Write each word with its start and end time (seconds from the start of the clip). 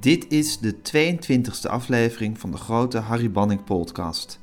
Dit 0.00 0.26
is 0.28 0.58
de 0.58 0.74
22e 0.74 1.70
aflevering 1.70 2.38
van 2.38 2.50
de 2.50 2.56
grote 2.56 2.98
Harry 2.98 3.30
Banning 3.30 3.64
podcast. 3.64 4.40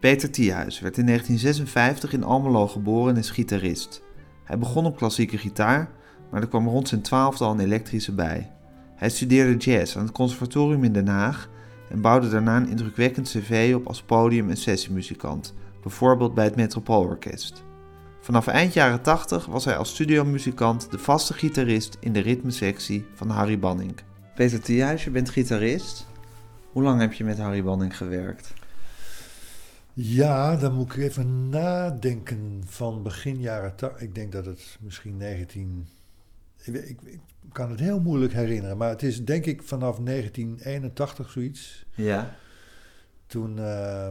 Peter 0.00 0.30
Thiehuis 0.30 0.80
werd 0.80 0.98
in 0.98 1.06
1956 1.06 2.12
in 2.12 2.24
Almelo 2.24 2.66
geboren 2.68 3.14
en 3.14 3.20
is 3.20 3.30
gitarist. 3.30 4.02
Hij 4.44 4.58
begon 4.58 4.86
op 4.86 4.96
klassieke 4.96 5.38
gitaar, 5.38 5.90
maar 6.30 6.40
er 6.40 6.48
kwam 6.48 6.68
rond 6.68 6.88
zijn 6.88 7.00
twaalfde 7.02 7.44
al 7.44 7.52
een 7.52 7.60
elektrische 7.60 8.12
bij. 8.12 8.52
Hij 8.94 9.10
studeerde 9.10 9.56
jazz 9.56 9.96
aan 9.96 10.02
het 10.02 10.12
conservatorium 10.12 10.84
in 10.84 10.92
Den 10.92 11.08
Haag 11.08 11.50
en 11.90 12.00
bouwde 12.00 12.28
daarna 12.28 12.56
een 12.56 12.68
indrukwekkend 12.68 13.28
cv 13.28 13.72
op 13.76 13.86
als 13.86 14.02
podium- 14.02 14.50
en 14.50 14.56
sessiemuzikant, 14.56 15.54
bijvoorbeeld 15.82 16.34
bij 16.34 16.44
het 16.44 16.56
Metropoolorkest. 16.56 17.64
Vanaf 18.20 18.46
eind 18.46 18.72
jaren 18.72 19.02
80 19.02 19.46
was 19.46 19.64
hij 19.64 19.76
als 19.76 19.90
studiomuzikant 19.90 20.90
de 20.90 20.98
vaste 20.98 21.32
gitarist 21.32 21.96
in 22.00 22.12
de 22.12 22.20
ritmesectie 22.20 23.06
van 23.14 23.28
Harry 23.28 23.58
Banning. 23.58 23.94
Peter 24.34 24.60
Thiehuis, 24.60 25.04
je 25.04 25.10
bent 25.10 25.28
gitarist. 25.28 26.06
Hoe 26.72 26.82
lang 26.82 27.00
heb 27.00 27.12
je 27.12 27.24
met 27.24 27.38
Harry 27.38 27.62
Banning 27.62 27.96
gewerkt? 27.96 28.52
Ja, 29.92 30.56
dan 30.56 30.74
moet 30.74 30.92
ik 30.92 30.96
even 30.96 31.48
nadenken 31.48 32.62
van 32.66 33.02
begin 33.02 33.40
jaren 33.40 33.76
80. 33.76 34.02
Ik 34.02 34.14
denk 34.14 34.32
dat 34.32 34.46
het 34.46 34.78
misschien 34.80 35.16
19... 35.16 35.86
Ik, 36.64 36.74
ik, 36.74 37.00
ik, 37.02 37.20
kan 37.52 37.70
het 37.70 37.80
heel 37.80 38.00
moeilijk 38.00 38.32
herinneren, 38.32 38.76
maar 38.76 38.88
het 38.88 39.02
is 39.02 39.24
denk 39.24 39.44
ik 39.44 39.62
vanaf 39.62 39.98
1981 39.98 41.30
zoiets. 41.30 41.84
Ja. 41.94 42.36
Toen 43.26 43.56
uh, 43.58 44.10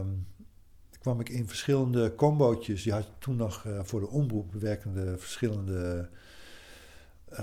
kwam 1.00 1.20
ik 1.20 1.28
in 1.28 1.48
verschillende 1.48 2.14
combootjes. 2.14 2.84
Je 2.84 2.92
had 2.92 3.08
toen 3.18 3.36
nog 3.36 3.64
uh, 3.64 3.80
voor 3.82 4.00
de 4.00 4.08
omroep 4.08 4.54
werkende 4.54 5.18
verschillende... 5.18 6.08
Uh, 7.32 7.38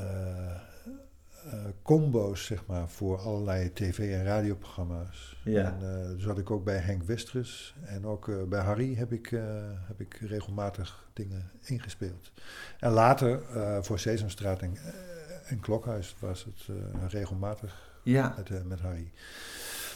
uh, 1.45 1.53
combo's, 1.81 2.45
zeg 2.45 2.66
maar, 2.66 2.89
voor 2.89 3.17
allerlei 3.17 3.73
tv- 3.73 4.14
en 4.14 4.23
radioprogramma's. 4.23 5.38
Ja. 5.44 5.64
En 5.64 5.78
uh, 5.81 6.16
dus 6.16 6.25
had 6.25 6.38
ik 6.38 6.52
ook 6.52 6.64
bij 6.64 6.78
Henk 6.78 7.03
Westrus 7.03 7.75
en 7.84 8.06
ook 8.06 8.28
uh, 8.28 8.44
bij 8.44 8.61
Harry 8.61 8.95
heb 8.95 9.11
ik, 9.11 9.30
heb 9.88 10.02
ik 10.02 10.14
regelmatig 10.14 11.09
dingen 11.14 11.52
ingespeeld. 11.62 12.31
En 12.80 12.92
later 12.92 13.42
voor 13.84 14.00
Sesamstraat 14.00 14.62
en, 14.62 14.78
en 15.45 15.59
Klokhuis 15.59 16.16
was 16.19 16.44
het 16.45 16.78
regelmatig 17.09 17.92
ja. 18.03 18.36
met, 18.38 18.67
met 18.67 18.80
Harry. 18.80 19.12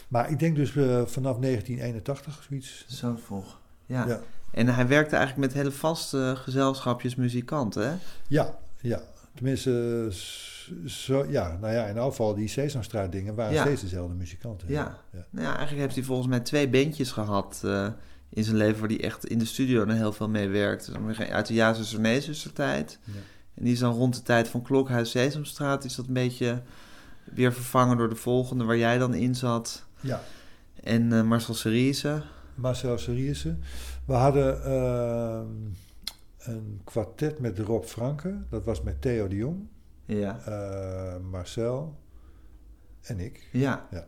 Maar 0.08 0.30
ik 0.30 0.38
denk 0.38 0.56
dus 0.56 0.70
vanaf 0.70 1.38
1981 1.38 2.42
zoiets. 2.48 2.84
Zo 2.88 3.16
vroeg. 3.24 3.58
Ja. 3.86 4.06
ja. 4.06 4.20
En 4.50 4.68
hij 4.68 4.86
werkte 4.86 5.16
eigenlijk 5.16 5.46
met 5.46 5.62
hele 5.62 5.72
vaste 5.72 6.32
gezelschapjes 6.36 7.14
muzikanten, 7.14 7.88
hè? 7.88 7.96
Ja, 8.28 8.58
ja. 8.80 9.00
Tenminste, 9.36 10.08
zo, 10.86 11.26
ja, 11.28 11.56
nou 11.60 11.72
ja, 11.74 11.86
in 11.86 11.96
geval 11.96 12.34
die 12.34 12.48
Sesamstraat 12.48 13.12
dingen 13.12 13.34
waren 13.34 13.54
Ja. 13.54 13.62
steeds 13.62 13.80
dezelfde 13.80 14.14
muzikanten. 14.14 14.68
Ja. 14.68 14.98
Ja. 15.12 15.26
Nou 15.30 15.46
ja, 15.46 15.56
eigenlijk 15.56 15.80
heeft 15.80 15.94
hij 15.94 16.04
volgens 16.04 16.28
mij 16.28 16.40
twee 16.40 16.68
bandjes 16.68 17.10
gehad 17.12 17.60
eh, 17.64 17.88
in 18.28 18.44
zijn 18.44 18.56
leven... 18.56 18.80
waar 18.80 18.88
hij 18.88 19.00
echt 19.00 19.26
in 19.26 19.38
de 19.38 19.44
studio 19.44 19.84
nog 19.84 19.96
heel 19.96 20.12
veel 20.12 20.28
mee 20.28 20.48
werkte. 20.48 20.90
Zeg 20.90 21.00
maar, 21.00 21.30
Uit 21.30 21.46
de 21.46 21.54
Ja-zuster, 21.54 22.00
nee-zuster 22.00 22.52
tijd. 22.52 22.98
Ja. 23.04 23.12
En 23.54 23.64
die 23.64 23.72
is 23.72 23.78
dan 23.78 23.94
rond 23.94 24.14
de 24.14 24.22
tijd 24.22 24.48
van 24.48 24.62
Klokhuis 24.62 25.10
Sesamstraat... 25.10 25.84
is 25.84 25.94
dat 25.94 26.06
een 26.06 26.12
beetje 26.12 26.62
weer 27.24 27.52
vervangen 27.52 27.96
door 27.96 28.08
de 28.08 28.14
volgende 28.14 28.64
waar 28.64 28.76
jij 28.76 28.98
dan 28.98 29.14
in 29.14 29.34
zat. 29.34 29.84
ja. 30.00 30.22
En 30.82 31.12
eh, 31.12 31.22
Marcel 31.22 31.54
Cerise. 31.54 32.22
Marcel 32.54 32.98
Seriese. 32.98 33.56
We 34.04 34.12
hadden 34.12 34.64
ehm, 34.64 35.46
een 36.46 36.80
kwartet 36.84 37.38
met 37.38 37.58
Rob 37.58 37.84
Franke. 37.84 38.38
Dat 38.50 38.64
was 38.64 38.82
met 38.82 39.00
Theo 39.02 39.28
de 39.28 39.36
Jong, 39.36 39.68
Ja. 40.04 40.38
eh, 40.44 41.20
Marcel 41.30 41.98
en 43.02 43.18
ik. 43.20 43.48
Ja. 43.52 43.86
Ja. 43.90 44.06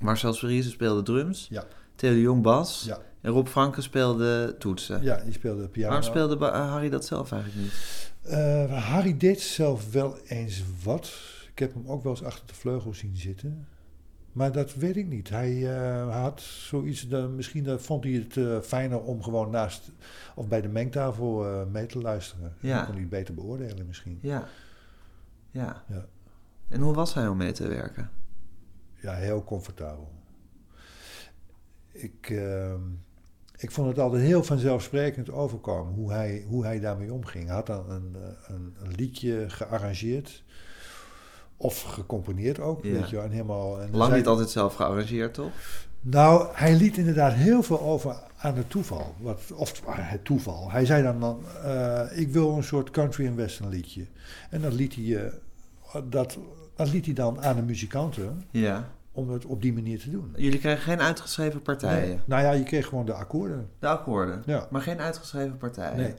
Marcel 0.00 0.32
Cerise 0.32 0.70
speelde 0.70 1.02
drums. 1.02 1.46
Ja. 1.50 1.64
Theo 1.94 2.10
de 2.12 2.20
Jong 2.20 2.42
bas. 2.42 2.84
Ja, 2.86 2.98
En 3.20 3.30
Rob 3.32 3.46
Franke 3.46 3.80
speelde 3.80 4.54
toetsen. 4.58 5.02
ja 5.02 5.16
die 5.24 5.32
speelde 5.32 5.68
piano. 5.68 5.88
Waarom 5.92 6.08
speelde 6.10 6.46
eh, 6.46 6.70
Harry 6.70 6.88
dat 6.88 7.04
zelf 7.04 7.32
eigenlijk 7.32 7.62
niet? 7.62 7.74
Eh, 8.22 8.88
Harry 8.90 9.16
deed 9.16 9.40
zelf 9.40 9.92
wel 9.92 10.18
eens 10.26 10.62
wat. 10.84 11.12
Ik 11.52 11.58
heb 11.58 11.74
hem 11.74 11.86
ook 11.88 12.02
wel 12.02 12.12
eens 12.12 12.22
achter 12.22 12.46
de 12.46 12.54
vleugel 12.54 12.94
zien 12.94 13.16
zitten. 13.16 13.66
Maar 14.34 14.52
dat 14.52 14.74
weet 14.74 14.96
ik 14.96 15.06
niet. 15.06 15.28
Hij 15.28 15.76
eh, 15.76 16.22
had 16.22 16.40
zoiets, 16.40 17.06
misschien 17.06 17.64
dat 17.64 17.82
vond 17.82 18.04
hij 18.04 18.12
het 18.12 18.36
eh, 18.36 18.60
fijner 18.60 19.00
om 19.00 19.22
gewoon 19.22 19.50
naast 19.50 19.90
of 20.34 20.48
bij 20.48 20.60
de 20.60 20.68
mengtafel 20.68 21.46
eh, 21.46 21.66
mee 21.66 21.86
te 21.86 21.98
luisteren. 21.98 22.54
Ja. 22.60 22.76
Dan 22.76 22.84
kon 22.84 22.92
hij 22.92 23.02
het 23.02 23.10
beter 23.10 23.34
beoordelen 23.34 23.86
misschien. 23.86 24.18
Ja. 24.22 24.48
Ja. 25.50 25.82
Ja. 25.88 26.06
En 26.68 26.80
hoe 26.80 26.94
was 26.94 27.14
hij 27.14 27.28
om 27.28 27.36
mee 27.36 27.52
te 27.52 27.68
werken? 27.68 28.10
Ja, 29.00 29.14
heel 29.14 29.44
comfortabel. 29.44 30.12
Ik, 31.92 32.30
ehm, 32.30 32.80
ik 33.56 33.70
vond 33.70 33.88
het 33.88 33.98
altijd 33.98 34.22
heel 34.22 34.44
vanzelfsprekend 34.44 35.30
overkomen 35.30 35.94
hoe 35.94 36.12
hij, 36.12 36.44
hoe 36.48 36.64
hij 36.64 36.80
daarmee 36.80 37.12
omging. 37.12 37.46
Hij 37.46 37.54
had 37.54 37.66
dan 37.66 37.90
een, 37.90 38.16
eh, 38.16 38.54
een, 38.54 38.74
een 38.78 38.94
liedje 38.94 39.50
gearrangeerd. 39.50 40.44
Of 41.64 41.82
gecomponeerd 41.82 42.60
ook, 42.60 42.84
Ja. 42.84 42.92
weet 42.92 43.10
je 43.10 43.16
wel. 43.16 43.24
En 43.24 43.30
helemaal, 43.30 43.80
en 43.80 43.96
Lang 43.96 44.14
niet 44.14 44.26
altijd 44.26 44.50
zelf 44.50 44.74
gearrangeerd, 44.74 45.34
toch? 45.34 45.50
Nou, 46.00 46.48
hij 46.52 46.76
liet 46.76 46.96
inderdaad 46.96 47.32
heel 47.32 47.62
veel 47.62 47.80
over 47.80 48.16
aan 48.36 48.56
het 48.56 48.70
toeval. 48.70 49.14
Wat, 49.20 49.40
of 49.54 49.82
ah, 49.86 49.94
het 49.98 50.24
toeval. 50.24 50.70
Hij 50.70 50.84
zei 50.86 51.02
dan, 51.02 51.20
dan 51.20 51.40
eh, 51.64 52.02
ik 52.12 52.28
wil 52.32 52.56
een 52.56 52.62
soort 52.64 52.90
country 52.90 53.26
en 53.26 53.36
western 53.36 53.68
liedje. 53.68 54.06
En 54.50 54.60
dat 54.60 54.72
liet 54.72 54.94
hij, 54.94 55.16
eh, 55.24 56.00
dat, 56.04 56.38
dat 56.76 56.92
liet 56.92 57.04
hij 57.04 57.14
dan 57.14 57.42
aan 57.42 57.56
de 57.56 57.62
muzikanten 57.62 58.44
Ja. 58.50 58.88
om 59.12 59.30
het 59.30 59.44
op 59.44 59.62
die 59.62 59.72
manier 59.72 59.98
te 60.00 60.10
doen. 60.10 60.32
Jullie 60.36 60.58
kregen 60.58 60.82
geen 60.82 61.00
uitgeschreven 61.00 61.62
partijen. 61.62 62.08
Nee. 62.08 62.18
Nou 62.24 62.42
ja, 62.42 62.50
je 62.50 62.62
kreeg 62.62 62.86
gewoon 62.86 63.06
de 63.06 63.12
akkoorden. 63.14 63.68
De 63.78 63.86
akkoorden. 63.88 64.42
Ja. 64.46 64.66
Maar 64.70 64.82
geen 64.82 65.00
uitgeschreven 65.00 65.56
partijen. 65.56 65.96
Nee. 65.96 66.14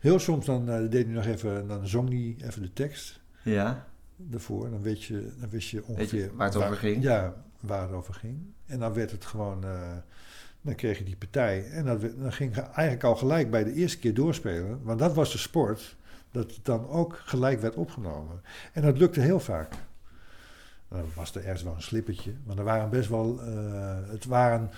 Heel 0.00 0.18
soms 0.18 0.46
dan 0.46 0.68
eh, 0.70 0.90
deed 0.90 1.04
hij 1.04 1.14
nog 1.14 1.24
even, 1.26 1.68
dan 1.68 1.86
zong 1.88 2.08
hij 2.08 2.36
even 2.48 2.62
de 2.62 2.72
tekst 2.72 3.20
Ja. 3.42 3.86
Ervoor. 4.32 4.70
Dan, 4.70 4.82
weet 4.82 5.02
je, 5.02 5.32
dan 5.40 5.48
wist 5.48 5.68
je 5.68 5.84
ongeveer 5.84 6.22
je 6.22 6.34
waar 6.34 6.46
het 6.46 6.56
over 6.56 6.76
ging? 6.76 7.02
Ja, 7.02 7.34
waar 7.60 7.82
het 7.82 7.92
over 7.92 8.14
ging. 8.14 8.38
En 8.66 8.78
dan 8.78 8.92
werd 8.92 9.10
het 9.10 9.24
gewoon, 9.24 9.64
eh, 9.64 9.96
dan 10.60 10.74
kreeg 10.74 10.98
je 10.98 11.04
die 11.04 11.16
partij. 11.16 11.70
En 11.70 11.84
dat, 11.84 12.00
dan 12.00 12.32
ging 12.32 12.54
je 12.54 12.60
eigenlijk 12.60 13.04
al 13.04 13.16
gelijk 13.16 13.50
bij 13.50 13.64
de 13.64 13.72
eerste 13.72 13.98
keer 13.98 14.14
doorspelen. 14.14 14.82
Want 14.82 14.98
dat 14.98 15.14
was 15.14 15.32
de 15.32 15.38
sport, 15.38 15.96
dat 16.30 16.54
het 16.54 16.64
dan 16.64 16.88
ook 16.88 17.20
gelijk 17.24 17.60
werd 17.60 17.74
opgenomen. 17.74 18.42
En 18.72 18.82
dat 18.82 18.98
lukte 18.98 19.20
heel 19.20 19.40
vaak. 19.40 19.72
Dan 20.88 21.04
was 21.14 21.34
er 21.34 21.44
ergens 21.44 21.62
wel 21.62 21.74
een 21.74 21.82
slippertje. 21.82 22.34
Maar 22.44 22.58
er 22.58 22.64
waren 22.64 22.90
best 22.90 23.08
wel, 23.08 23.40
eh, 23.42 24.10
het 24.10 24.24
waren, 24.24 24.70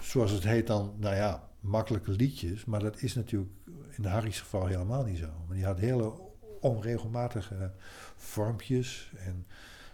zoals 0.00 0.30
het 0.30 0.44
heet 0.44 0.66
dan, 0.66 0.94
nou 0.98 1.14
ja, 1.14 1.48
makkelijke 1.60 2.10
liedjes. 2.10 2.64
Maar 2.64 2.80
dat 2.80 3.02
is 3.02 3.14
natuurlijk 3.14 3.50
in 3.90 4.02
de 4.02 4.08
Harry's 4.08 4.40
geval 4.40 4.66
helemaal 4.66 5.04
niet 5.04 5.18
zo. 5.18 5.28
Maar 5.46 5.56
die 5.56 5.64
had 5.64 5.78
hele 5.78 6.12
onregelmatige 6.60 7.72
vormpjes. 8.16 9.12
En 9.18 9.46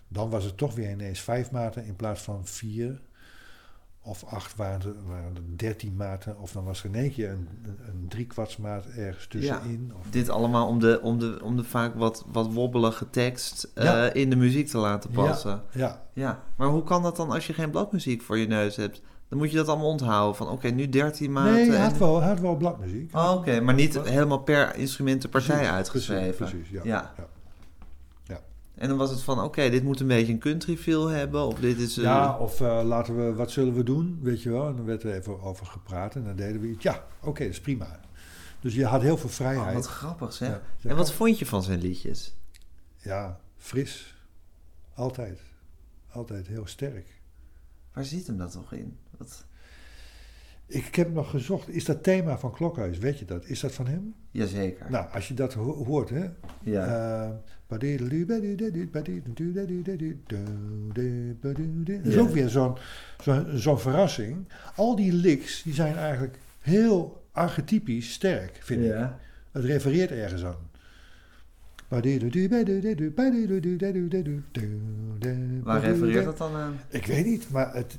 dan 0.09 0.31
was 0.31 0.45
het 0.45 0.57
toch 0.57 0.75
weer 0.75 0.91
ineens 0.91 1.21
vijf 1.21 1.51
maten 1.51 1.85
in 1.85 1.97
plaats 1.97 2.21
van 2.23 2.47
vier. 2.47 3.01
Of 4.07 4.25
acht 4.25 4.57
waren 4.57 4.81
er, 4.81 4.95
waren 5.06 5.35
er 5.35 5.43
dertien 5.56 5.97
maten. 5.97 6.39
Of 6.41 6.53
dan 6.53 6.65
was 6.65 6.79
er 6.85 6.87
in 6.89 6.95
één 6.95 7.12
keer 7.12 7.31
een, 7.31 7.49
een, 7.87 8.06
driekwartsmaat 8.09 8.85
ergens 8.87 9.27
tussenin. 9.27 9.93
Of, 10.01 10.06
Dit 10.11 10.29
allemaal 10.29 10.67
om 10.69 10.79
de, 10.81 11.01
om 11.03 11.19
de, 11.19 11.39
om 11.43 11.56
de 11.56 11.65
vaak 11.65 11.95
wat, 11.95 12.25
wat 12.33 12.53
wobbelige 12.53 13.11
tekst 13.11 13.71
eh, 13.75 13.85
Ja. 13.85 14.12
in 14.12 14.31
de 14.31 14.37
muziek 14.37 14.69
te 14.69 14.79
laten 14.79 15.11
passen. 15.11 15.62
ja, 15.73 16.03
Ja. 16.12 16.43
Maar 16.56 16.69
hoe 16.69 16.83
kan 16.83 17.03
dat 17.03 17.17
dan 17.17 17.31
als 17.31 17.47
je 17.47 17.53
geen 17.53 17.71
bladmuziek 17.71 18.23
voor 18.23 18.39
je 18.39 18.47
neus 18.47 18.77
hebt? 18.77 19.03
Dan 19.29 19.39
moet 19.39 19.51
je 19.51 19.56
dat 19.56 19.69
allemaal 19.69 19.89
onthouden. 19.91 20.37
Van 20.37 20.49
oké, 20.49 20.69
nu 20.69 20.89
13 20.89 21.33
maten. 21.33 21.53
nee, 21.53 21.67
hij 21.71 21.77
en- 21.77 21.83
had 21.83 21.99
wel, 21.99 22.19
hij 22.21 22.29
had 22.29 22.41
wel 22.41 22.57
bladmuziek. 22.57 23.17
Oh, 23.17 23.33
oké, 23.35 23.61
maar 23.61 23.75
niet 23.75 24.00
helemaal 24.00 24.39
per 24.43 24.77
instrument 24.77 25.23
de 25.23 25.29
partij 25.29 25.71
uitgeschreven. 25.71 26.35
Precies, 26.47 26.69
precies 26.69 26.83
ja. 26.85 27.12
En 28.75 28.88
dan 28.88 28.97
was 28.97 29.11
het 29.11 29.23
van, 29.23 29.41
oké, 29.41 29.71
dit 29.71 29.82
moet 29.82 30.00
een 30.00 30.06
beetje 30.06 30.32
een 30.32 30.38
country 30.38 30.76
feel 30.76 31.06
hebben. 31.06 31.47
Of 31.47 31.59
dit 31.59 31.79
is... 31.79 31.94
Ja, 31.94 32.38
of 32.38 32.61
eh, 32.61 32.81
laten 32.85 33.17
we, 33.17 33.35
wat 33.35 33.50
zullen 33.50 33.75
we 33.75 33.82
doen, 33.82 34.19
weet 34.23 34.43
je 34.43 34.50
wel. 34.50 34.69
En 34.69 34.76
dan 34.76 34.85
werd 34.85 35.03
er 35.03 35.15
even 35.15 35.43
over 35.43 35.67
gepraat 35.67 36.15
en 36.15 36.25
dan 36.25 36.37
deden 36.37 36.61
we 36.61 36.69
iets. 36.69 36.82
Ja, 36.82 37.05
oké, 37.21 37.43
dat 37.43 37.53
is 37.53 37.61
prima. 37.61 38.00
Dus 38.61 38.75
je 38.75 38.85
had 38.85 39.03
heel 39.03 39.17
veel 39.17 39.29
oh, 39.29 39.35
vrijheid. 39.35 39.75
wat 39.75 39.87
grappig 39.87 40.32
zeg. 40.32 40.49
Ja. 40.49 40.91
En 40.91 40.97
wat 40.97 41.12
vond 41.12 41.38
je 41.38 41.47
van 41.47 41.62
zijn 41.62 41.81
liedjes? 41.81 42.35
Ja, 42.97 43.41
fris. 43.56 44.15
Altijd. 44.94 45.41
Altijd 46.11 46.47
heel 46.47 46.67
sterk. 46.67 47.06
Waar 47.93 48.05
zit 48.05 48.26
hem 48.26 48.37
dat 48.37 48.53
toch 48.53 48.73
in? 48.73 48.99
Wat... 49.19 49.44
Ik 50.75 50.94
heb 50.94 51.12
nog 51.12 51.31
gezocht, 51.31 51.69
is 51.69 51.85
dat 51.85 52.03
thema 52.03 52.38
van 52.38 52.53
Klokhuis, 52.53 52.99
weet 52.99 53.19
je 53.19 53.25
dat? 53.25 53.44
Is 53.47 53.61
dat 53.61 53.73
van 53.73 53.87
hem? 53.87 54.15
Jazeker. 54.31 54.87
Nou, 54.91 55.06
als 55.12 55.29
je 55.29 55.35
dat 55.35 55.55
ho- 55.55 55.85
hoort, 55.85 56.11
hè. 56.11 56.25
ja. 56.62 56.87
Eh, 57.26 57.31
Dat 62.03 62.12
is 62.12 62.19
ook 62.19 62.31
weer 62.31 62.49
zo'n 62.49 62.76
zo'n 63.55 63.79
verrassing. 63.79 64.49
Al 64.76 64.97
die 64.97 65.12
licks 65.12 65.62
die 65.62 65.75
zijn 65.75 65.97
eigenlijk 65.97 66.38
heel 66.61 67.23
archetypisch 67.32 68.12
sterk, 68.12 68.59
vind 68.62 68.81
ik. 68.81 68.87
ja. 68.91 69.19
Het 69.53 69.65
refereert 69.65 70.11
ergens 70.11 70.44
aan. 70.44 70.56
Waar 75.65 75.81
refereert 75.81 76.25
dat 76.25 76.38
dan 76.38 76.55
aan? 76.55 76.76
Ik 76.88 77.06
weet 77.06 77.25
niet, 77.25 77.50
maar 77.50 77.75
het, 77.75 77.99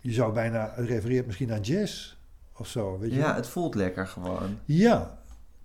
je 0.00 0.12
zou 0.12 0.32
bijna, 0.32 0.72
het 0.74 0.86
refereert 0.86 1.26
misschien 1.26 1.52
aan 1.52 1.60
jazz 1.60 2.14
of 2.56 2.68
zo, 2.68 2.98
weet 2.98 3.10
je 3.10 3.16
Ja, 3.16 3.34
het 3.34 3.46
voelt 3.48 3.74
lekker 3.74 4.06
gewoon. 4.06 4.58
Ja, 4.64 5.18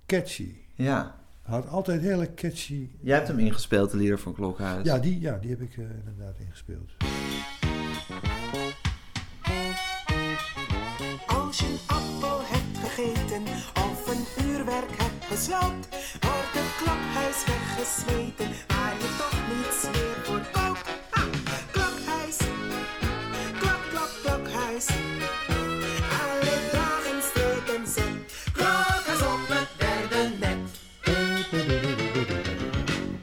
catchy. 0.05 0.55
Ja. 0.73 1.15
Had 1.41 1.67
altijd 1.67 2.01
hele 2.01 2.33
catchy. 2.33 2.89
Jij 3.01 3.15
hebt 3.15 3.27
hem 3.27 3.39
ingespeeld, 3.39 3.91
de 3.91 3.97
lieder 3.97 4.19
van 4.19 4.33
Klokhuis. 4.33 4.85
Ja, 4.85 4.99
die, 4.99 5.19
ja, 5.19 5.37
die 5.37 5.49
heb 5.49 5.61
ik 5.61 5.77
eh, 5.77 5.83
inderdaad 5.83 6.35
ingespeeld. 6.39 6.91
Als 11.27 11.59
je 11.59 11.65
een 11.65 11.95
appel 11.95 12.39
hebt 12.43 12.77
gegeten 12.77 13.43
of 13.75 14.07
een 14.07 14.45
uurwerk 14.45 14.97
hebt 14.97 15.25
gesloopt, 15.25 15.87
wordt 16.21 16.53
het 16.53 16.75
klokhuis 16.83 17.45
weggesmeten, 17.45 18.75
Alle 24.75 26.56
dagen 26.72 27.22
ze 29.18 29.25
op 29.25 29.48
het 29.48 29.68
derde 29.77 30.30
net. 30.39 30.57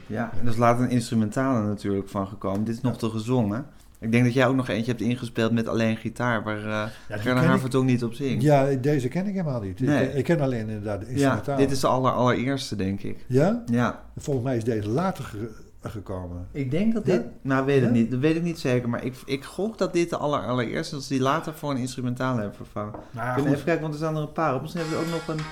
Ja, 0.07 0.31
en 0.39 0.45
er 0.45 0.51
is 0.51 0.57
later 0.57 0.83
een 0.83 0.89
instrumentale 0.89 1.67
natuurlijk 1.67 2.09
van 2.09 2.27
gekomen. 2.27 2.63
Dit 2.63 2.75
is 2.75 2.81
nog 2.81 2.97
te 2.97 3.09
gezongen. 3.09 3.65
Ik 3.99 4.11
denk 4.11 4.23
dat 4.23 4.33
jij 4.33 4.47
ook 4.47 4.55
nog 4.55 4.67
eentje 4.69 4.91
hebt 4.91 5.03
ingespeeld 5.03 5.51
met 5.51 5.67
alleen 5.67 5.97
gitaar, 5.97 6.43
waar 6.43 6.65
uh, 6.65 6.83
Gerda 7.09 7.39
ken 7.39 7.49
Havertong 7.49 7.85
niet 7.85 8.03
op 8.03 8.13
zingt. 8.13 8.43
Ja, 8.43 8.65
deze 8.81 9.07
ken 9.07 9.25
ik 9.27 9.31
helemaal 9.33 9.61
niet. 9.61 9.79
Nee. 9.79 10.07
Ik, 10.07 10.13
ik 10.13 10.23
ken 10.23 10.41
alleen 10.41 10.59
inderdaad 10.69 10.99
de 10.99 11.05
Ja, 11.05 11.11
instrumentaal. 11.11 11.57
dit 11.57 11.71
is 11.71 11.79
de 11.79 11.87
aller, 11.87 12.11
allereerste, 12.11 12.75
denk 12.75 13.01
ik. 13.01 13.25
Ja? 13.27 13.63
Ja, 13.65 14.03
Volgens 14.17 14.45
mij 14.45 14.57
is 14.57 14.63
deze 14.63 14.89
later 14.89 15.23
ge- 15.23 15.49
gekomen. 15.91 16.47
ik 16.51 16.71
denk 16.71 16.93
dat 16.93 17.05
Ja? 17.05 17.13
dit... 17.17 17.25
Nou, 17.41 17.65
weet 17.65 17.81
het 17.81 17.89
Ja? 17.89 17.95
niet. 17.95 18.11
Dat 18.11 18.19
weet 18.19 18.35
ik 18.35 18.41
niet 18.41 18.59
zeker. 18.59 18.89
Maar 18.89 19.03
ik, 19.03 19.15
ik 19.25 19.43
gok 19.43 19.77
dat 19.77 19.93
dit 19.93 20.09
de 20.09 20.17
aller, 20.17 20.39
allereerste 20.45 20.79
is, 20.79 20.89
dat 20.89 21.03
ze 21.03 21.13
die 21.13 21.21
later 21.21 21.53
voor 21.53 21.71
een 21.71 21.77
instrumentale 21.77 22.39
hebben 22.39 22.55
vervangen. 22.57 22.93
Nou, 23.11 23.37
Ik 23.37 23.43
wil 23.43 23.53
even 23.53 23.65
kijken, 23.65 23.81
want 23.81 23.93
er 23.93 23.99
staan 23.99 24.15
er 24.15 24.21
een 24.21 24.31
paar 24.31 24.55
op. 24.55 24.61
Misschien 24.61 24.81
hebben 24.81 24.99
we 24.99 25.05
ook 25.05 25.11
nog 25.11 25.27
een... 25.37 25.43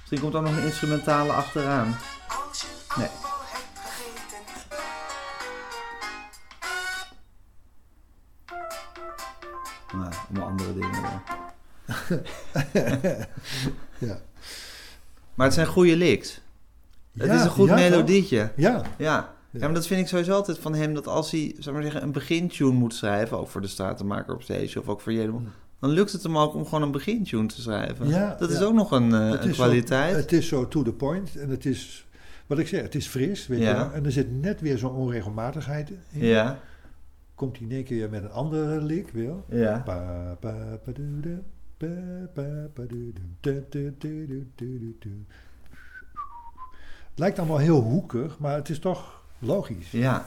Misschien 0.00 0.20
komt 0.20 0.32
er 0.34 0.38
ook 0.40 0.46
nog 0.46 0.56
een 0.56 0.64
instrumentale 0.64 1.32
achteraan. 1.32 1.96
Nee. 2.96 3.08
Nou, 9.94 10.12
allemaal 10.28 10.48
andere 10.48 10.72
dingen. 10.74 11.22
ja. 14.08 14.18
Maar 15.34 15.46
het 15.46 15.54
zijn 15.54 15.66
goede 15.66 15.96
licks. 15.96 16.40
Het 17.18 17.32
is 17.32 17.42
een 17.42 17.50
goed 17.50 17.68
melodietje. 17.70 18.50
Ja, 18.56 18.82
Ja. 18.98 19.34
ja, 19.50 19.60
maar 19.60 19.74
dat 19.74 19.86
vind 19.86 20.00
ik 20.00 20.08
sowieso 20.08 20.32
altijd 20.32 20.58
van 20.58 20.74
hem, 20.74 20.94
dat 20.94 21.06
als 21.06 21.30
hij, 21.30 21.54
zou 21.58 21.74
maar 21.74 21.84
zeggen, 21.84 22.02
een 22.02 22.12
begintune 22.12 22.72
moet 22.72 22.94
schrijven, 22.94 23.38
ook 23.38 23.48
voor 23.48 23.60
de 23.60 23.66
Stratenmaker 23.66 24.34
op 24.34 24.42
stage 24.42 24.78
of 24.80 24.88
ook 24.88 25.00
voor 25.00 25.12
Jedem, 25.12 25.48
dan 25.80 25.90
lukt 25.90 26.12
het 26.12 26.22
hem 26.22 26.38
ook 26.38 26.54
om 26.54 26.64
gewoon 26.64 26.82
een 26.82 26.90
begintune 26.90 27.46
te 27.46 27.60
schrijven. 27.60 28.08
Ja, 28.08 28.36
dat 28.38 28.50
is 28.50 28.58
ja. 28.58 28.64
ook 28.64 28.74
nog 28.74 28.90
een, 28.90 29.14
eh, 29.14 29.28
een 29.28 29.42
zo, 29.42 29.62
kwaliteit. 29.62 30.16
het 30.16 30.32
is 30.32 30.48
zo 30.48 30.68
to 30.68 30.82
the 30.82 30.92
point. 30.92 31.36
En 31.36 31.48
het 31.48 31.66
is, 31.66 32.06
wat 32.46 32.58
ik 32.58 32.68
zeg, 32.68 32.82
het 32.82 32.94
is 32.94 33.06
fris. 33.06 33.46
Weet 33.46 33.58
Ja. 33.60 33.84
je. 33.84 33.90
En 33.96 34.04
er 34.04 34.12
zit 34.12 34.40
net 34.40 34.60
weer 34.60 34.78
zo'n 34.78 34.94
onregelmatigheid 34.94 35.90
in. 35.90 35.98
ja, 36.26 36.58
Komt 37.34 37.56
hij 37.58 37.66
in 37.66 37.72
één 37.74 37.84
keer 37.84 38.10
met 38.10 38.22
een 38.22 38.30
andere 38.30 38.80
lik, 38.80 39.10
wil. 39.12 39.44
ja. 39.48 39.82
Pa, 39.84 40.36
pa, 40.40 40.78
pa, 40.84 40.88
Lijkt 47.18 47.38
allemaal 47.38 47.58
heel 47.58 47.80
hoekig, 47.80 48.38
maar 48.38 48.54
het 48.54 48.68
is 48.68 48.78
toch 48.78 49.22
logisch. 49.38 49.90
Ja, 49.90 50.26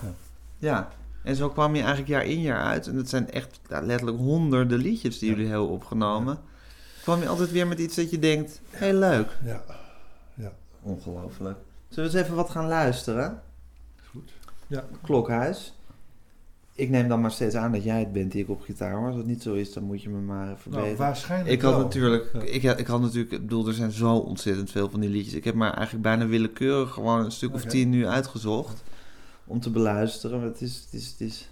ja. 0.57 0.89
En 1.23 1.35
zo 1.35 1.49
kwam 1.49 1.75
je 1.75 1.79
eigenlijk 1.79 2.09
jaar 2.09 2.25
in 2.25 2.41
jaar 2.41 2.63
uit. 2.63 2.87
En 2.87 2.95
dat 2.95 3.09
zijn 3.09 3.31
echt 3.31 3.59
letterlijk 3.67 4.17
honderden 4.17 4.79
liedjes 4.79 5.19
die 5.19 5.29
jullie 5.29 5.47
hebben 5.47 5.67
opgenomen. 5.67 6.39
Kwam 7.01 7.21
je 7.21 7.27
altijd 7.27 7.51
weer 7.51 7.67
met 7.67 7.79
iets 7.79 7.95
dat 7.95 8.09
je 8.09 8.19
denkt, 8.19 8.61
heel 8.69 8.93
leuk. 8.93 9.37
Ja. 9.45 9.61
ja. 10.33 10.51
Ongelooflijk. 10.81 11.57
Zullen 11.89 12.11
we 12.11 12.17
eens 12.17 12.25
even 12.25 12.37
wat 12.37 12.49
gaan 12.49 12.67
luisteren? 12.67 13.41
Goed. 14.09 14.31
Ja. 14.67 14.83
Klokhuis. 15.01 15.73
Ik 16.81 16.89
neem 16.89 17.07
dan 17.07 17.21
maar 17.21 17.31
steeds 17.31 17.55
aan 17.55 17.71
dat 17.71 17.83
jij 17.83 17.99
het 17.99 18.11
bent 18.11 18.31
die 18.31 18.41
ik 18.41 18.49
op 18.49 18.61
gitaar 18.61 18.95
hoor. 18.95 19.07
Als 19.07 19.15
het 19.15 19.25
niet 19.25 19.41
zo 19.41 19.53
is, 19.53 19.73
dan 19.73 19.83
moet 19.83 20.01
je 20.01 20.09
me 20.09 20.19
maar 20.19 20.45
Nou, 20.45 20.57
verbeteren. 20.57 20.97
waarschijnlijk 20.97 21.51
ik 21.51 21.61
had 21.61 21.73
wel. 21.73 21.81
natuurlijk, 21.83 22.29
Ja. 22.33 22.39
ik, 22.41 22.63
ik 22.79 22.87
had 22.87 23.01
natuurlijk, 23.01 23.31
ik 23.31 23.41
bedoel, 23.41 23.67
er 23.67 23.73
zijn 23.73 23.91
zo 23.91 24.15
ontzettend 24.15 24.71
veel 24.71 24.89
van 24.89 24.99
die 24.99 25.09
liedjes. 25.09 25.33
Ik 25.33 25.43
heb 25.43 25.55
maar 25.55 25.73
eigenlijk 25.73 26.03
bijna 26.03 26.25
willekeurig 26.27 26.93
gewoon 26.93 27.25
een 27.25 27.31
stuk 27.31 27.53
of 27.53 27.63
tien 27.65 27.89
nu 27.89 28.07
uitgezocht 28.07 28.83
om 29.45 29.59
te 29.59 29.69
beluisteren. 29.69 30.37
Maar 30.39 30.47
het 30.47 30.61
is, 30.61 30.87
het 30.91 31.01
is, 31.01 31.07
het 31.09 31.21
is. 31.21 31.49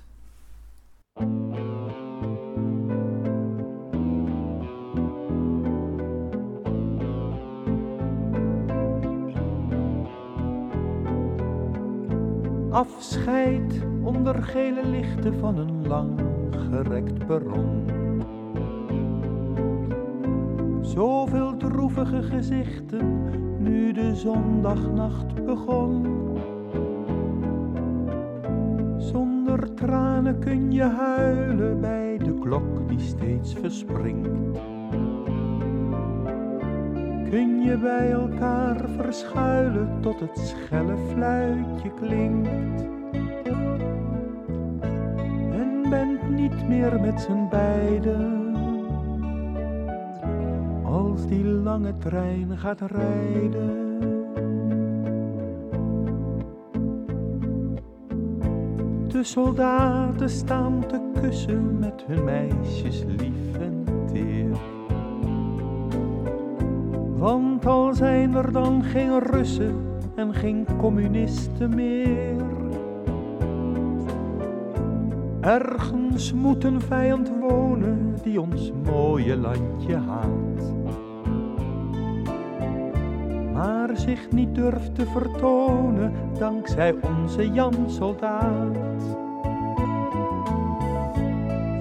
Afscheid 12.72 13.82
onder 14.10 14.44
gele 14.44 14.86
lichten 14.86 15.40
van 15.40 15.58
een 15.58 15.88
lang 15.88 16.22
gerekt 16.50 17.26
perron. 17.26 17.86
Zoveel 20.82 21.58
droevige 21.58 22.24
gezichten 22.24 23.24
nu 23.60 23.92
de 23.92 24.16
zondagnacht 24.16 25.46
begon. 25.46 26.06
Zonder 28.98 29.74
tranen 29.74 30.40
kun 30.40 30.72
je 30.72 30.84
huilen 30.84 31.82
bij 31.82 32.18
de 32.18 32.34
klok 32.34 32.88
die 32.88 33.00
steeds 33.00 33.54
verspringt. 33.54 34.60
Kun 37.30 37.62
je 37.62 37.78
bij 37.82 38.12
elkaar 38.12 38.90
verschuilen 38.90 39.98
tot 40.02 40.20
het 40.20 40.38
schelle 40.38 40.98
fluitje 40.98 41.94
klinkt. 41.94 42.99
Niet 46.40 46.68
meer 46.68 47.00
met 47.00 47.22
z'n 47.22 47.48
beiden. 47.50 48.56
Als 50.84 51.28
die 51.28 51.44
lange 51.44 51.98
trein 51.98 52.58
gaat 52.58 52.82
rijden. 52.82 53.88
De 59.08 59.24
soldaten 59.24 60.30
staan 60.30 60.86
te 60.88 61.12
kussen 61.22 61.80
met 61.80 62.04
hun 62.08 62.24
meisjes 62.24 63.04
lief 63.04 63.58
en 63.60 63.84
teer. 64.12 64.58
Want 67.18 67.66
al 67.66 67.94
zijn 67.94 68.34
er 68.34 68.52
dan 68.52 68.84
geen 68.84 69.20
Russen 69.20 69.76
en 70.16 70.34
geen 70.34 70.66
communisten 70.78 71.76
meer. 71.76 72.59
Ergens 75.42 76.34
moet 76.34 76.64
een 76.64 76.82
vijand 76.82 77.32
wonen 77.40 78.16
die 78.24 78.42
ons 78.42 78.72
mooie 78.84 79.38
landje 79.38 79.96
haat. 79.96 80.74
Maar 83.54 83.98
zich 83.98 84.32
niet 84.32 84.56
durft 84.56 84.96
te 84.96 85.06
vertonen 85.06 86.14
dankzij 86.40 86.96
onze 87.02 87.52
Jan 87.52 87.74
soldaat. 87.88 88.76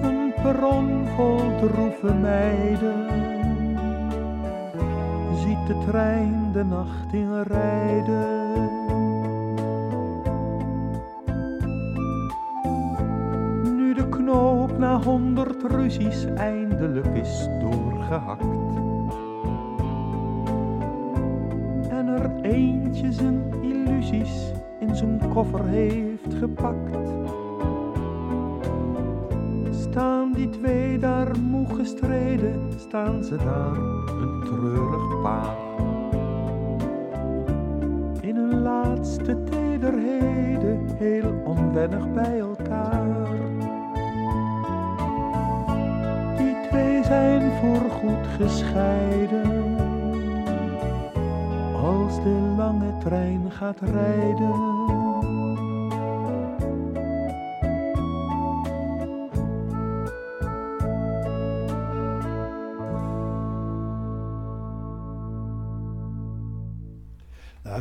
Een 0.01 0.33
perron 0.41 1.07
vol 1.15 1.37
droeve 1.57 2.13
meiden 2.13 3.07
ziet 5.33 5.67
de 5.67 5.77
trein 5.87 6.51
de 6.51 6.63
nacht 6.63 7.13
in 7.13 7.41
rijden. 7.41 8.48
Na 14.89 15.01
honderd 15.01 15.63
ruzies 15.63 16.25
eindelijk 16.25 17.15
is 17.15 17.47
doorgehakt. 17.59 18.75
En 21.89 22.07
er 22.07 22.31
eentje 22.41 23.11
zijn 23.11 23.53
illusies 23.61 24.51
in 24.79 24.95
zijn 24.95 25.21
koffer 25.33 25.65
heeft 25.65 26.33
gepakt. 26.39 27.09
Staan 29.69 30.31
die 30.33 30.49
twee 30.49 30.97
daar 30.97 31.39
moe 31.39 31.75
gestreden, 31.75 32.71
staan 32.77 33.23
ze 33.23 33.35
daar 33.35 33.77
een 34.21 34.41
treurig 34.45 35.21
paar. 35.21 35.55
In 38.21 38.35
hun 38.35 38.61
laatste 38.61 39.43
tederheden, 39.43 40.87
heel 40.97 41.41
onwennig 41.45 42.13
bij 42.13 42.39
elkaar. 42.39 42.98
Zijn 47.09 47.51
voorgoed 47.51 48.27
gescheiden. 48.37 49.77
Als 51.83 52.23
de 52.23 52.53
lange 52.57 52.97
trein 52.97 53.51
gaat 53.51 53.79
rijden. 53.79 54.78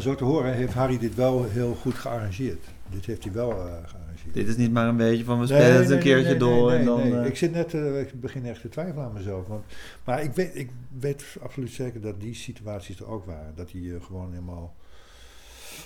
Zo 0.01 0.15
te 0.15 0.25
horen 0.25 0.55
heeft 0.55 0.73
Harry 0.73 0.99
dit 0.99 1.15
wel 1.15 1.45
heel 1.45 1.75
goed 1.75 1.95
gearrangeerd. 1.95 2.65
Dit 2.91 3.07
heeft 3.07 3.25
hij 3.25 3.33
wel 3.33 3.51
eh, 3.51 3.57
gearrangeerd. 3.85 4.35
Dit 4.35 4.49
is 4.49 4.57
niet 4.57 4.73
maar 4.73 4.89
een 4.89 4.97
beetje 4.97 5.25
van 5.25 5.41
we 5.41 5.47
Nee, 5.47 5.59
spelen 5.61 5.81
het 5.81 5.91
een 5.91 5.99
keertje 5.99 6.29
nee, 6.31 6.39
door 6.39 6.73
en 6.73 6.85
dan... 6.85 7.01
eh, 7.01 7.27
Ik 7.27 7.37
zit 7.37 7.53
net, 7.53 7.75
eh, 7.75 8.01
ik 8.01 8.21
begin 8.21 8.47
echt 8.47 8.61
te 8.61 8.69
twijfelen 8.69 9.05
aan 9.05 9.13
mezelf. 9.13 9.47
Want, 9.47 9.65
maar 10.05 10.23
ik 10.23 10.33
weet, 10.33 10.51
ik 10.57 10.71
weet 10.99 11.25
absoluut 11.43 11.71
zeker 11.73 12.01
dat 12.01 12.21
die 12.21 12.35
situaties 12.35 13.01
er 13.01 13.07
ook 13.09 13.25
waren. 13.25 13.53
Dat 13.55 13.71
hij 13.73 13.99
gewoon 14.03 14.31
helemaal... 14.33 14.75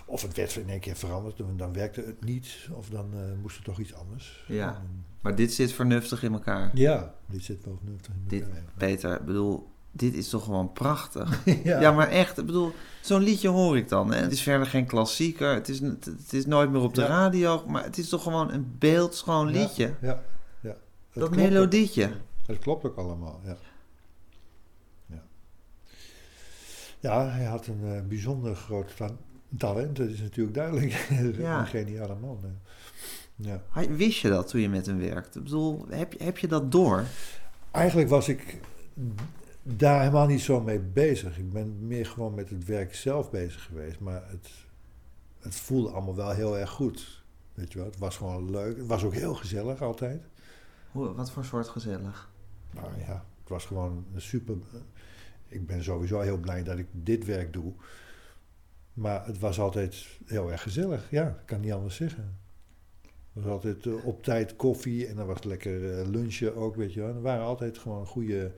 Of 0.07 0.23
het 0.23 0.37
werd 0.37 0.57
in 0.57 0.69
één 0.69 0.81
keer 0.81 0.97
veranderd, 0.97 1.37
dan- 1.37 1.57
dan 1.57 1.73
werkte 1.73 2.00
het 2.00 2.25
niet. 2.25 2.69
Of 2.73 2.88
dan 2.88 3.07
moest 3.42 3.57
er 3.57 3.62
toch 3.64 3.78
iets 3.78 3.95
anders. 3.95 4.45
Ja. 4.49 4.69
En, 4.75 5.04
Maar 5.21 5.35
dit 5.35 5.52
zit 5.52 5.73
vernuftig 5.73 6.23
in 6.23 6.33
elkaar. 6.33 6.71
ja, 6.75 7.14
dit 7.26 7.45
zit 7.45 7.64
wel 7.64 7.78
nuttig 7.83 8.12
in 8.14 8.25
Dit, 8.28 8.42
elkaar. 8.42 8.62
Peter, 8.76 9.14
ik 9.21 9.25
bedoel, 9.25 9.71
dit 9.93 10.15
is 10.15 10.29
toch 10.29 10.45
gewoon 10.45 10.73
prachtig. 10.73 11.45
ja. 11.65 11.81
Ja, 11.81 11.93
maar 11.93 12.09
echt, 12.09 12.39
ik 12.39 12.47
bedoel, 12.47 12.73
zo'n 13.01 13.23
liedje 13.23 13.49
hoor 13.49 13.77
ik 13.77 13.89
dan. 13.89 14.13
Hè? 14.13 14.21
Het 14.21 14.33
is 14.33 14.43
verder 14.43 14.67
geen 14.67 14.87
klassieker, 14.87 15.55
het 15.55 15.69
is, 15.69 15.81
het 15.81 16.33
is 16.33 16.47
nooit 16.47 16.71
meer 16.71 16.81
op 16.81 16.95
de 16.95 17.01
Ja. 17.01 17.07
radio, 17.07 17.65
maar 17.67 17.85
het 17.85 17.99
is 17.99 18.09
toch 18.09 18.23
gewoon 18.23 18.53
een 18.53 18.75
beeldschoon 18.79 19.47
liedje. 19.51 19.95
Ja, 20.01 20.23
ja. 20.61 20.77
Dat 21.13 21.23
ook. 21.29 21.35
melodietje. 21.37 22.11
Het 22.47 22.59
klopt 22.59 22.85
ook 22.85 22.97
allemaal, 22.97 23.41
ja. 23.45 23.57
Ja, 25.07 25.23
ja 27.01 27.29
hij 27.29 27.45
had 27.45 27.67
een 27.67 27.81
eh, 27.85 28.03
bijzonder 28.09 28.57
groot 28.57 28.97
ta- 28.97 29.17
talent, 29.59 29.97
dat 29.97 30.09
is 30.09 30.21
natuurlijk 30.21 30.55
duidelijk. 30.57 30.93
Ja. 31.39 31.61
een 31.61 31.67
geniale 31.67 32.15
man. 32.21 32.39
hè. 32.43 32.49
Ja. 33.51 33.63
Wist 33.89 34.19
je 34.21 34.29
dat 34.29 34.49
toen 34.49 34.61
je 34.61 34.69
met 34.69 34.87
hem 34.87 34.99
werkte? 34.99 35.39
Ik 35.39 35.45
bedoel, 35.45 35.87
heb 36.19 36.39
je 36.39 36.49
dat 36.49 36.73
door? 36.73 37.05
Eigenlijk 37.71 38.09
was 38.09 38.29
ik 38.29 38.61
daar 39.62 40.00
helemaal 40.00 40.26
niet 40.26 40.40
zo 40.40 40.61
mee 40.61 40.81
bezig. 40.81 41.38
Ik 41.38 41.52
ben 41.52 41.87
meer 41.87 42.07
gewoon 42.07 42.35
met 42.35 42.50
het 42.50 42.64
werk 42.64 42.95
zelf 42.95 43.31
bezig 43.31 43.62
geweest. 43.62 44.00
Maar 44.00 44.28
het, 44.28 44.49
het 45.38 45.54
voelde 45.54 45.90
allemaal 45.90 46.14
wel 46.16 46.31
heel 46.31 46.59
erg 46.59 46.71
goed. 46.71 47.25
Weet 47.54 47.73
je 47.73 47.78
wel, 47.78 47.87
het 47.87 47.99
was 47.99 48.16
gewoon 48.16 48.50
leuk. 48.50 48.76
Het 48.76 48.87
was 48.87 49.04
ook 49.04 49.14
heel 49.14 49.35
gezellig 49.35 49.83
altijd. 49.83 50.23
Hoe, 50.92 51.14
wat 51.14 51.31
voor 51.31 51.45
soort 51.45 51.69
gezellig? 51.69 52.31
Nou 52.71 52.99
ja, 52.99 53.25
het 53.40 53.49
was 53.49 53.64
gewoon 53.64 54.04
een 54.14 54.21
super. 54.21 54.57
Ik 55.49 55.66
ben 55.66 55.85
sowieso 55.85 56.21
heel 56.21 56.38
blij 56.38 56.62
dat 56.62 56.78
ik 56.78 56.87
dit 56.92 57.25
werk 57.25 57.52
doe. 57.52 57.73
Maar 58.92 59.26
het 59.26 59.38
was 59.38 59.61
altijd 59.61 60.07
heel 60.26 60.50
erg 60.50 60.62
gezellig. 60.62 61.11
Ja, 61.11 61.28
ik 61.28 61.47
kan 61.47 61.61
niet 61.61 61.73
anders 61.73 61.97
zeggen. 61.97 62.38
Was 63.33 63.45
altijd 63.45 63.87
eh, 63.87 64.07
op 64.07 64.23
tijd 64.23 64.57
koffie 64.57 65.07
en 65.07 65.17
dan 65.17 65.27
was 65.27 65.37
het 65.37 65.45
lekker 65.45 65.99
eh, 65.99 66.07
lunchen 66.09 66.57
ook, 66.57 66.77
weet 66.77 66.93
je 66.93 67.01
wel. 67.01 67.09
Er 67.09 67.23
waren 67.23 67.45
altijd 67.45 67.79
gewoon 67.79 68.01
een 68.01 68.07
goede, 68.07 68.53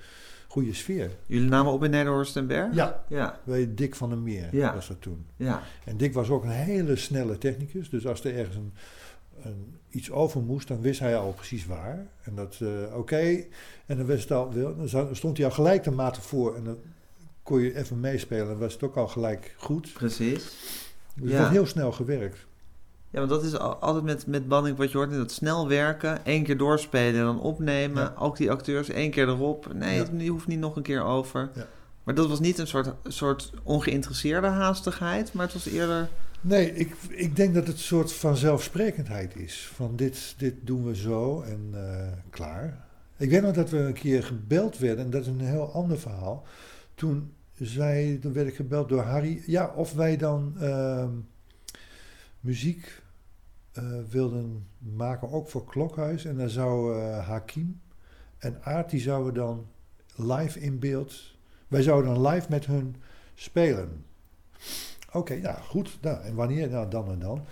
goede 0.49 0.75
sfeer. 0.75 1.11
Jullie 1.27 1.49
namen 1.49 1.73
op 1.73 1.85
in 1.85 1.91
Nederhorst 1.91 2.37
en 2.37 2.47
Berg? 2.47 2.75
Ja, 2.75 3.05
Ja, 3.09 3.41
je, 3.45 3.75
Dick 3.75 3.95
van 3.95 4.09
der 4.09 4.19
Meer 4.19 4.49
Ja. 4.57 4.75
was 4.75 4.89
dat 4.89 5.01
toen. 5.03 5.27
ja. 5.37 5.63
En 5.85 5.97
Dick 5.97 6.13
was 6.15 6.29
ook 6.29 6.45
een 6.45 6.51
hele 6.51 6.97
snelle 6.97 7.39
technicus. 7.39 7.91
Dus 7.91 8.07
als 8.07 8.25
er 8.25 8.37
ergens 8.37 8.57
een, 8.57 8.73
een, 9.43 9.77
iets 9.91 10.11
over 10.11 10.43
moest, 10.43 10.69
dan 10.69 10.81
wist 10.81 11.01
hij 11.01 11.17
al 11.17 11.33
precies 11.33 11.67
waar. 11.67 12.07
En 12.23 12.35
dat, 12.35 12.59
eh, 12.63 12.97
oké. 12.97 13.45
En 13.87 13.97
dan, 13.97 14.07
wist 14.07 14.23
het 14.29 14.33
al, 14.39 14.51
dan 14.77 15.17
stond 15.17 15.37
hij 15.37 15.47
al 15.47 15.53
gelijk 15.53 15.85
de 15.85 15.91
maten 15.91 16.23
voor. 16.23 16.57
En 16.57 16.65
dan 16.65 16.77
kon 17.43 17.61
je 17.61 17.77
even 17.77 18.01
meespelen. 18.01 18.51
En 18.51 18.59
was 18.59 18.73
het 18.73 18.83
ook 18.83 18.97
al 18.97 19.09
gelijk 19.09 19.55
goed. 19.59 19.93
precies. 19.93 20.43
Dus 21.15 21.31
Ja. 21.31 21.37
het 21.37 21.39
werd 21.39 21.51
heel 21.51 21.67
snel 21.67 21.93
gewerkt. 21.93 22.39
Ja, 23.15 23.21
want 23.21 23.31
dat 23.31 23.45
is 23.45 23.59
al- 23.59 23.75
altijd 23.77 24.05
met, 24.05 24.27
met 24.27 24.49
banning 24.49 24.77
wat 24.77 24.91
je 24.93 24.97
hoort. 24.99 25.11
Dat 25.11 25.33
snel 25.33 25.69
werken, 25.69 26.25
één 26.25 26.43
keer 26.45 26.57
doorspelen 26.57 27.21
en 27.21 27.25
dan 27.27 27.41
opnemen. 27.41 28.03
Ja. 28.03 28.15
Ook 28.19 28.37
die 28.37 28.51
acteurs, 28.51 28.89
één 28.89 29.11
keer 29.11 29.29
erop. 29.29 29.73
Nee, 29.75 29.97
Ja. 29.97 30.07
je 30.19 30.31
hoeft 30.31 30.47
niet 30.47 30.59
nog 30.59 30.77
een 30.77 30.83
keer 30.83 31.03
over. 31.05 31.51
Ja. 31.55 31.67
Maar 32.05 32.15
dat 32.15 32.29
was 32.29 32.41
niet 32.41 32.59
een 32.59 32.67
soort, 32.67 32.93
soort 33.07 33.53
ongeïnteresseerde 33.63 34.47
haastigheid, 34.47 35.33
maar 35.33 35.45
het 35.45 35.55
was 35.55 35.67
eerder... 35.67 36.09
Nee, 36.41 36.75
ik, 36.75 36.95
ik 37.09 37.37
denk 37.37 37.55
dat 37.55 37.67
het 37.67 37.77
een 37.77 37.83
soort 37.83 38.13
van 38.13 38.37
zelfsprekendheid 38.37 39.37
is. 39.37 39.71
Van 39.75 39.97
dit, 39.97 40.35
dit 40.39 40.55
doen 40.61 40.85
we 40.85 40.97
zo 40.97 41.41
en 41.43 41.69
eh, 41.73 42.07
klaar. 42.31 42.85
Ik 43.17 43.31
weet 43.31 43.43
nog 43.43 43.55
dat 43.55 43.71
we 43.71 43.79
een 43.79 43.93
keer 43.93 44.23
gebeld 44.25 44.79
werden, 44.79 45.05
en 45.05 45.11
dat 45.11 45.21
is 45.21 45.27
een 45.27 45.41
heel 45.41 45.73
ander 45.73 45.99
verhaal. 45.99 46.47
Toen, 46.95 47.33
zei, 47.61 48.19
toen 48.19 48.33
werd 48.33 48.49
ik 48.49 48.55
gebeld 48.55 48.89
door 48.89 49.03
Harry, 49.03 49.43
ja, 49.47 49.73
of 49.77 49.93
wij 49.93 50.17
dan 50.17 50.55
ehm, 50.61 51.11
muziek 52.41 53.03
wilden 54.11 54.67
maken, 54.79 55.31
ook 55.31 55.49
voor 55.49 55.65
Klokhuis. 55.65 56.25
En 56.25 56.37
dan 56.37 56.49
zou 56.49 56.99
eh, 56.99 57.27
Hakim 57.27 57.81
en 58.39 58.63
Aart, 58.63 58.91
die 58.91 59.01
zouden 59.01 59.35
dan 59.35 59.67
live 60.17 60.61
in 60.61 60.79
beeld, 60.79 61.37
wij 61.69 61.83
zouden 61.83 62.15
dan 62.15 62.27
live 62.27 62.47
met 62.51 62.67
hun 62.67 62.97
spelen. 63.35 64.05
Oké, 65.13 65.35
ja, 65.35 65.53
goed. 65.53 65.99
Nou, 66.01 66.23
en 66.23 66.35
wanneer? 66.35 66.69
Nou, 66.69 66.91
dan 66.91 67.11
en 67.11 67.19
dan. 67.19 67.45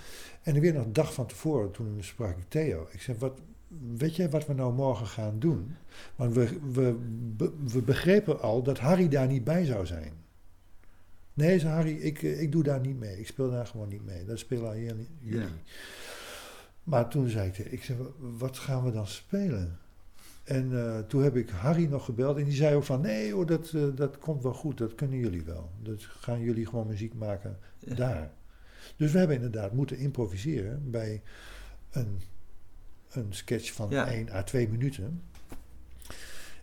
En 0.42 0.60
weer 0.60 0.74
nog 0.74 0.84
een 0.84 0.92
dag 0.92 1.14
van 1.14 1.26
tevoren, 1.26 1.70
toen 1.70 1.96
sprak 2.00 2.36
ik 2.36 2.44
Theo. 2.48 2.86
Ik 2.90 3.00
zei, 3.00 3.18
wat, 3.18 3.40
weet 3.96 4.16
jij 4.16 4.30
wat 4.30 4.46
we 4.46 4.54
nou 4.54 4.72
morgen 4.72 5.06
gaan 5.06 5.38
doen? 5.38 5.74
Want 6.16 6.34
we, 6.34 6.58
we, 6.72 6.98
we, 7.72 7.82
begrepen 7.82 8.40
al 8.40 8.62
dat 8.62 8.78
Harry 8.78 9.08
daar 9.08 9.26
niet 9.26 9.44
bij 9.44 9.64
zou 9.64 9.86
zijn. 9.86 10.12
Nee, 11.34 11.58
zei 11.58 11.72
Harry, 11.72 11.96
ik, 11.96 12.22
eh, 12.22 12.40
ik 12.40 12.52
doe 12.52 12.62
daar 12.62 12.80
niet 12.80 12.98
mee. 12.98 13.18
Ik 13.18 13.26
speel 13.26 13.50
daar 13.50 13.66
gewoon 13.66 13.88
niet 13.88 14.04
mee. 14.04 14.24
Dat 14.24 14.38
spelen 14.38 14.80
jullie. 14.80 15.08
jullie. 15.18 15.40
Ja. 15.40 15.48
Maar 16.84 17.08
toen 17.08 17.28
zei 17.28 17.48
ik, 17.48 17.58
ik 17.58 17.82
zei, 17.84 17.98
wat 18.18 18.58
gaan 18.58 18.84
we 18.84 18.92
dan 18.92 19.06
spelen? 19.06 19.78
En 20.44 20.78
eh, 20.86 20.98
toen 20.98 21.22
heb 21.22 21.36
ik 21.36 21.48
Harry 21.50 21.86
nog 21.86 22.04
gebeld 22.04 22.36
en 22.38 22.44
die 22.44 22.52
zei 22.54 22.74
ook 22.74 22.84
van, 22.84 23.00
nee 23.00 23.32
hoor, 23.32 23.46
dat, 23.46 23.72
eh, 23.72 23.84
dat 23.94 24.18
komt 24.18 24.42
wel 24.42 24.54
goed, 24.54 24.78
dat 24.78 24.94
kunnen 24.94 25.18
jullie 25.18 25.42
wel. 25.42 25.70
Dat 25.82 26.02
gaan 26.02 26.40
jullie 26.40 26.66
gewoon 26.66 26.86
muziek 26.86 27.14
maken 27.14 27.58
Ja. 27.78 27.94
daar. 27.94 28.32
Dus 28.96 29.12
we 29.12 29.18
hebben 29.18 29.36
inderdaad 29.36 29.72
moeten 29.72 29.98
improviseren 29.98 30.90
bij 30.90 31.22
een, 31.90 32.20
een 33.10 33.26
sketch 33.30 33.72
van 33.72 33.90
Ja. 33.90 34.06
1 34.06 34.30
à 34.30 34.42
2 34.42 34.68
minuten. 34.68 35.22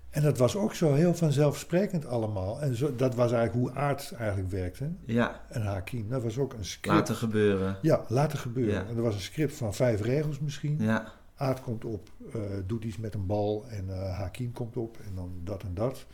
En 0.09 0.21
dat 0.21 0.37
was 0.37 0.55
ook 0.55 0.73
zo 0.75 0.93
heel 0.93 1.13
vanzelfsprekend 1.15 2.05
allemaal. 2.05 2.61
En 2.61 2.75
zo, 2.75 2.95
dat 2.95 3.15
was 3.15 3.31
eigenlijk 3.31 3.65
hoe 3.65 3.81
Aard 3.81 4.11
eigenlijk 4.11 4.49
werkte. 4.51 4.91
Ja, 5.05 5.41
En 5.49 5.61
Hakim, 5.61 6.09
dat 6.09 6.23
was 6.23 6.37
ook 6.37 6.53
een 6.53 6.65
script. 6.65 6.95
laten 6.97 7.15
gebeuren. 7.15 7.77
Ja, 7.81 8.05
laten 8.07 8.39
gebeuren. 8.39 8.73
Ja. 8.73 8.85
En 8.89 8.95
er 8.95 9.01
was 9.01 9.13
een 9.15 9.21
script 9.21 9.53
van 9.55 9.73
vijf 9.73 10.01
regels 10.01 10.39
misschien. 10.39 10.77
Ja, 10.79 11.11
Aard 11.35 11.61
komt 11.61 11.85
op, 11.85 12.09
eh, 12.33 12.41
doet 12.65 12.83
iets 12.83 12.97
met 12.97 13.13
een 13.13 13.25
bal 13.25 13.65
en 13.69 13.85
eh 13.89 14.17
Hakim 14.17 14.51
komt 14.51 14.77
op 14.77 14.97
en 15.07 15.15
dan 15.15 15.31
dat 15.43 15.63
en 15.63 15.73
dat. 15.73 16.05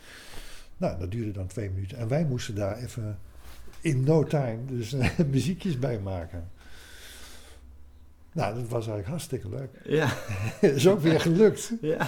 Nou, 0.77 0.99
dat 0.99 1.11
duurde 1.11 1.31
dan 1.31 1.47
twee 1.47 1.69
minuten. 1.69 1.97
En 1.97 2.07
wij 2.07 2.25
moesten 2.25 2.55
daar 2.55 2.77
even 2.77 3.19
in 3.81 4.03
no 4.03 4.23
time 4.23 4.65
dus 4.65 4.93
eh, 4.93 5.09
muziekjes 5.31 5.79
bij 5.79 5.99
maken. 5.99 6.49
Nou, 8.31 8.53
dat 8.53 8.63
was 8.63 8.73
eigenlijk 8.87 9.07
hartstikke 9.07 9.49
leuk. 9.49 9.69
ja, 9.83 10.13
is 10.61 10.87
ook 10.87 10.99
weer 11.01 11.19
gelukt. 11.19 11.73
ja. 11.81 12.07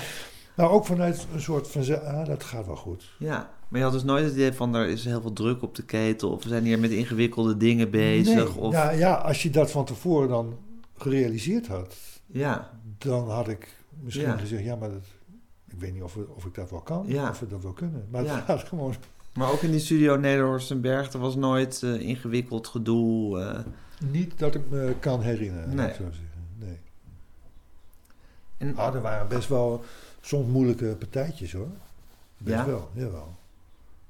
Nou, 0.57 0.71
ook 0.71 0.85
vanuit 0.85 1.27
een 1.33 1.41
soort 1.41 1.67
van, 1.67 1.81
ah, 2.05 2.25
dat 2.25 2.43
gaat 2.43 2.65
wel 2.65 2.75
goed. 2.75 3.11
Ja, 3.19 3.49
maar 3.67 3.79
je 3.79 3.85
had 3.85 3.93
dus 3.93 4.03
nooit 4.03 4.23
het 4.23 4.33
idee 4.33 4.53
van 4.53 4.75
er 4.75 4.87
is 4.87 5.05
heel 5.05 5.21
veel 5.21 5.33
druk 5.33 5.61
op 5.61 5.75
de 5.75 5.83
ketel 5.83 6.31
of 6.31 6.43
we 6.43 6.49
zijn 6.49 6.63
hier 6.63 6.79
met 6.79 6.91
ingewikkelde 6.91 7.57
dingen 7.57 7.89
bezig. 7.91 8.35
Nee, 8.35 8.57
of, 8.57 8.73
nou 8.73 8.97
ja, 8.97 9.13
als 9.13 9.43
je 9.43 9.49
dat 9.49 9.71
van 9.71 9.85
tevoren 9.85 10.27
dan 10.29 10.57
gerealiseerd 10.97 11.67
had, 11.67 11.95
ja, 12.25 12.69
dan 12.97 13.29
had 13.29 13.47
ik 13.47 13.75
misschien 13.99 14.25
Ja. 14.27 14.37
gezegd, 14.37 14.63
ja, 14.63 14.75
maar 14.75 14.89
dat, 14.89 15.03
ik 15.67 15.79
weet 15.79 15.93
niet 15.93 16.03
of, 16.03 16.13
we, 16.13 16.25
of 16.35 16.45
ik 16.45 16.53
dat 16.53 16.69
wel 16.69 16.81
kan, 16.81 17.03
Ja. 17.07 17.29
of 17.29 17.39
we 17.39 17.47
dat 17.47 17.63
wel 17.63 17.73
kunnen. 17.73 18.07
Maar 18.11 18.23
Ja. 18.23 18.35
het 18.35 18.43
gaat 18.45 18.63
gewoon 18.63 18.93
maar 19.33 19.51
ook 19.51 19.61
in 19.61 19.71
die 19.71 19.79
studio 19.79 20.15
Nederhorst 20.15 20.71
en 20.71 20.81
Berg, 20.81 21.13
er 21.13 21.19
was 21.19 21.35
nooit 21.35 21.83
eh, 21.83 21.99
ingewikkeld 21.99 22.67
gedoe. 22.67 23.39
eh. 23.41 23.59
niet 24.11 24.39
dat 24.39 24.55
ik 24.55 24.69
me 24.69 24.93
kan 24.99 25.21
herinneren, 25.21 25.67
Nee. 25.67 25.75
nee. 25.77 25.87
ik 25.87 25.95
zo 25.95 26.03
zeggen. 26.03 26.47
Nee. 26.59 26.77
en, 28.57 28.77
Ah, 28.77 28.95
er 28.95 29.01
waren 29.01 29.27
best 29.27 29.47
wel 29.49 29.83
soms 30.27 30.47
moeilijke 30.47 30.95
partijtjes 30.99 31.53
hoor. 31.53 31.67
Best 32.37 32.55
Ja? 32.57 32.65
wel, 32.65 32.89
jawel. 32.93 33.35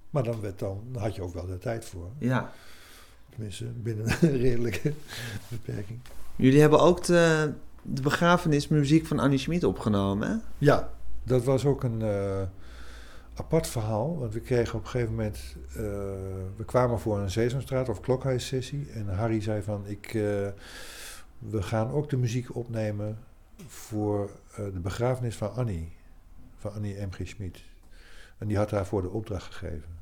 Maar 0.09 0.24
dan, 0.24 0.41
werd 0.41 0.59
dan, 0.59 0.81
dan 0.91 1.01
had 1.01 1.15
je 1.15 1.21
ook 1.21 1.33
wel 1.33 1.45
de 1.45 1.57
tijd 1.57 1.86
voor. 1.86 2.09
ja. 2.17 2.51
Tenminste, 3.29 3.65
binnen 3.65 4.05
een 4.21 4.38
redelijke 4.38 4.93
beperking. 5.47 6.00
Jullie 6.36 6.62
hebben 6.62 6.79
ook 6.79 7.03
de, 7.03 7.53
de 7.81 8.01
begrafenismuziek 8.01 9.05
van 9.05 9.19
Annie 9.19 9.38
Schmid 9.39 9.63
opgenomen, 9.63 10.27
hè? 10.29 10.36
Ja, 10.57 10.89
dat 11.24 11.43
was 11.43 11.65
ook 11.65 11.83
een 11.83 12.01
eh, 12.01 12.41
apart 13.36 13.67
verhaal. 13.67 14.17
Want 14.19 14.33
we 14.33 14.39
kregen 14.39 14.75
op 14.77 14.83
een 14.83 14.89
gegeven 14.89 15.15
moment... 15.15 15.55
eh, 15.69 15.75
we 16.55 16.63
kwamen 16.65 17.00
voor 17.00 17.19
een 17.19 17.31
Sesamstraat 17.31 17.89
of 17.89 18.00
klokhuissessie. 18.00 18.89
En 18.93 19.07
Harry 19.15 19.41
zei 19.41 19.62
van... 19.62 19.83
Ik, 19.86 20.05
eh, 20.05 20.47
we 21.39 21.62
gaan 21.62 21.91
ook 21.91 22.09
de 22.09 22.17
muziek 22.17 22.55
opnemen 22.55 23.17
voor 23.67 24.29
de 24.55 24.79
begrafenis 24.79 25.36
van 25.36 25.53
Annie. 25.53 25.95
Van 26.57 26.73
Annie 26.73 27.05
M.G. 27.05 27.27
Schmid. 27.27 27.61
En 28.37 28.47
die 28.47 28.57
had 28.57 28.69
daarvoor 28.69 29.01
de 29.01 29.09
opdracht 29.09 29.53
gegeven. 29.53 29.95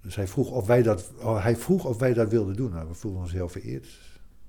Dus 0.00 0.16
hij 0.16 0.28
vroeg 0.28 0.50
of 0.50 0.66
wij 0.66 0.82
dat, 0.82 1.10
oh, 1.18 1.42
hij 1.42 1.56
vroeg 1.56 1.84
of 1.84 1.98
wij 1.98 2.14
dat 2.14 2.28
wilden 2.28 2.56
doen. 2.56 2.70
Nou, 2.70 2.88
we 2.88 2.94
voelden 2.94 3.20
ons 3.20 3.32
heel 3.32 3.48
vereerd. 3.48 3.86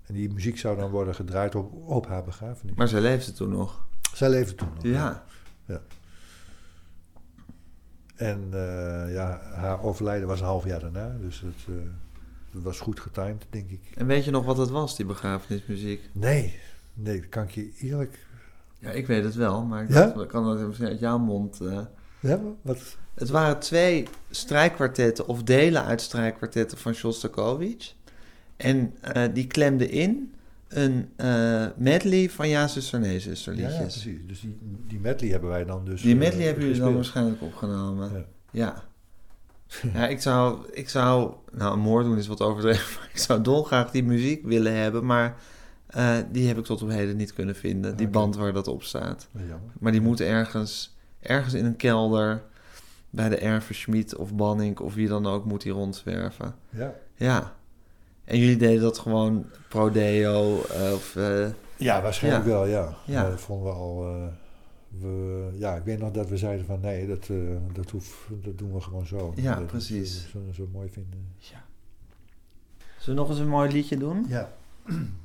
En 0.05 0.13
die 0.13 0.33
muziek 0.33 0.57
zou 0.57 0.77
dan 0.77 0.89
worden 0.89 1.15
gedraaid 1.15 1.55
op, 1.55 1.73
op 1.73 2.07
haar 2.07 2.23
begrafenis. 2.23 2.75
Maar 2.75 2.87
zij 2.87 3.01
leefde 3.01 3.31
toen 3.31 3.49
nog. 3.49 3.87
Zij 4.13 4.29
leefde 4.29 4.55
toen 4.55 4.69
nog. 4.73 4.83
Ja. 4.83 5.25
En 8.19 8.47
eh, 8.51 9.13
ja, 9.13 9.41
haar 9.53 9.83
overlijden 9.83 10.27
was 10.27 10.39
een 10.39 10.45
half 10.45 10.65
jaar 10.65 10.79
daarna. 10.79 11.17
Dus 11.21 11.41
het, 11.41 11.65
eh, 11.67 11.75
het 12.51 12.63
was 12.63 12.79
goed 12.79 12.99
getimed, 12.99 13.45
denk 13.49 13.69
ik. 13.69 13.81
En 13.95 14.05
weet 14.05 14.25
je 14.25 14.31
nog 14.31 14.45
wat 14.45 14.57
het 14.57 14.69
was, 14.69 14.95
die 14.95 15.05
begrafenismuziek? 15.05 16.09
Nee, 16.11 16.59
nee, 16.93 17.19
dat 17.19 17.29
kan 17.29 17.43
ik 17.43 17.49
je 17.49 17.73
eerlijk... 17.77 18.27
Ja, 18.79 18.89
ik 18.89 19.07
weet 19.07 19.23
het 19.23 19.35
wel, 19.35 19.63
maar 19.63 19.83
ik 19.83 19.89
Ja? 19.93 20.25
kan 20.27 20.43
dat 20.45 20.67
misschien 20.67 20.87
uit 20.87 20.99
jouw 20.99 21.17
mond... 21.17 21.61
eh. 21.61 21.79
Ja, 22.19 22.39
wat? 22.61 22.97
Het 23.13 23.29
waren 23.29 23.59
twee 23.59 24.07
strijkkwartetten 24.29 25.27
of 25.27 25.43
delen 25.43 25.83
uit 25.83 26.01
strijkkwartetten 26.01 26.77
van 26.77 26.93
Shostakovich. 26.93 27.93
En 28.57 28.93
eh, 29.01 29.23
die 29.33 29.47
klemden 29.47 29.89
in 29.89 30.33
een 30.67 31.09
eh, 31.15 31.65
medley 31.77 32.29
van 32.29 32.47
Ja, 32.49 32.67
zuster, 32.67 32.99
nee, 32.99 33.19
zuster 33.19 33.55
Ja, 33.55 33.59
ja, 33.61 33.67
liedjes. 33.67 34.01
precies. 34.01 34.19
Dus 34.27 34.39
die, 34.41 34.57
die 34.87 34.99
medley 34.99 35.29
hebben 35.29 35.49
wij 35.49 35.65
dan 35.65 35.85
dus 35.85 36.01
die 36.01 36.15
medley 36.15 36.45
hebben 36.45 36.63
jullie 36.65 36.79
dan 36.81 36.95
waarschijnlijk 36.95 37.41
opgenomen. 37.41 38.11
Ja. 38.13 38.23
Ja. 38.51 38.83
Ja, 39.93 40.07
ik 40.07 40.21
zou, 40.21 40.65
ik 40.71 40.89
zou, 40.89 41.33
nou 41.51 41.73
een 41.73 41.79
moord 41.79 42.05
doen 42.05 42.17
is 42.17 42.27
wat 42.27 42.41
overdreven, 42.41 42.93
maar 42.99 43.09
ik 43.13 43.19
zou 43.19 43.41
dolgraag 43.41 43.91
die 43.91 44.03
muziek 44.03 44.45
willen 44.45 44.75
hebben, 44.75 45.05
maar 45.05 45.35
eh, 45.89 46.17
die 46.31 46.47
heb 46.47 46.57
ik 46.57 46.65
tot 46.65 46.81
op 46.81 46.89
heden 46.89 47.15
niet 47.17 47.33
kunnen 47.33 47.55
vinden, 47.55 47.97
die 47.97 48.07
band 48.07 48.35
waar 48.35 48.53
dat 48.53 48.67
op 48.67 48.83
staat. 48.83 49.27
Jammer. 49.31 49.59
Maar 49.79 49.91
die 49.91 50.01
moet 50.01 50.19
ergens, 50.21 50.95
ergens 51.19 51.53
in 51.53 51.65
een 51.65 51.75
kelder, 51.75 52.41
bij 53.09 53.29
de 53.29 53.37
Erve 53.37 53.73
Schmid 53.73 54.15
of 54.15 54.33
Banning 54.35 54.79
of 54.79 54.93
wie 54.93 55.07
dan 55.07 55.25
ook, 55.27 55.45
moet 55.45 55.61
die 55.61 55.71
rondzwerven. 55.71 56.55
Ja. 56.69 56.93
Ja. 57.15 57.53
En 58.25 58.37
jullie 58.37 58.57
deden 58.57 58.81
dat 58.81 58.97
gewoon 58.97 59.45
pro 59.69 59.91
deo 59.91 60.61
eh, 60.63 60.93
of... 60.93 61.15
eh, 61.15 61.47
ja, 61.77 62.01
waarschijnlijk 62.01 62.45
Ja. 62.45 62.49
wel, 62.51 62.65
ja. 62.65 62.95
Ja. 63.05 63.21
Maar 63.21 63.29
dat 63.31 63.41
vonden 63.41 63.65
we 63.67 63.77
al... 63.79 64.05
we, 64.99 65.49
ja, 65.55 65.75
ik 65.75 65.83
weet 65.83 65.99
nog 65.99 66.11
dat 66.11 66.29
we 66.29 66.37
zeiden 66.37 66.65
van 66.65 66.79
nee, 66.79 67.07
dat, 67.07 67.29
dat, 67.73 67.89
hoeft, 67.91 68.09
dat 68.43 68.57
doen 68.57 68.73
we 68.73 68.81
gewoon 68.81 69.07
zo. 69.07 69.33
Ja, 69.35 69.55
Dat- 69.55 69.65
precies. 69.67 70.13
Dat 70.21 70.31
zullen 70.31 70.47
we 70.47 70.53
zo 70.53 70.67
mooi 70.71 70.89
vinden. 70.89 71.27
ja. 71.37 71.63
Zullen 72.97 73.15
we 73.15 73.21
nog 73.21 73.29
eens 73.29 73.39
een 73.39 73.47
mooi 73.53 73.71
liedje 73.71 73.97
doen? 73.97 74.25
Ja. 74.27 74.51
Een 74.89 75.19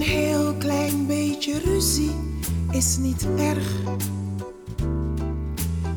heel 0.00 0.54
klein 0.58 1.06
beetje 1.06 1.58
ruzie 1.58 2.10
is 2.70 2.96
niet 2.96 3.26
erg. 3.36 3.72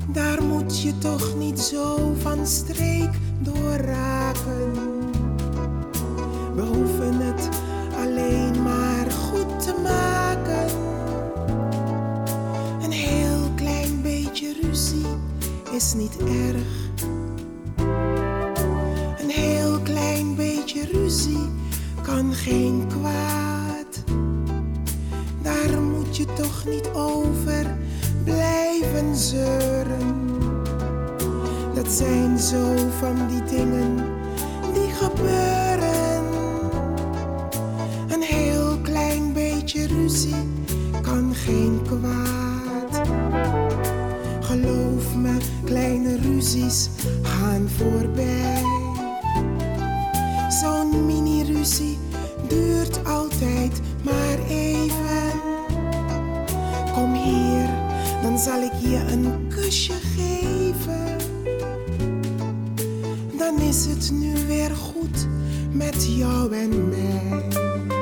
Daar 0.07 0.43
moet 0.43 0.81
je 0.81 0.97
toch 0.97 1.37
niet 1.37 1.59
zo 1.59 2.13
van 2.21 2.47
streek 2.47 3.11
door 3.39 3.75
raken. 3.75 4.71
We 6.55 6.61
hoeven 6.61 7.20
het 7.20 7.50
is 15.72 15.94
niet 15.94 16.18
erg. 16.18 16.74
Een 19.22 19.29
heel 19.29 19.79
klein 19.79 20.36
beetje 20.36 20.86
ruzie 20.92 21.50
kan 22.01 22.34
geen 22.34 22.84
kwaad. 22.88 24.03
Daar 25.42 25.81
moet 25.81 26.18
je 26.18 26.25
toch 26.25 26.66
niet 26.66 26.90
over 26.94 27.77
blijven 28.24 29.16
zeuren. 29.16 30.16
Dat 31.74 31.92
zijn 31.92 32.40
zo 32.40 32.75
van 33.00 33.27
die 33.27 33.44
dingen 33.44 33.96
die 34.74 34.90
gebeuren. 34.90 36.24
Een 38.10 38.22
heel 38.22 38.77
klein 38.81 39.34
beetje 39.34 39.88
ruzie 39.88 40.50
kan 41.01 41.36
geen 41.36 41.79
kwaad. 41.88 42.25
Ruzies 46.46 46.90
gaan 47.22 47.70
voorbij. 47.70 48.62
Zo'n 50.62 51.05
mini-ruzie 51.05 51.98
duurt 52.48 53.05
altijd 53.05 53.81
maar 54.03 54.40
even. 54.50 55.31
Kom 56.94 57.14
hier, 57.14 57.70
dan 58.22 58.40
zal 58.40 58.62
ik 58.62 58.74
je 58.81 59.05
een 59.12 59.48
kusje 59.48 59.94
geven. 59.94 61.18
Dan 63.38 63.60
is 63.60 63.86
het 63.86 64.12
nu 64.12 64.34
weer 64.48 64.75
goed 64.75 65.27
met 65.72 66.18
jou 66.18 66.55
en 66.55 66.90
mij. 66.90 67.95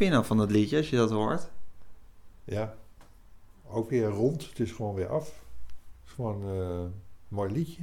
Vind 0.00 0.12
je 0.12 0.18
nou 0.18 0.28
van 0.28 0.36
dat 0.36 0.50
liedje 0.50 0.76
als 0.76 0.90
je 0.90 0.96
dat 0.96 1.10
hoort? 1.10 1.48
Ja, 2.44 2.74
ook 3.70 3.90
weer 3.90 4.06
rond. 4.06 4.48
Het 4.48 4.60
is 4.60 4.72
gewoon 4.72 4.94
weer 4.94 5.08
af. 5.08 5.24
Het 5.26 6.06
is 6.06 6.12
gewoon 6.12 6.42
eh, 6.42 6.58
een 6.58 6.92
mooi 7.28 7.52
liedje. 7.52 7.82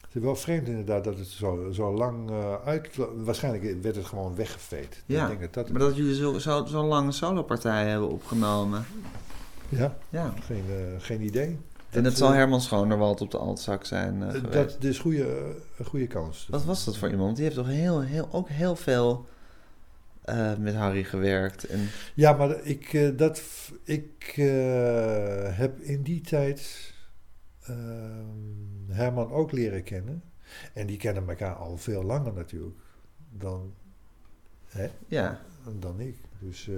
Het 0.00 0.16
is 0.16 0.22
wel 0.22 0.36
vreemd 0.36 0.68
inderdaad 0.68 1.04
dat 1.04 1.18
het 1.18 1.26
zo, 1.26 1.70
zo 1.72 1.92
lang 1.94 2.30
eh, 2.30 2.54
uit... 2.64 2.88
Waarschijnlijk 3.16 3.82
werd 3.82 3.96
het 3.96 4.04
gewoon 4.06 4.34
weggeveed. 4.34 5.02
Ja, 5.06 5.22
Ik 5.22 5.28
denk 5.28 5.40
dat 5.40 5.54
dat... 5.54 5.68
Maar 5.72 5.80
dat 5.80 5.96
jullie 5.96 6.14
zo'n 6.14 6.40
zo, 6.40 6.64
zo 6.64 6.84
lange 6.84 7.12
solopartij 7.12 7.88
hebben 7.88 8.08
opgenomen. 8.08 8.84
Ja, 9.68 9.96
Ja. 10.08 10.34
geen, 10.40 10.64
eh, 10.68 11.04
geen 11.04 11.22
idee. 11.22 11.58
En 11.90 12.02
dat 12.02 12.12
eh, 12.12 12.18
zal 12.18 12.30
Herman 12.32 12.60
Schonerwald 12.60 13.20
op 13.20 13.30
de 13.30 13.38
altzak 13.38 13.84
zijn 13.84 14.22
eh, 14.22 14.28
eh, 14.28 14.34
geweest. 14.34 14.54
Dat 14.54 14.84
is 14.84 14.98
goede, 14.98 15.54
een 15.78 15.84
goede 15.84 16.06
kans. 16.06 16.46
Wat 16.50 16.64
was 16.64 16.84
dat 16.84 16.96
voor 16.96 17.10
iemand? 17.10 17.34
Die 17.36 17.44
heeft 17.44 17.56
toch 17.56 17.66
heel, 17.66 18.00
heel, 18.00 18.28
ook 18.32 18.48
heel 18.48 18.76
veel 18.76 19.26
eh, 20.28 20.56
met 20.56 20.74
Harry 20.74 21.04
gewerkt. 21.04 21.64
En, 21.64 21.80
Ja, 22.14 22.32
maar 22.32 22.64
ik, 22.64 22.92
eh, 22.92 23.16
dat, 23.16 23.42
ik 23.84 24.32
eh, 24.36 25.56
heb 25.58 25.80
in 25.80 26.02
die 26.02 26.20
tijd 26.20 26.92
ehm, 27.62 28.88
Herman 28.90 29.30
ook 29.32 29.52
leren 29.52 29.82
kennen. 29.82 30.22
En 30.74 30.86
die 30.86 30.96
kennen 30.96 31.28
elkaar 31.28 31.54
al 31.54 31.76
veel 31.76 32.02
langer 32.02 32.32
natuurlijk 32.32 32.76
dan, 33.30 33.74
hè, 34.66 34.88
ja, 35.06 35.40
dan 35.78 36.00
ik. 36.00 36.16
Dus 36.40 36.70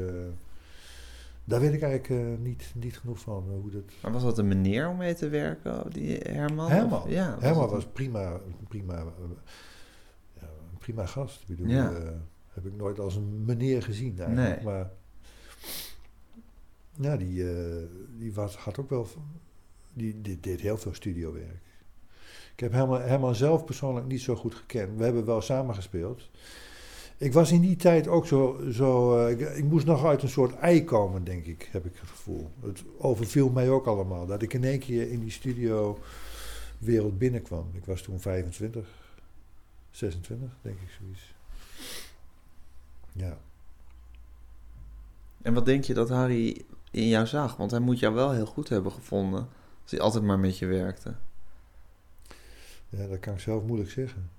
daar 1.45 1.61
weet 1.61 1.73
ik 1.73 1.83
eigenlijk 1.83 2.39
niet, 2.41 2.73
niet 2.75 2.99
genoeg 2.99 3.19
van. 3.21 3.43
hoe 3.61 3.71
dat... 3.71 3.83
maar 4.03 4.13
was 4.13 4.23
dat 4.23 4.39
een 4.39 4.49
manier 4.49 4.89
om 4.89 4.97
mee 4.97 5.15
te 5.15 5.29
werken, 5.29 5.91
die 5.91 6.17
Herman? 6.17 6.71
Herman, 6.71 7.03
Of- 7.03 7.09
ja, 7.11 7.37
Herman 7.41 7.63
het- 7.63 7.71
was 7.73 7.87
prima, 7.87 8.41
prima, 8.69 9.05
prima 10.79 11.07
gast. 11.07 11.41
Ik 11.41 11.47
bedoel, 11.57 11.67
Ja. 11.73 11.93
Heb 12.51 12.67
ik 12.67 12.77
nooit 12.77 12.99
als 12.99 13.17
een 13.17 13.45
meneer 13.45 13.83
gezien 13.83 14.19
eigenlijk. 14.19 14.57
Nee. 14.57 14.65
Maar 14.65 14.91
ja, 17.01 17.17
die, 17.17 17.51
eh, 17.51 17.87
die 18.19 18.35
was, 18.35 18.57
had 18.57 18.79
ook 18.79 18.91
wel, 18.91 19.07
die, 19.93 20.21
die 20.21 20.41
deed 20.41 20.61
heel 20.61 20.79
veel 20.79 20.95
studiowerk. 20.95 21.63
Ik 22.53 22.61
heb 22.61 22.73
Herman, 22.73 23.01
Herman 23.01 23.35
zelf 23.35 23.65
persoonlijk 23.65 24.07
niet 24.07 24.21
zo 24.21 24.35
goed 24.35 24.55
gekend. 24.55 24.99
We 24.99 25.05
hebben 25.05 25.25
wel 25.25 25.41
samen 25.41 25.75
gespeeld. 25.75 26.31
Ik 27.17 27.33
was 27.33 27.53
in 27.53 27.61
die 27.61 27.77
tijd 27.77 28.09
ook 28.09 28.27
zo, 28.27 28.61
zo 28.73 29.17
eh, 29.17 29.31
ik, 29.31 29.41
ik 29.41 29.65
moest 29.65 29.87
nog 29.87 30.05
uit 30.05 30.23
een 30.23 30.29
soort 30.29 30.55
ei 30.55 30.85
komen, 30.85 31.25
denk 31.25 31.47
ik, 31.47 31.69
heb 31.73 31.87
ik 31.87 31.93
het 31.95 32.09
gevoel. 32.09 32.51
Het 32.61 32.85
overviel 32.99 33.49
mij 33.51 33.71
ook 33.71 33.87
allemaal, 33.87 34.27
dat 34.27 34.43
ik 34.43 34.55
in 34.55 34.65
één 34.65 34.79
keer 34.79 35.11
in 35.11 35.21
die 35.21 35.31
studio 35.31 35.99
wereld 36.79 37.19
binnenkwam. 37.19 37.71
Ik 37.73 37.85
was 37.85 38.03
toen 38.03 38.21
25, 38.21 38.89
26, 39.91 40.57
denk 40.63 40.81
ik 40.81 40.89
zoiets. 41.01 41.35
Ja. 43.21 43.39
En 45.43 45.55
wat 45.55 45.65
denk 45.65 45.85
je 45.85 45.95
dat 45.95 46.09
Harry 46.09 46.65
in 46.91 47.09
jou 47.09 47.27
zag? 47.27 47.57
Want 47.57 47.71
hij 47.71 47.81
moet 47.81 47.99
jou 47.99 48.15
wel 48.15 48.33
heel 48.33 48.47
goed 48.47 48.69
hebben 48.69 48.93
gevonden. 48.93 49.49
Als 49.83 49.91
hij 49.91 50.01
altijd 50.01 50.25
maar 50.25 50.39
met 50.39 50.59
je 50.59 50.67
werkte. 50.67 51.15
ja, 52.89 53.07
dat 53.07 53.19
kan 53.19 53.35
ik 53.35 53.41
zelf 53.41 53.63
moeilijk 53.63 53.91
zeggen. 53.91 54.31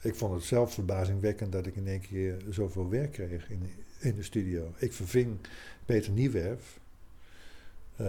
Ik 0.00 0.14
vond 0.14 0.34
het 0.34 0.42
zelf 0.42 0.74
verbazingwekkend 0.74 1.52
dat 1.52 1.66
ik 1.66 1.76
in 1.76 1.86
één 1.86 2.00
keer 2.00 2.42
zoveel 2.50 2.88
werk 2.88 3.12
kreeg 3.12 3.50
in, 3.50 3.70
in 3.98 4.14
de 4.14 4.22
studio. 4.22 4.72
Ik 4.76 4.92
verving 4.92 5.36
Peter 5.84 6.12
Niewerf. 6.12 6.80
Eh, 7.96 8.06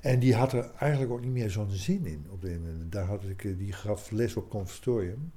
en 0.00 0.18
die 0.18 0.34
had 0.34 0.52
er 0.52 0.70
eigenlijk 0.78 1.12
ook 1.12 1.20
niet 1.20 1.32
meer 1.32 1.50
zo'n 1.50 1.70
zin 1.70 2.06
in. 2.06 2.26
Op 2.30 2.40
de, 2.40 2.60
daar 2.88 3.06
had 3.06 3.24
ik, 3.24 3.44
eh, 3.44 3.58
die 3.58 3.72
gaf 3.72 4.10
les 4.10 4.36
op 4.36 4.50
conservatorium. 4.50 5.32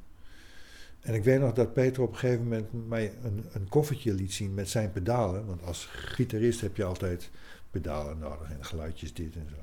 En 1.03 1.13
ik 1.13 1.23
weet 1.23 1.39
nog 1.39 1.53
dat 1.53 1.73
Peter 1.73 2.01
op 2.03 2.11
een 2.11 2.17
gegeven 2.17 2.43
moment 2.43 2.87
mij 2.87 3.11
een, 3.23 3.45
een 3.53 3.69
koffertje 3.69 4.13
liet 4.13 4.33
zien 4.33 4.53
met 4.53 4.69
zijn 4.69 4.91
pedalen. 4.91 5.45
Want 5.45 5.63
als 5.63 5.85
gitarist 5.91 6.61
heb 6.61 6.75
je 6.77 6.83
altijd 6.83 7.29
pedalen 7.71 8.17
nodig 8.17 8.49
en 8.51 8.65
geluidjes 8.65 9.13
dit 9.13 9.35
en 9.35 9.47
zo. 9.49 9.55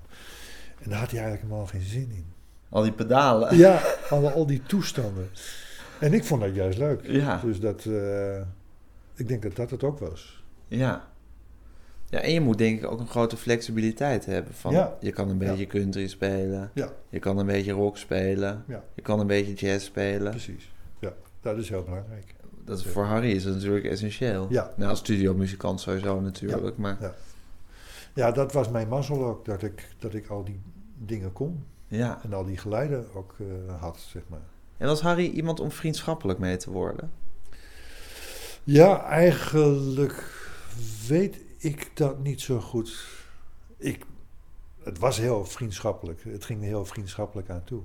En 0.83 0.91
daar 0.91 0.99
had 0.99 1.11
hij 1.11 1.21
eigenlijk 1.21 1.43
helemaal 1.51 1.67
geen 1.71 1.83
zin 1.89 2.11
in. 2.15 2.25
Al 2.69 2.83
die 2.83 2.93
pedalen. 2.93 3.57
Ja, 3.67 3.83
alle, 4.11 4.31
al 4.31 4.47
die 4.47 4.63
toestanden. 4.63 5.29
En 6.01 6.13
ik 6.13 6.25
vond 6.25 6.41
dat 6.43 6.55
juist 6.55 6.79
leuk. 6.79 7.01
Ja. 7.07 7.41
Dus 7.45 7.61
dat, 7.61 7.85
eh, 7.85 8.41
ik 9.15 9.29
denk 9.29 9.43
dat 9.43 9.57
dat 9.57 9.71
het 9.71 9.83
ook 9.85 9.99
was. 9.99 10.45
Ja. 10.69 11.09
Ja, 12.09 12.19
en 12.21 12.33
je 12.33 12.41
moet 12.41 12.59
denk 12.59 12.79
ik 12.79 12.91
ook 12.91 13.01
een 13.01 13.09
grote 13.09 13.37
flexibiliteit 13.37 14.27
hebben. 14.27 14.55
Van, 14.55 14.73
Ja. 14.73 14.97
Je 15.01 15.13
kan 15.13 15.29
een 15.29 15.39
Ja. 15.39 15.51
beetje 15.51 15.67
country 15.67 16.07
spelen. 16.09 16.71
Ja. 16.75 16.93
Je 17.09 17.19
kan 17.19 17.39
een 17.39 17.47
beetje 17.47 17.73
rock 17.73 17.97
spelen. 17.99 18.65
Ja. 18.69 18.83
Je 18.95 19.03
kan 19.03 19.21
een 19.21 19.27
beetje 19.27 19.55
jazz 19.55 19.85
spelen. 19.85 20.31
Precies. 20.31 20.71
Ja, 21.43 21.51
dat 21.51 21.59
is 21.59 21.69
heel 21.69 21.83
belangrijk. 21.83 22.35
Dat 22.65 22.83
voor 22.85 23.05
Harry 23.05 23.31
is 23.31 23.45
het 23.45 23.55
natuurlijk 23.55 23.85
essentieel. 23.85 24.47
Ja. 24.51 24.73
Nou, 24.77 24.91
als 24.91 24.99
studiomuzikant 24.99 25.81
sowieso 25.81 26.21
natuurlijk. 26.21 26.77
Maar 26.77 26.97
Ja. 27.01 27.15
Ja, 28.15 28.31
dat 28.31 28.53
was 28.53 28.69
mijn 28.71 28.89
mazzel 28.89 29.25
ook, 29.25 29.45
dat 29.45 29.63
ik, 29.63 29.89
dat 29.99 30.15
ik 30.15 30.29
al 30.29 30.45
die 30.45 30.61
dingen 30.99 31.33
kon. 31.33 31.65
ja. 31.89 32.21
En 32.23 32.33
al 32.33 32.45
die 32.45 32.57
geluiden 32.57 33.15
ook 33.15 33.35
eh, 33.39 33.81
had, 33.81 33.99
zeg 33.99 34.23
maar. 34.29 34.41
En 34.77 34.87
was 34.87 35.01
Harry 35.01 35.27
iemand 35.31 35.61
om 35.61 35.71
vriendschappelijk 35.71 36.39
mee 36.39 36.57
te 36.57 36.71
worden? 36.71 37.11
Ja, 38.65 39.05
eigenlijk 39.05 40.33
weet 41.09 41.37
ik 41.59 41.91
dat 41.95 42.19
niet 42.23 42.41
zo 42.41 42.61
goed. 42.61 43.07
Ik, 43.77 44.05
het 44.83 44.99
was 44.99 45.19
heel 45.19 45.45
vriendschappelijk. 45.45 46.23
Het 46.25 46.45
ging 46.45 46.63
heel 46.63 46.85
vriendschappelijk 46.85 47.51
aan 47.51 47.65
toe. 47.65 47.83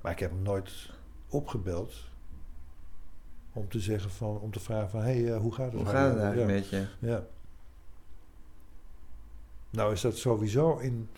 Maar 0.00 0.12
ik 0.12 0.18
heb 0.18 0.30
hem 0.30 0.42
nooit 0.42 0.90
opgebeld 1.28 1.94
om 3.54 3.68
te 3.68 3.80
zeggen 3.80 4.10
van, 4.10 4.38
om 4.40 4.50
te 4.52 4.60
vragen 4.60 4.90
van, 4.90 5.00
hé, 5.02 5.22
hey, 5.24 5.36
hoe 5.36 5.52
gaat 5.54 5.66
het? 5.72 5.74
Hoe 5.74 5.86
gaat 5.90 6.10
het 6.14 6.22
eigenlijk 6.22 6.50
ja. 6.50 6.54
met 6.56 6.68
je? 6.68 6.86
Ja. 6.98 7.24
Nou 9.70 9.92
is 9.92 10.00
dat 10.00 10.16
sowieso 10.16 10.76
in... 10.78 11.08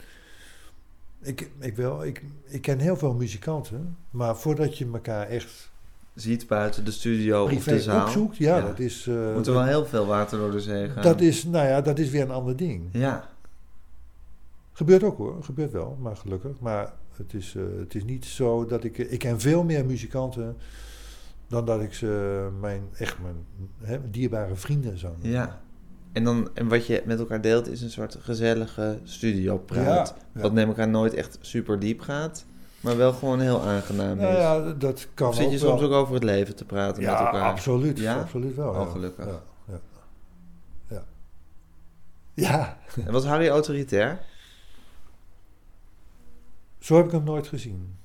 Ik, 1.21 1.51
ik, 1.59 1.77
wel, 1.77 2.05
ik, 2.05 2.23
ik 2.45 2.63
ken 2.63 2.79
heel 2.79 2.97
veel 2.97 3.15
muzikanten, 3.15 3.97
maar 4.11 4.37
voordat 4.37 4.79
je 4.79 4.89
elkaar 4.93 5.27
echt 5.29 5.71
Ziet 6.15 6.47
buiten 6.47 6.85
de 6.85 6.91
studio 6.91 7.45
of 7.45 7.65
de 7.65 7.81
zaal. 7.81 8.05
opzoekt, 8.05 8.37
ja, 8.37 8.57
Ja. 8.57 8.63
dat 8.67 8.79
is... 8.79 9.07
eh, 9.07 9.35
Moet 9.35 9.47
er 9.47 9.53
wel 9.53 9.65
heel 9.65 9.87
veel 9.87 10.07
water 10.07 10.39
door 10.39 10.51
de 10.51 10.61
zee 10.61 10.89
gaan. 10.89 11.03
dat 11.03 11.21
is, 11.21 11.45
nou 11.45 11.67
ja, 11.67 11.81
dat 11.81 11.99
is 11.99 12.11
weer 12.11 12.23
een 12.23 12.31
ander 12.31 12.57
ding. 12.57 12.89
Ja, 12.93 13.29
Gebeurt 14.73 15.03
ook 15.03 15.17
hoor, 15.17 15.45
gebeurt 15.45 15.73
wel, 15.73 15.97
maar 16.01 16.17
gelukkig. 16.17 16.61
Maar 16.61 16.93
het 17.17 17.35
is, 17.35 17.55
eh, 17.55 17.63
het 17.79 17.95
is 17.95 18.05
niet 18.05 18.25
zo 18.25 18.65
dat 18.67 18.85
ik... 18.85 18.99
Ik 18.99 19.19
ken 19.19 19.41
veel 19.41 19.65
meer 19.65 19.85
muzikanten 19.87 20.57
dan 21.49 21.65
dat 21.65 21.81
ik 21.81 21.95
ze 21.95 22.49
mijn, 22.61 22.89
echt 22.99 23.17
mijn 23.23 23.47
hè, 23.83 24.11
dierbare 24.11 24.55
vrienden 24.55 24.99
zou 24.99 25.13
noemen. 25.13 25.31
ja. 25.31 25.61
En, 26.13 26.25
dan, 26.25 26.51
en 26.55 26.69
wat 26.69 26.87
je 26.87 27.03
met 27.07 27.19
elkaar 27.19 27.41
deelt 27.41 27.69
is 27.69 27.83
een 27.83 27.91
soort 27.91 28.17
gezellige 28.21 28.99
studiopraat. 29.05 30.15
Ja. 30.35 30.41
Wat 30.41 30.53
neem 30.53 30.69
elkaar 30.69 30.89
nooit 30.89 31.15
echt 31.15 31.39
super 31.41 31.79
diep 31.79 32.01
gaat, 32.01 32.45
maar 32.81 32.97
wel 32.97 33.13
gewoon 33.13 33.41
heel 33.41 33.61
aangenaam 33.63 34.17
Nou 34.17 34.33
is. 34.33 34.39
ja, 34.39 34.73
dat 34.73 35.09
kan 35.15 35.29
of 35.29 35.35
zit 35.35 35.45
ook 35.47 35.53
je 35.53 35.59
wel. 35.59 35.69
soms 35.69 35.83
ook 35.83 35.93
over 35.93 36.15
het 36.15 36.25
leven 36.25 36.57
te 36.57 36.65
praten 36.65 37.03
ja, 37.03 37.11
met 37.11 37.21
elkaar? 37.21 37.51
absoluut. 37.51 37.99
Ja? 37.99 38.21
Absoluut 38.21 38.55
wel. 38.57 38.69
Oh, 38.71 38.85
ja. 38.85 38.91
gelukkig. 38.91 39.25
Ja, 39.25 39.43
ja, 39.69 39.81
ja. 40.89 41.05
Ja, 42.35 42.79
En 43.07 43.13
was 43.13 43.25
Harry 43.25 43.49
autoritair? 43.49 44.21
zo 46.79 46.97
heb 46.97 47.05
ik 47.07 47.13
hem 47.13 47.25
nooit 47.25 47.47
gezien. 47.47 47.97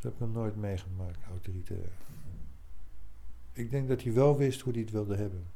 Zo 0.00 0.06
heb 0.08 0.12
ik 0.12 0.18
hem 0.18 0.32
nooit 0.32 0.56
meegemaakt, 0.56 1.18
autoritair. 1.30 1.88
Ik 3.56 3.70
denk 3.70 3.88
dat 3.88 4.02
hij 4.02 4.12
wel 4.12 4.36
wist 4.36 4.60
hoe 4.60 4.72
hij 4.72 4.82
het 4.82 4.90
wilde 4.90 5.16
hebben. 5.16 5.46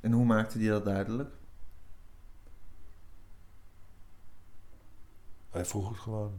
En 0.00 0.12
hoe 0.12 0.24
maakte 0.24 0.58
hij 0.58 0.68
dat 0.68 0.84
duidelijk? 0.84 1.30
Hij 5.50 5.64
vroeg 5.64 5.88
het 5.88 5.98
gewoon. 5.98 6.32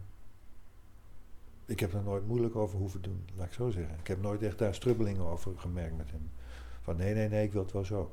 Ik 1.65 1.79
heb 1.79 1.93
er 1.93 2.03
nooit 2.03 2.27
moeilijk 2.27 2.55
over 2.55 2.77
hoeven 2.77 3.01
doen, 3.01 3.25
laat 3.35 3.47
ik 3.47 3.53
zo 3.53 3.69
zeggen. 3.69 3.95
Ik 3.99 4.07
heb 4.07 4.21
nooit 4.21 4.41
echt 4.41 4.57
daar 4.57 4.75
strubbelingen 4.75 5.25
over 5.25 5.51
gemerkt 5.57 5.97
met 5.97 6.11
hem. 6.11 6.29
Van 6.81 6.95
nee, 6.95 7.13
nee, 7.13 7.29
nee, 7.29 7.43
ik 7.45 7.51
wil 7.53 7.61
het 7.63 7.71
wel 7.71 7.85
zo. 7.85 8.11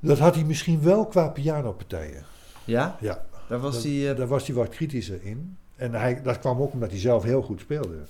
Dat 0.00 0.18
had 0.18 0.34
hij 0.34 0.44
misschien 0.44 0.82
wel 0.82 1.06
qua 1.06 1.28
pianopartijen. 1.28 2.24
Ja? 2.64 2.96
Ja, 3.00 3.26
Daar 3.48 3.58
was 3.58 3.82
hij... 3.84 4.10
eh, 4.10 4.16
daar 4.16 4.26
was 4.26 4.46
hij 4.46 4.56
wat 4.56 4.68
kritischer 4.68 5.22
in. 5.22 5.56
En 5.76 5.92
hij, 5.92 6.22
dat 6.22 6.38
kwam 6.38 6.60
ook 6.60 6.72
omdat 6.72 6.90
hij 6.90 6.98
zelf 7.00 7.22
heel 7.22 7.42
goed 7.42 7.60
speelde. 7.60 8.02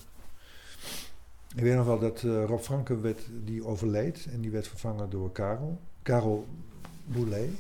Ik 1.55 1.63
weet 1.63 1.77
nog 1.77 1.87
wel 1.87 1.99
dat 1.99 2.23
eh, 2.23 2.45
Rob 2.45 2.61
Franke 2.61 3.01
werd, 3.01 3.27
die 3.45 3.65
overleed 3.65 4.27
en 4.33 4.41
die 4.41 4.51
werd 4.51 4.69
vervangen 4.69 5.11
door 5.11 5.33
Karel. 5.33 5.81
Karel 6.03 6.47
Boulet. 7.05 7.51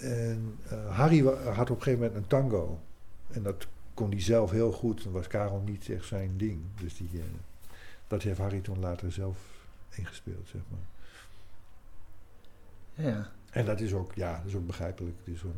En 0.00 0.58
eh, 0.68 0.96
Harry 0.96 1.24
had 1.26 1.70
op 1.70 1.76
een 1.76 1.82
gegeven 1.82 2.06
moment 2.06 2.14
een 2.14 2.26
tango. 2.26 2.80
En 3.30 3.42
dat 3.42 3.66
kon 3.94 4.10
hij 4.10 4.20
zelf 4.20 4.50
heel 4.50 4.72
goed. 4.72 5.04
En 5.04 5.12
was 5.12 5.26
Karel 5.26 5.62
niet 5.64 5.88
echt 5.88 6.04
zijn 6.04 6.36
ding. 6.36 6.60
Dus 6.80 6.96
die, 6.96 7.10
eh, 7.14 7.24
dat 8.06 8.22
heeft 8.22 8.38
Harry 8.38 8.60
toen 8.60 8.78
later 8.80 9.12
zelf 9.12 9.38
ingespeeld, 9.90 10.48
zeg 10.48 10.60
maar. 10.68 10.88
ja. 13.06 13.30
En 13.50 13.64
dat 13.64 13.80
is 13.80 13.92
ook, 13.92 14.14
ja, 14.14 14.36
dat 14.36 14.46
is 14.46 14.54
ook 14.54 14.66
begrijpelijk. 14.66 15.16
Het 15.24 15.34
is 15.34 15.42
eh, 15.42 15.48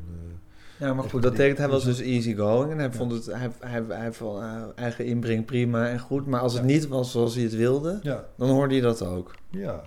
Ja, 0.83 0.95
maar 0.95 1.05
goed, 1.11 1.23
dat 1.23 1.31
betekent 1.33 1.59
hij 1.59 1.69
was 1.69 1.85
dus 1.85 1.99
easygoing 2.01 2.71
en 2.71 2.77
hij 2.79 2.87
Ja. 2.87 2.93
vond 2.93 3.13
het, 3.13 3.27
hij, 3.27 3.51
hij, 3.61 3.83
hij 3.89 4.03
heeft 4.05 4.19
wel 4.19 4.41
eh, 4.43 4.63
eigen 4.75 5.05
inbreng 5.05 5.45
prima 5.45 5.89
en 5.89 5.99
goed, 5.99 6.27
maar 6.27 6.41
als 6.41 6.53
het 6.53 6.63
Ja. 6.63 6.69
niet 6.69 6.89
was 6.89 7.11
zoals 7.11 7.35
hij 7.35 7.45
het 7.45 7.55
wilde, 7.57 7.99
ja, 8.03 8.25
dan 8.37 8.49
hoorde 8.49 8.75
je 8.75 8.81
dat 8.81 9.03
ook. 9.03 9.35
ja. 9.51 9.83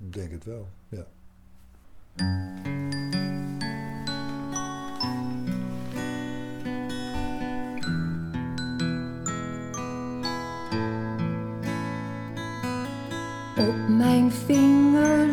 Ik 0.00 0.12
denk 0.12 0.30
het 0.30 0.44
wel, 0.44 0.68
ja. 0.88 1.04
Op 13.56 13.88
mijn 13.88 14.32
vinger 14.32 15.26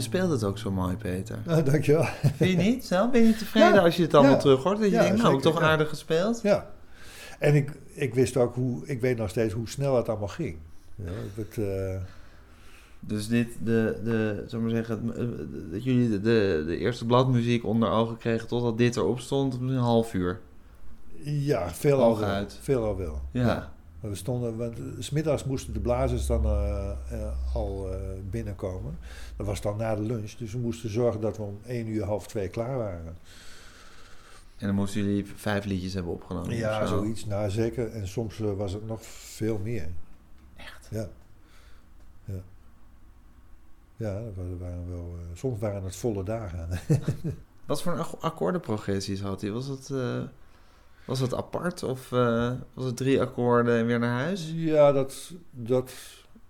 Je 0.00 0.06
speelt 0.06 0.30
het 0.30 0.44
ook 0.44 0.58
zo 0.58 0.70
mooi, 0.70 0.96
Peter. 0.96 1.38
Ah, 1.46 1.64
dankjewel. 1.64 2.04
Vind 2.36 2.50
je 2.50 2.56
niet? 2.56 2.84
Zelf 2.84 3.10
ben 3.10 3.22
je 3.26 3.36
tevreden 3.36 3.74
Ja, 3.74 3.80
als 3.80 3.96
je 3.96 4.02
het 4.02 4.14
allemaal 4.14 4.32
ja. 4.32 4.38
terug 4.38 4.62
hoort? 4.62 4.78
Dat 4.78 4.86
je 4.86 4.92
Ja, 4.94 5.02
denkt, 5.02 5.16
nou, 5.22 5.34
zeker, 5.34 5.52
toch 5.52 5.62
aardig 5.62 5.88
gespeeld? 5.88 6.40
Ja. 6.42 6.70
En 7.38 7.54
ik, 7.54 7.70
ik 7.94 8.14
wist 8.14 8.36
ook 8.36 8.54
hoe, 8.54 8.86
ik 8.86 9.00
weet 9.00 9.16
nog 9.16 9.28
steeds 9.30 9.54
hoe 9.54 9.68
snel 9.68 9.96
het 9.96 10.08
allemaal 10.08 10.28
ging. 10.28 10.56
Ja, 10.94 11.10
het, 11.34 11.58
eh, 11.58 12.00
Dus 13.00 13.28
dit, 13.28 13.48
de, 13.64 14.00
de, 14.04 14.44
ik 14.52 14.60
maar 14.60 14.70
zeggen, 14.70 15.12
eh, 15.16 15.24
dat 15.72 15.84
jullie 15.84 16.08
de, 16.10 16.20
de, 16.20 16.62
de 16.66 16.76
eerste 16.76 17.06
bladmuziek 17.06 17.64
onder 17.64 17.90
ogen 17.90 18.16
kregen 18.16 18.48
totdat 18.48 18.78
dit 18.78 18.96
erop 18.96 19.20
stond, 19.20 19.54
een 19.54 19.76
half 19.76 20.14
uur. 20.14 20.40
ja, 21.22 21.70
veel 21.70 22.02
al 22.02 22.18
wel. 22.18 22.46
Veel 22.60 22.84
al 22.84 22.96
wel. 22.96 23.20
Ja. 23.32 23.72
Maar 24.00 24.10
We 24.10 24.16
stonden, 24.16 24.56
want 24.56 24.78
eh, 24.78 24.84
's 24.98 25.10
middags 25.10 25.44
moesten 25.44 25.72
de 25.72 25.80
blazers 25.80 26.26
dan 26.26 26.44
eh, 26.44 26.90
eh, 27.10 27.54
al 27.54 27.88
binnenkomen. 28.30 28.98
Dat 29.36 29.46
was 29.46 29.60
dan 29.60 29.76
na 29.76 29.94
de 29.94 30.02
lunch, 30.02 30.30
dus 30.30 30.52
we 30.52 30.58
moesten 30.58 30.90
zorgen 30.90 31.20
dat 31.20 31.36
we 31.36 31.42
om 31.42 31.60
1 31.66 31.86
uur, 31.86 32.04
half 32.04 32.26
twee 32.26 32.48
klaar 32.48 32.76
waren. 32.76 33.16
En 34.56 34.66
dan 34.66 34.74
moesten 34.74 35.04
jullie 35.04 35.26
vijf 35.26 35.64
liedjes 35.64 35.94
hebben 35.94 36.12
opgenomen. 36.12 36.56
Ja, 36.56 36.86
zo. 36.86 36.96
zoiets. 36.96 37.26
Nou, 37.26 37.50
zeker. 37.50 37.90
En 37.90 38.08
soms 38.08 38.38
was 38.38 38.72
het 38.72 38.86
nog 38.86 39.02
veel 39.04 39.58
meer. 39.58 39.88
Echt? 40.56 40.88
Ja. 40.90 41.08
Ja. 42.24 42.42
Ja, 43.96 44.14
dat 44.14 44.34
waren, 44.34 44.58
waren 44.58 44.90
wel... 44.90 45.16
soms 45.34 45.60
waren 45.60 45.84
het 45.84 45.96
volle 45.96 46.24
dagen. 46.24 46.68
Wat 47.70 47.82
voor 47.82 48.16
akkoordenprogressies 48.20 49.20
had 49.20 49.40
hij? 49.40 49.50
Was 49.50 49.66
het, 49.66 49.90
eh, 49.90 50.22
was 51.10 51.20
het 51.20 51.34
apart 51.34 51.82
of 51.82 52.12
eh, 52.12 52.50
was 52.74 52.84
het 52.84 52.96
drie 52.96 53.20
akkoorden 53.20 53.78
en 53.78 53.86
weer 53.86 53.98
naar 53.98 54.20
huis? 54.22 54.52
ja, 54.54 54.92
dat, 54.92 55.30
dat... 55.50 55.92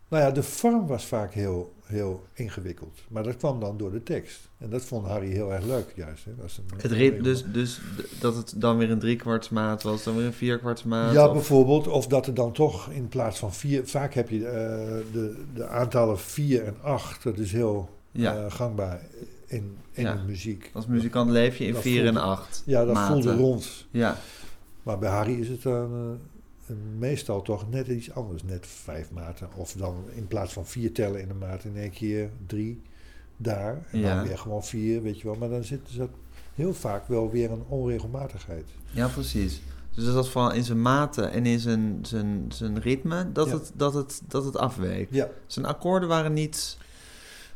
Nou 0.08 0.22
ja, 0.22 0.30
de 0.30 0.42
vorm 0.42 0.86
was 0.86 1.04
vaak 1.04 1.32
heel, 1.32 1.72
heel 1.84 2.24
ingewikkeld. 2.34 2.98
Maar 3.08 3.22
dat 3.22 3.36
kwam 3.36 3.60
dan 3.60 3.76
door 3.76 3.90
de 3.90 4.02
tekst. 4.02 4.40
En 4.58 4.70
dat 4.70 4.82
vond 4.84 5.06
Harry 5.06 5.30
heel 5.30 5.52
erg 5.52 5.64
leuk, 5.64 5.92
juist. 5.96 6.24
Hè. 6.24 6.30
Dat 6.34 6.42
was 6.42 6.58
een- 6.58 6.80
Het 6.80 6.92
ritme, 6.92 7.22
dus, 7.22 7.44
dus 7.52 7.80
dat 8.20 8.36
het 8.36 8.52
dan 8.56 8.76
weer 8.78 8.90
een 8.90 8.98
driekwartsmaat 8.98 9.82
was, 9.82 10.04
dan 10.04 10.16
weer 10.16 10.26
een 10.26 10.32
vierkwartsmaat. 10.32 11.12
Ja, 11.12 11.26
of- 11.26 11.32
bijvoorbeeld. 11.32 11.86
Of 11.88 12.06
dat 12.06 12.26
er 12.26 12.34
dan 12.34 12.52
toch 12.52 12.90
in 12.90 13.08
plaats 13.08 13.38
van 13.38 13.52
vier... 13.54 13.86
Vaak 13.86 14.14
heb 14.14 14.28
je 14.28 14.46
eh, 14.46 14.52
de, 15.12 15.42
de 15.54 15.66
aantallen 15.66 16.18
vier 16.18 16.64
en 16.64 16.76
acht. 16.82 17.22
Dat 17.22 17.38
is 17.38 17.52
heel 17.52 17.88
Ja. 18.10 18.36
eh, 18.36 18.50
gangbaar 18.52 19.00
in, 19.46 19.76
in 19.92 20.02
Ja. 20.02 20.14
de 20.14 20.22
muziek. 20.26 20.70
Als 20.74 20.86
muzikant 20.86 21.30
leef 21.30 21.56
je 21.56 21.64
in 21.66 21.72
Dat 21.72 21.82
vier 21.82 22.00
en 22.06 22.12
voelde- 22.14 22.28
acht. 22.28 22.62
Ja, 22.66 22.84
dat 22.84 22.94
maten. 22.94 23.12
voelde 23.22 23.36
rond. 23.36 23.86
Ja, 23.90 24.16
Maar 24.82 24.98
bij 24.98 25.10
Harry 25.10 25.40
is 25.40 25.48
het 25.48 25.62
dan 25.62 26.18
eh, 26.66 26.74
meestal 26.98 27.42
toch 27.42 27.70
net 27.70 27.86
iets 27.86 28.14
anders. 28.14 28.42
Net 28.44 28.66
vijf 28.66 29.10
maten. 29.10 29.48
Of 29.56 29.72
dan 29.72 29.94
in 30.14 30.26
plaats 30.26 30.52
van 30.52 30.66
vier 30.66 30.92
tellen 30.92 31.20
in 31.20 31.30
een 31.30 31.38
maat 31.38 31.64
in 31.64 31.76
één 31.76 31.90
keer 31.90 32.30
drie 32.46 32.82
daar. 33.36 33.86
En 33.90 33.98
Ja. 33.98 34.14
dan 34.14 34.26
weer 34.26 34.38
gewoon 34.38 34.64
vier, 34.64 35.02
weet 35.02 35.20
je 35.20 35.24
wel. 35.26 35.36
Maar 35.36 35.48
dan 35.48 35.64
zit 35.64 35.80
er 35.98 36.08
heel 36.54 36.74
vaak 36.74 37.08
wel 37.08 37.30
weer 37.30 37.50
een 37.50 37.64
onregelmatigheid. 37.68 38.64
ja, 38.90 39.08
precies. 39.08 39.60
Dus 39.94 40.04
dat 40.04 40.28
vooral 40.28 40.52
in 40.52 40.64
zijn 40.64 40.82
maten 40.82 41.30
en 41.30 41.46
in 41.46 41.58
zijn, 41.58 41.98
zijn, 42.02 42.44
zijn 42.48 42.80
ritme 42.80 43.32
dat, 43.32 43.46
Ja. 43.46 43.52
het, 43.52 43.72
dat, 43.74 43.94
het, 43.94 44.22
dat 44.28 44.44
het 44.44 44.56
afweek. 44.56 45.08
Ja, 45.10 45.28
Zijn 45.46 45.66
akkoorden 45.66 46.08
waren 46.08 46.32
niet... 46.32 46.78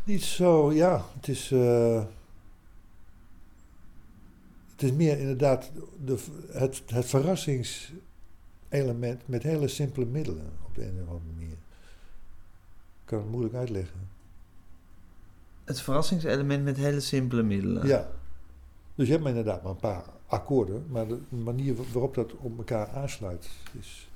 niet 0.04 0.22
zo, 0.22 0.72
ja. 0.72 1.04
Het 1.14 1.28
is... 1.28 1.50
eh, 1.52 2.02
is 4.85 4.92
meer 4.92 5.18
inderdaad 5.18 5.70
de, 6.05 6.18
het, 6.51 6.83
het 6.87 7.07
verrassingselement 7.07 9.29
met 9.29 9.42
hele 9.42 9.68
simpele 9.68 10.07
middelen 10.07 10.53
op 10.66 10.75
de 10.75 10.83
een 10.83 11.03
of 11.03 11.09
andere 11.09 11.33
manier. 11.35 11.53
Ik 11.53 13.05
kan 13.05 13.18
het 13.18 13.31
moeilijk 13.31 13.55
uitleggen. 13.55 14.09
Het 15.64 15.81
verrassingselement 15.81 16.64
met 16.64 16.77
hele 16.77 17.01
simpele 17.01 17.42
middelen. 17.42 17.87
Ja. 17.87 18.11
Dus 18.94 19.07
je 19.07 19.12
hebt 19.12 19.25
maar 19.25 19.35
inderdaad 19.37 19.62
maar 19.62 19.73
een 19.73 19.79
paar 19.79 20.05
akkoorden, 20.27 20.85
maar 20.88 21.09
de 21.09 21.18
manier 21.29 21.75
waarop 21.92 22.14
dat 22.14 22.37
op 22.37 22.59
elkaar 22.59 22.88
aansluit 22.88 23.49
is, 23.79 24.09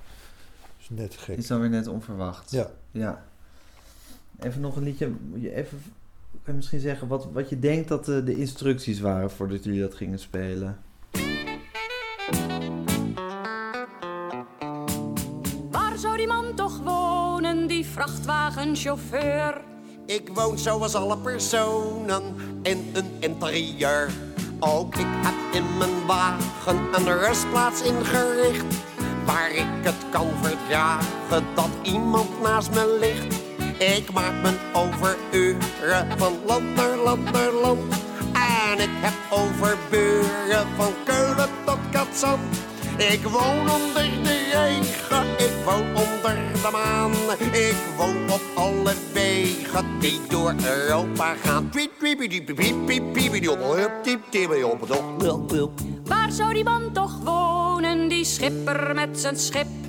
is 0.79 0.89
net 0.91 1.17
gek. 1.17 1.39
Is 1.39 1.47
dan 1.47 1.61
weer 1.61 1.71
net 1.71 1.87
onverwacht. 1.87 2.51
Ja. 2.51 2.71
Ja. 2.91 3.27
Even 4.39 4.61
nog 4.61 4.77
een 4.77 4.83
liedje. 4.83 5.13
je 5.35 5.55
Even, 5.55 5.83
je 6.49 6.55
misschien 6.55 6.81
zeggen 6.81 7.09
wat, 7.09 7.29
wat 7.33 7.49
je 7.49 7.59
denkt 7.59 7.89
dat 7.89 8.05
de, 8.05 8.23
de 8.23 8.37
instructies 8.37 9.01
waren 9.01 9.31
voordat 9.31 9.65
jullie 9.65 9.81
dat 9.81 9.95
gingen 9.95 10.19
spelen? 10.19 10.79
Waar 15.71 15.99
zou 15.99 16.17
die 16.17 16.27
man 16.27 16.55
toch 16.55 16.79
wonen, 16.79 17.67
die 17.67 17.85
vrachtwagenchauffeur? 17.85 19.61
Ik 20.07 20.29
woon 20.35 20.59
zoals 20.59 20.95
alle 20.95 21.19
personen 21.19 22.23
in 22.63 22.85
een 22.93 23.11
interieur. 23.21 24.11
Ook 24.61 24.95
ik 24.95 25.07
heb 25.07 25.63
in 25.63 25.79
mijn 25.79 26.07
wagen 26.07 26.77
een 26.95 27.19
rustplaats 27.19 27.83
ingericht. 27.83 28.77
Waar 29.27 29.51
ik 29.51 29.85
het 29.85 30.05
kan 30.11 30.29
verdragen 30.43 31.45
dat 31.55 31.71
iemand 31.83 32.43
naast 32.43 32.71
me 32.71 32.97
ligt. 33.01 33.48
Ik 33.79 34.13
maak 34.13 34.43
mijn 34.43 34.57
overuren 34.73 36.19
van 36.19 36.33
land 36.47 36.75
naar 36.75 36.97
land 36.97 37.33
naar 37.33 37.53
land. 37.53 37.95
En 38.33 38.79
ik 38.79 38.91
heb 38.91 39.13
overburen 39.31 40.67
van 40.77 40.93
Keulen 41.05 41.49
tot 41.65 42.07
zand. 42.13 42.57
Ik 42.97 43.23
woon 43.23 43.71
onder 43.71 44.09
de 44.23 44.51
regen, 44.53 45.27
ik 45.37 45.53
woon 45.65 45.87
onder 45.97 46.37
de 46.53 46.69
maan. 46.73 47.13
Ik 47.53 47.77
woon 47.97 48.31
op 48.31 48.41
alle 48.55 48.95
wegen 49.13 49.85
die 50.01 50.21
door 50.29 50.55
Europa 50.65 51.35
gaan. 51.35 51.71
Waar 56.05 56.33
zou 56.33 56.55
die 56.55 56.65
man 56.65 56.93
toch 56.93 57.19
wonen, 57.25 58.09
die 58.09 58.25
schipper 58.25 58.95
met 58.95 59.21
zijn 59.21 59.37
schip? 59.37 59.88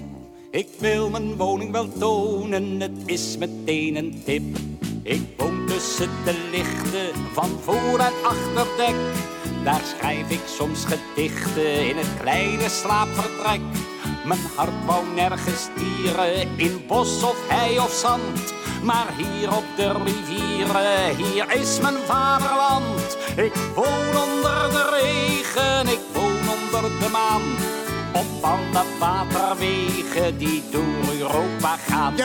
Ik 0.52 0.68
wil 0.78 1.10
mijn 1.10 1.36
woning 1.36 1.72
wel 1.72 1.90
tonen, 2.00 2.80
het 2.80 2.98
is 3.06 3.38
meteen 3.38 3.96
een 3.96 4.22
tip. 4.26 4.58
Ik 5.04 5.22
woon 5.38 5.66
tussen 5.68 6.10
de 6.26 6.48
lichten 6.52 7.34
van 7.34 7.50
voor- 7.64 8.00
en 8.00 8.14
achterdek. 8.24 8.96
Daar 9.64 9.82
schrijf 9.84 10.30
ik 10.30 10.42
soms 10.58 10.86
gedichten 10.86 11.88
in 11.90 11.98
het 11.98 12.08
kleine 12.22 12.70
slaapvertrek. 12.70 13.62
Mijn 14.26 14.40
hart 14.56 14.86
wou 14.86 15.06
nergens 15.16 15.70
stieren, 15.72 16.58
in 16.58 16.84
bos 16.88 17.24
of 17.24 17.38
hei 17.48 17.80
of 17.80 17.92
zand. 17.92 18.54
Maar 18.84 19.14
hier 19.18 19.56
op 19.56 19.66
de 19.76 19.92
rivieren, 20.04 21.16
hier 21.16 21.52
is 21.52 21.80
mijn 21.80 21.98
vaderland. 22.06 23.18
Ik 23.36 23.54
woon 23.76 24.24
onder 24.24 24.70
de 24.72 24.90
regen, 25.00 25.88
ik 25.88 26.02
woon 26.14 26.50
onder 26.50 27.00
de 27.00 27.10
maan. 27.12 27.42
Op 28.14 28.26
alle 28.42 28.84
waterwegen 29.00 30.38
die 30.38 30.64
door 30.72 31.14
Europa 31.20 31.76
gaan. 31.88 32.16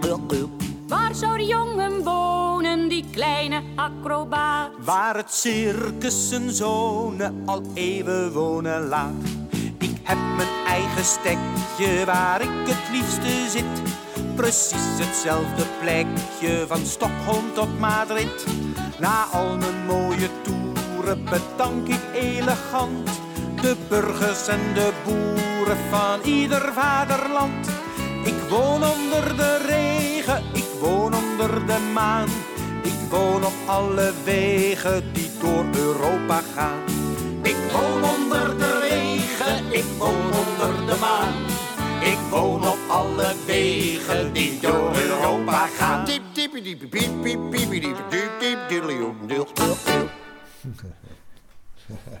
Doe, 0.00 0.26
doe. 0.26 0.48
Waar 0.88 1.14
zou 1.14 1.36
die 1.38 1.46
jongen 1.46 2.04
wonen, 2.04 2.88
die 2.88 3.04
kleine 3.10 3.62
acrobaat? 3.74 4.70
Waar 4.84 5.16
het 5.16 5.32
circussen 5.32 6.50
zonen 6.50 7.42
al 7.46 7.62
eeuwen 7.74 8.32
wonen 8.32 8.86
laat. 8.88 9.24
Ik 9.78 9.96
heb 10.02 10.18
mijn 10.36 10.66
eigen 10.66 11.04
stekje 11.04 12.04
waar 12.04 12.40
ik 12.40 12.68
het 12.68 12.90
liefste 12.92 13.50
zit. 13.50 13.82
Precies 14.34 14.98
hetzelfde 14.98 15.62
plekje 15.80 16.64
van 16.66 16.86
Stockholm 16.86 17.44
tot 17.54 17.78
Madrid. 17.78 18.46
Na 18.98 19.24
al 19.32 19.56
mijn 19.56 19.86
mooie 19.86 20.28
toeren 20.42 20.65
bedank 21.14 21.88
ik 21.88 22.00
elegant. 22.14 23.08
De 23.60 23.76
burgers 23.88 24.48
en 24.48 24.60
de 24.74 24.92
boeren 25.04 25.76
van 25.90 26.20
ieder 26.20 26.72
vaderland. 26.72 27.68
Ik 28.24 28.40
woon 28.48 28.84
onder 28.84 29.36
de 29.36 29.56
regen, 29.66 30.42
ik 30.52 30.66
woon 30.80 31.14
onder 31.14 31.66
de 31.66 31.90
maan. 31.92 32.28
Ik 32.82 33.10
woon 33.10 33.44
op 33.44 33.52
alle 33.66 34.12
wegen 34.24 35.12
die 35.12 35.30
door 35.40 35.64
Europa 35.74 36.40
gaan. 36.54 36.78
Ik 37.42 37.56
woon 37.72 38.04
onder 38.04 38.58
de 38.58 38.78
regen, 38.88 39.64
ik 39.70 39.84
woon 39.98 40.32
onder 40.32 40.86
de 40.86 40.96
maan. 41.00 41.34
Ik 42.00 42.18
woon 42.30 42.68
op 42.68 42.78
alle 42.88 43.34
wegen 43.46 44.32
die 44.32 44.60
door 44.60 44.96
Europa 44.96 45.66
gaan. 45.66 46.06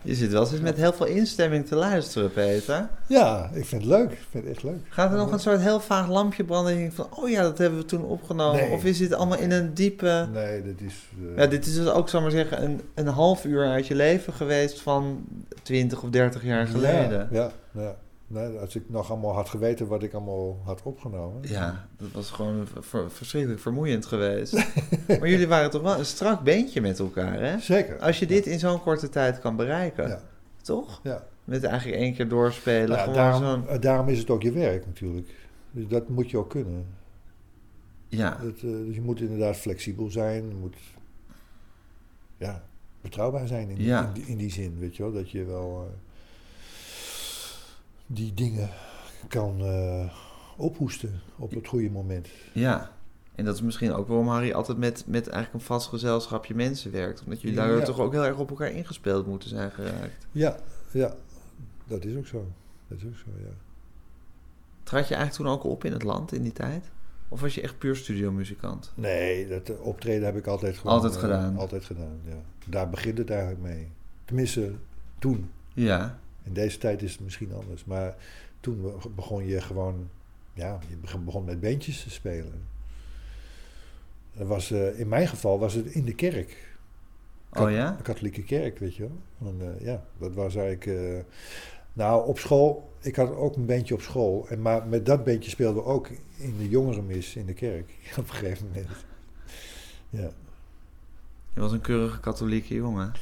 Je 0.02 0.14
zit 0.14 0.32
wel 0.32 0.40
eens 0.50 0.60
met 0.60 0.76
heel 0.76 0.92
veel 0.92 1.06
instemming 1.06 1.66
te 1.66 1.74
luisteren, 1.74 2.32
Peter. 2.32 2.88
Ja, 3.06 3.50
ik 3.52 3.64
vind 3.64 3.82
het 3.82 3.90
leuk. 3.90 4.10
Ik 4.12 4.26
vind 4.30 4.44
het 4.44 4.52
echt 4.54 4.62
leuk. 4.62 4.78
Gaat 4.88 5.10
er 5.10 5.16
nog 5.16 5.32
een 5.32 5.38
soort 5.40 5.60
heel 5.60 5.80
vaag 5.80 6.08
lampje 6.08 6.44
branden 6.44 6.72
en 6.72 6.78
je 6.78 6.82
denkt 6.84 6.96
van, 6.96 7.06
oh 7.10 7.28
ja, 7.30 7.42
dat 7.42 7.58
hebben 7.58 7.78
we 7.78 7.84
toen 7.84 8.02
opgenomen? 8.04 8.60
Nee. 8.60 8.70
Of 8.70 8.84
is 8.84 8.98
dit 8.98 9.12
allemaal 9.14 9.38
in 9.38 9.50
een 9.50 9.74
diepe... 9.74 10.28
Nee, 10.32 10.62
dat 10.62 10.80
is... 10.80 10.94
eh, 11.30 11.36
Ja, 11.36 11.46
dit 11.46 11.66
is 11.66 11.74
dus 11.74 11.86
ook, 11.88 12.08
zal 12.08 12.20
maar 12.20 12.30
zeggen, 12.30 12.62
een, 12.64 12.80
een 12.94 13.06
half 13.06 13.44
uur 13.44 13.66
uit 13.66 13.86
je 13.86 13.94
leven 13.94 14.32
geweest 14.32 14.80
van 14.80 15.24
20 15.62 16.02
of 16.02 16.10
30 16.10 16.44
jaar 16.44 16.66
geleden. 16.66 17.28
Ja, 17.30 17.50
ja, 17.72 17.82
ja. 17.82 17.96
Nee, 18.28 18.58
als 18.58 18.76
ik 18.76 18.82
nog 18.90 19.10
allemaal 19.10 19.34
had 19.34 19.48
geweten 19.48 19.86
wat 19.86 20.02
ik 20.02 20.12
allemaal 20.14 20.60
had 20.64 20.82
opgenomen. 20.82 21.42
Ja, 21.48 21.88
dat 21.98 22.10
was 22.12 22.30
gewoon 22.30 22.66
ver- 22.80 23.10
verschrikkelijk 23.10 23.60
vermoeiend 23.60 24.06
geweest. 24.06 24.52
maar 25.08 25.28
jullie 25.28 25.48
waren 25.48 25.70
toch 25.70 25.82
wel 25.82 25.98
een 25.98 26.04
strak 26.06 26.40
beentje 26.42 26.80
met 26.80 26.98
elkaar, 26.98 27.40
hè? 27.40 27.58
Zeker. 27.58 27.98
Als 27.98 28.18
je 28.18 28.26
dit 28.26 28.46
in 28.46 28.58
zo'n 28.58 28.80
korte 28.82 29.08
tijd 29.08 29.38
kan 29.38 29.56
bereiken, 29.56 30.08
Ja. 30.08 30.20
toch? 30.62 31.00
Ja. 31.02 31.26
Met 31.44 31.64
eigenlijk 31.64 32.00
één 32.00 32.14
keer 32.14 32.28
doorspelen, 32.28 32.96
Ja, 32.96 33.06
daarom, 33.12 33.66
eh, 33.68 33.80
daarom 33.80 34.08
is 34.08 34.18
het 34.18 34.30
ook 34.30 34.42
je 34.42 34.52
werk 34.52 34.86
natuurlijk. 34.86 35.34
Dus 35.70 35.88
dat 35.88 36.08
moet 36.08 36.30
je 36.30 36.36
ook 36.38 36.50
kunnen. 36.50 36.86
Ja, 38.08 38.30
Dat, 38.42 38.54
eh, 38.56 38.60
dus 38.62 38.94
je 38.94 39.02
moet 39.02 39.20
inderdaad 39.20 39.56
flexibel 39.56 40.10
zijn. 40.10 40.48
Je 40.48 40.54
moet 40.54 40.76
ja, 42.36 42.62
betrouwbaar 43.00 43.46
zijn 43.46 43.68
in, 43.70 43.82
Ja. 43.82 44.06
in, 44.06 44.12
die, 44.12 44.24
in 44.26 44.36
die 44.36 44.50
zin. 44.50 44.78
Weet 44.78 44.96
je 44.96 45.02
wel? 45.02 45.12
Dat 45.12 45.30
je 45.30 45.44
wel 45.44 45.86
eh, 45.90 46.05
die 48.06 48.34
dingen 48.34 48.68
kan 49.28 49.60
eh, 49.60 50.12
ophoesten 50.56 51.20
op 51.36 51.50
het 51.50 51.66
goede 51.68 51.90
moment. 51.90 52.28
ja. 52.52 52.94
En 53.34 53.44
dat 53.44 53.54
is 53.54 53.62
misschien 53.62 53.92
ook 53.92 54.08
waarom 54.08 54.28
Harry 54.28 54.52
altijd 54.52 54.78
met, 54.78 55.04
met 55.06 55.28
eigenlijk 55.28 55.54
een 55.54 55.68
vast 55.68 55.88
gezelschapje 55.88 56.54
mensen 56.54 56.90
werkt. 56.92 57.22
Omdat 57.24 57.40
jullie 57.40 57.56
daardoor 57.56 57.78
Ja. 57.78 57.84
toch 57.84 57.98
ook 58.00 58.12
heel 58.12 58.24
erg 58.24 58.38
op 58.38 58.50
elkaar 58.50 58.70
ingespeeld 58.70 59.26
moeten 59.26 59.48
zijn 59.48 59.70
geraakt. 59.70 60.26
Ja, 60.32 60.56
ja, 60.90 61.14
dat 61.86 62.04
is 62.04 62.16
ook 62.16 62.26
zo. 62.26 62.46
Dat 62.88 62.98
is 62.98 63.04
ook 63.04 63.16
zo, 63.16 63.30
ja. 63.38 63.50
Trad 64.82 65.08
je 65.08 65.14
eigenlijk 65.14 65.44
toen 65.50 65.58
ook 65.58 65.64
op 65.72 65.84
in 65.84 65.92
het 65.92 66.02
land 66.02 66.32
in 66.32 66.42
die 66.42 66.52
tijd? 66.52 66.90
Of 67.28 67.40
was 67.40 67.54
je 67.54 67.60
echt 67.60 67.78
puur 67.78 67.96
studiomuzikant? 67.96 68.92
Nee, 68.94 69.48
dat 69.48 69.78
optreden 69.80 70.24
heb 70.24 70.36
ik 70.36 70.46
altijd 70.46 70.78
gewoon... 70.78 70.92
Altijd 70.92 71.14
eh, 71.14 71.20
gedaan. 71.20 71.56
altijd 71.56 71.84
gedaan, 71.84 72.18
ja. 72.28 72.36
Daar 72.66 72.90
begint 72.90 73.18
het 73.18 73.30
eigenlijk 73.30 73.60
mee. 73.62 73.88
Tenminste, 74.24 74.72
toen. 75.18 75.50
Ja, 75.74 76.18
In 76.46 76.52
deze 76.52 76.78
tijd 76.78 77.02
is 77.02 77.12
het 77.12 77.20
misschien 77.20 77.52
anders. 77.54 77.84
Maar 77.84 78.14
toen 78.60 78.92
begon 79.14 79.46
je 79.46 79.60
gewoon... 79.60 80.08
Ja, 80.54 80.78
je 80.88 80.96
begon- 80.96 81.24
begon 81.24 81.44
met 81.44 81.60
bandjes 81.60 82.02
te 82.02 82.10
spelen. 82.10 82.66
Dat 84.32 84.46
was, 84.46 84.70
eh, 84.70 84.98
in 84.98 85.08
mijn 85.08 85.28
geval 85.28 85.58
was 85.58 85.74
het 85.74 85.86
in 85.86 86.04
de 86.04 86.14
kerk. 86.14 86.76
oh 87.52 87.70
ja? 87.70 87.90
De 87.96 88.02
katholieke 88.02 88.42
kerk, 88.42 88.78
weet 88.78 88.94
je 88.96 89.02
wel. 89.02 89.48
En, 89.50 89.60
eh, 89.60 89.84
ja, 89.86 90.04
dat 90.18 90.34
was 90.34 90.54
eigenlijk... 90.56 90.86
eh, 90.86 91.18
nou, 91.92 92.26
op 92.26 92.38
school... 92.38 92.94
Ik 93.00 93.16
had 93.16 93.34
ook 93.34 93.56
een 93.56 93.66
bandje 93.66 93.94
op 93.94 94.00
school. 94.00 94.46
En, 94.48 94.62
maar 94.62 94.86
met 94.86 95.06
dat 95.06 95.24
bandje 95.24 95.50
speelden 95.50 95.82
we 95.82 95.88
ook 95.88 96.08
in 96.36 96.58
de 96.58 96.68
jongerenmis 96.68 97.36
in 97.36 97.46
de 97.46 97.54
kerk. 97.54 97.90
Op 98.18 98.28
een 98.28 98.34
gegeven 98.34 98.66
moment. 98.66 98.88
Ja. 100.10 100.30
Je 101.54 101.60
was 101.60 101.72
een 101.72 101.80
keurige 101.80 102.20
katholieke 102.20 102.74
jongen. 102.74 103.12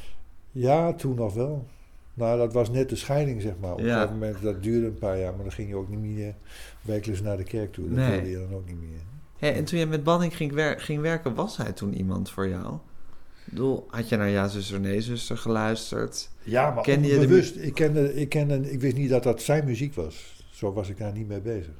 Ja, 0.51 0.93
toen 0.93 1.15
nog 1.15 1.35
wel. 1.35 1.67
Nou, 2.14 2.38
dat 2.38 2.53
was 2.53 2.70
net 2.70 2.88
de 2.88 2.96
scheiding, 2.96 3.42
zeg 3.42 3.53
maar. 3.61 3.72
Op 3.72 3.79
een 3.79 3.85
Ja. 3.85 3.94
gegeven 3.94 4.12
moment, 4.18 4.42
dat 4.42 4.62
duurde 4.62 4.87
een 4.87 4.98
paar 4.98 5.18
jaar, 5.18 5.35
maar 5.35 5.42
dan 5.42 5.53
ging 5.53 5.68
je 5.68 5.77
ook 5.77 5.88
niet 5.88 5.98
meer 6.00 6.35
wekelijks 6.83 7.22
naar 7.22 7.37
de 7.37 7.42
kerk 7.44 7.72
toe. 7.72 7.85
Dat 7.88 7.96
Nee. 7.96 8.11
wilde 8.11 8.31
je 8.31 8.46
dan 8.48 8.55
ook 8.59 8.66
niet 8.66 8.81
meer. 8.81 9.53
En 9.55 9.64
toen 9.64 9.79
je 9.79 9.87
met 9.87 10.05
Banning 10.05 10.37
ging, 10.37 10.53
wer- 10.53 10.81
ging 10.81 11.00
werken, 11.00 11.35
was 11.35 11.57
hij 11.57 11.72
toen 11.72 11.94
iemand 11.94 12.31
voor 12.31 12.48
jou? 12.48 12.74
Ik 13.46 13.50
bedoel, 13.53 13.87
had 13.90 14.09
je 14.09 14.16
naar 14.16 14.29
Ja, 14.29 14.48
zuster, 14.48 14.81
nee, 14.81 15.00
zuster 15.00 15.37
geluisterd? 15.38 16.31
Ja, 16.42 16.70
maar 16.70 16.83
Kende 16.85 17.09
je 17.09 17.18
de 17.18 17.27
bewust. 17.27 17.57
Ik, 17.57 17.74
kende, 17.74 18.14
ik, 18.14 18.29
kende, 18.29 18.72
ik 18.72 18.81
wist 18.81 18.96
niet 18.96 19.11
dat 19.11 19.22
dat 19.22 19.42
zijn 19.42 19.64
muziek 19.64 19.94
was. 19.94 20.44
Zo 20.50 20.72
was 20.72 20.88
ik 20.88 20.98
daar 20.98 21.12
niet 21.12 21.29
mee 21.29 21.40
bezig. 21.40 21.72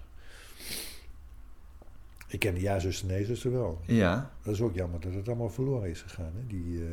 Ik 2.29 2.39
kende 2.41 2.61
Ja, 2.61 2.79
zuster, 2.79 3.07
nee, 3.07 3.25
zuster 3.25 3.53
wel. 3.53 3.79
Ja, 3.87 4.31
Dat 4.43 4.55
is 4.55 4.61
ook 4.61 4.75
jammer 4.75 5.01
dat 5.01 5.15
het 5.15 5.29
allemaal 5.29 5.51
verloren 5.51 5.91
is 5.91 6.03
gegaan, 6.03 6.33
hè? 6.35 6.47
Die, 6.47 6.79
eh, 6.79 6.89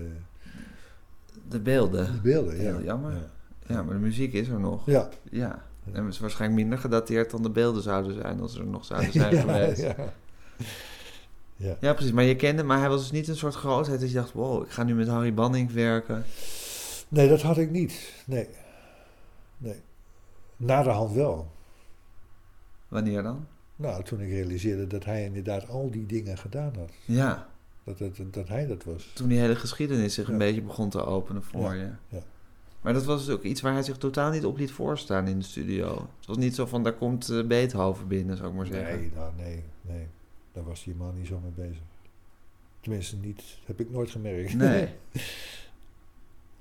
de 1.51 1.59
beelden. 1.59 2.11
die 2.11 2.21
beelden. 2.21 2.55
Ja. 2.55 2.61
Heel 2.61 2.81
jammer. 2.83 3.11
Ja. 3.11 3.29
Ja, 3.75 3.83
maar 3.83 3.93
de 3.93 3.99
muziek 3.99 4.33
is 4.33 4.47
er 4.47 4.59
nog. 4.59 4.85
Ja. 4.85 5.09
Ja. 5.31 5.63
En 5.93 6.03
het 6.05 6.13
is 6.13 6.19
waarschijnlijk 6.19 6.61
minder 6.61 6.79
gedateerd 6.79 7.31
dan 7.31 7.43
de 7.43 7.49
beelden 7.49 7.81
zouden 7.81 8.13
zijn 8.13 8.39
als 8.41 8.53
ze 8.53 8.59
er 8.59 8.65
nog 8.65 8.85
zouden 8.85 9.11
zijn 9.21 9.35
ja, 9.35 9.41
geweest. 9.41 9.81
ja. 9.81 9.95
Ja. 11.55 11.75
Ja. 11.79 11.93
precies. 11.93 12.11
Maar 12.11 12.23
je 12.23 12.35
kende, 12.35 12.63
maar 12.63 12.79
hij 12.79 12.89
was 12.89 13.01
dus 13.01 13.11
niet 13.11 13.27
een 13.27 13.35
soort 13.35 13.55
grootheid 13.55 13.99
dat 13.99 14.09
je 14.09 14.15
dacht, 14.15 14.31
wow, 14.31 14.63
ik 14.63 14.69
ga 14.71 14.83
nu 14.83 14.95
met 14.95 15.07
Harry 15.07 15.33
Banning 15.33 15.71
werken. 15.71 16.23
Nee, 17.07 17.29
dat 17.29 17.41
had 17.41 17.57
ik 17.57 17.69
niet. 17.71 18.23
Nee. 18.25 18.47
Nee. 19.57 19.81
Na 20.57 20.83
de 20.83 20.89
hand 20.89 21.11
wel. 21.13 21.51
Wanneer 22.87 23.23
dan? 23.23 23.45
Nou, 23.75 24.03
toen 24.03 24.21
ik 24.21 24.29
realiseerde 24.29 24.87
dat 24.87 25.05
hij 25.05 25.23
inderdaad 25.23 25.69
al 25.69 25.89
die 25.91 26.05
dingen 26.05 26.37
gedaan 26.37 26.73
had. 26.77 26.91
Ja, 27.05 27.47
Dat, 27.83 27.99
het, 27.99 28.19
dat 28.33 28.47
hij 28.47 28.67
dat 28.67 28.83
was. 28.83 29.11
toen 29.13 29.27
die 29.27 29.39
hele 29.39 29.55
geschiedenis 29.55 30.13
zich 30.13 30.27
een 30.27 30.37
beetje 30.37 30.61
begon 30.61 30.89
te 30.89 31.05
openen 31.05 31.43
voor 31.43 31.61
Ja, 31.61 31.73
je. 31.73 31.89
ja. 32.07 32.23
Maar 32.81 32.93
dat 32.93 33.05
was 33.05 33.25
dus 33.25 33.35
ook 33.35 33.43
iets 33.43 33.61
waar 33.61 33.73
hij 33.73 33.83
zich 33.83 33.97
totaal 33.97 34.31
niet 34.31 34.45
op 34.45 34.57
liet 34.57 34.71
voorstaan 34.71 35.27
in 35.27 35.39
de 35.39 35.45
studio. 35.45 36.07
Het 36.17 36.27
was 36.27 36.37
niet 36.37 36.55
zo 36.55 36.65
van, 36.65 36.83
daar 36.83 36.93
komt 36.93 37.29
eh, 37.29 37.43
Beethoven 37.47 38.07
binnen, 38.07 38.37
zou 38.37 38.49
ik 38.49 38.55
maar 38.55 38.65
zeggen. 38.65 38.99
Nee, 38.99 39.11
nou, 39.15 39.31
nee, 39.37 39.63
nee. 39.81 40.07
Daar 40.51 40.63
was 40.63 40.83
die 40.83 40.95
man 40.95 41.15
niet 41.17 41.27
zo 41.27 41.39
mee 41.39 41.67
bezig. 41.67 41.81
Tenminste, 42.79 43.15
niet. 43.15 43.43
Heb 43.65 43.79
ik 43.79 43.89
nooit 43.91 44.09
gemerkt. 44.11 44.53
Nee. 44.53 44.89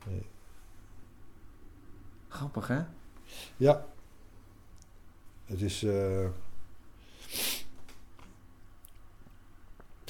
Nee. 0.09 0.23
Grappig, 2.29 2.69
hè? 2.69 2.81
Ja. 3.57 3.87
Het 5.45 5.61
is... 5.61 5.83
eh, 5.83 6.27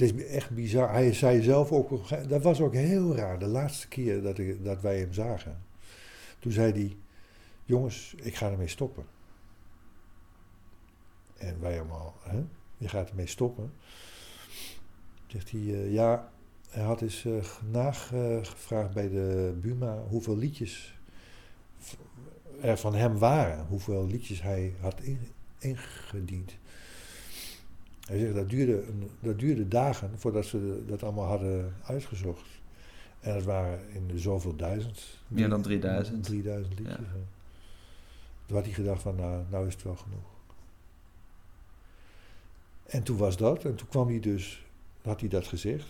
het 0.01 0.19
is 0.19 0.25
echt 0.25 0.49
bizar. 0.49 0.91
Hij 0.91 1.13
zei 1.13 1.41
zelf 1.41 1.71
ook... 1.71 2.09
Dat 2.29 2.41
was 2.41 2.61
ook 2.61 2.73
heel 2.73 3.15
raar. 3.15 3.39
De 3.39 3.47
laatste 3.47 3.87
keer 3.87 4.21
dat, 4.21 4.37
ik, 4.37 4.63
dat 4.63 4.81
wij 4.81 4.99
hem 4.99 5.13
zagen. 5.13 5.63
Toen 6.39 6.51
zei 6.51 6.71
hij, 6.71 6.97
jongens, 7.65 8.15
ik 8.17 8.35
ga 8.35 8.51
ermee 8.51 8.67
stoppen. 8.67 9.05
En 11.37 11.59
wij 11.59 11.79
allemaal, 11.79 12.15
hè? 12.23 12.43
je 12.77 12.87
gaat 12.87 13.09
ermee 13.09 13.27
stoppen. 13.27 13.73
Zegt 15.27 15.51
hij, 15.51 15.59
eh, 15.59 15.93
ja, 15.93 16.31
hij 16.69 16.83
had 16.83 17.01
eens 17.01 17.25
eh, 17.25 17.33
nagevraagd 17.71 18.93
bij 18.93 19.09
de 19.09 19.57
Buma 19.61 20.03
hoeveel 20.09 20.37
liedjes 20.37 20.99
er 22.61 22.77
van 22.77 22.95
hem 22.95 23.17
waren. 23.17 23.65
Hoeveel 23.65 24.05
liedjes 24.07 24.41
hij 24.41 24.73
had 24.79 25.01
in- 25.01 25.27
ingediend. 25.57 26.57
Hij 28.11 28.19
zegt, 28.19 28.35
dat 28.35 28.49
duurde, 28.49 28.83
dat 29.19 29.39
duurde 29.39 29.67
dagen 29.67 30.11
voordat 30.15 30.45
ze 30.45 30.83
dat 30.87 31.03
allemaal 31.03 31.25
hadden 31.27 31.73
uitgezocht. 31.83 32.45
En 33.19 33.35
het 33.35 33.43
waren 33.43 33.79
in 33.93 34.07
de 34.07 34.19
zoveel 34.19 34.55
duizend. 34.55 35.19
Meer 35.27 35.49
dan 35.49 35.61
3000. 35.61 36.23
3000 36.23 36.79
liedjes. 36.79 36.97
Ja. 36.97 37.05
Toen 38.45 38.55
had 38.55 38.65
hij 38.65 38.73
gedacht 38.73 39.01
van, 39.01 39.15
nou, 39.15 39.43
nou 39.49 39.67
is 39.67 39.73
het 39.73 39.83
wel 39.83 39.95
genoeg. 39.95 40.29
En 42.85 43.03
toen 43.03 43.17
was 43.17 43.37
dat. 43.37 43.65
En 43.65 43.75
toen 43.75 43.87
kwam 43.87 44.07
hij 44.07 44.19
dus, 44.19 44.65
had 45.01 45.19
hij 45.19 45.29
dat 45.29 45.47
gezegd. 45.47 45.87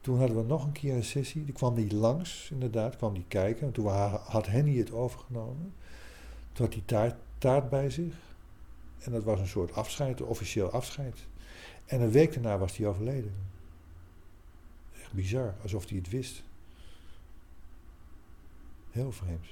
Toen 0.00 0.18
hadden 0.18 0.36
we 0.36 0.42
nog 0.42 0.64
een 0.64 0.72
keer 0.72 0.94
een 0.94 1.04
sessie. 1.04 1.44
Toen 1.44 1.54
kwam 1.54 1.74
hij 1.74 1.90
langs, 1.90 2.50
inderdaad, 2.50 2.96
kwam 2.96 3.12
hij 3.12 3.24
kijken. 3.28 3.66
En 3.66 3.72
toen 3.72 3.86
ha- 3.86 4.20
had 4.24 4.46
Henny 4.46 4.78
het 4.78 4.92
overgenomen. 4.92 5.72
Toen 6.52 6.64
had 6.64 6.74
hij 6.74 6.82
taart, 6.86 7.14
taart 7.38 7.68
bij 7.70 7.90
zich. 7.90 8.14
En 8.98 9.12
dat 9.12 9.24
was 9.24 9.40
een 9.40 9.46
soort 9.48 9.72
afscheid, 9.72 10.20
een 10.20 10.26
officieel 10.26 10.70
afscheid. 10.70 11.26
En 11.86 12.00
een 12.00 12.10
week 12.10 12.32
daarna 12.32 12.58
was 12.58 12.76
hij 12.76 12.86
overleden. 12.86 13.34
Echt 15.00 15.12
bizar, 15.12 15.54
alsof 15.62 15.88
hij 15.88 15.96
het 15.98 16.10
wist. 16.10 16.42
Heel 18.90 19.12
vreemd. 19.12 19.46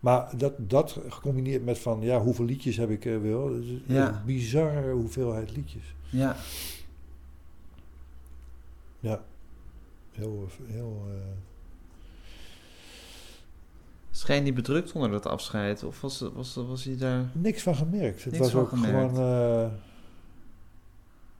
Maar 0.00 0.36
dat, 0.36 0.54
dat 0.70 1.00
gecombineerd 1.08 1.64
met 1.64 1.78
van, 1.78 2.00
ja, 2.00 2.20
hoeveel 2.20 2.44
liedjes 2.44 2.76
heb 2.76 2.90
ik 2.90 3.04
er 3.04 3.22
wel. 3.22 3.48
Dat 3.48 3.62
is 3.62 3.80
Ja. 3.86 4.22
bizarre 4.26 4.92
hoeveelheid 4.92 5.50
liedjes. 5.56 5.94
Ja. 6.10 6.36
Ja. 9.00 9.24
Heel, 10.12 10.48
heel... 10.66 11.06
eh, 11.08 11.14
Scheen 14.18 14.42
hij 14.42 14.52
bedrukt 14.52 14.92
onder 14.92 15.10
dat 15.10 15.26
afscheid? 15.26 15.82
Of 15.82 16.00
was, 16.00 16.20
was, 16.34 16.54
was 16.54 16.84
hij 16.84 16.96
daar... 16.96 17.24
niks 17.32 17.62
van 17.62 17.74
gemerkt. 17.74 18.24
Het 18.24 18.32
Niks 18.32 18.52
was 18.52 18.62
ook 18.62 18.68
gemerkt. 18.68 19.14
gewoon... 19.14 19.64
eh, 19.64 19.70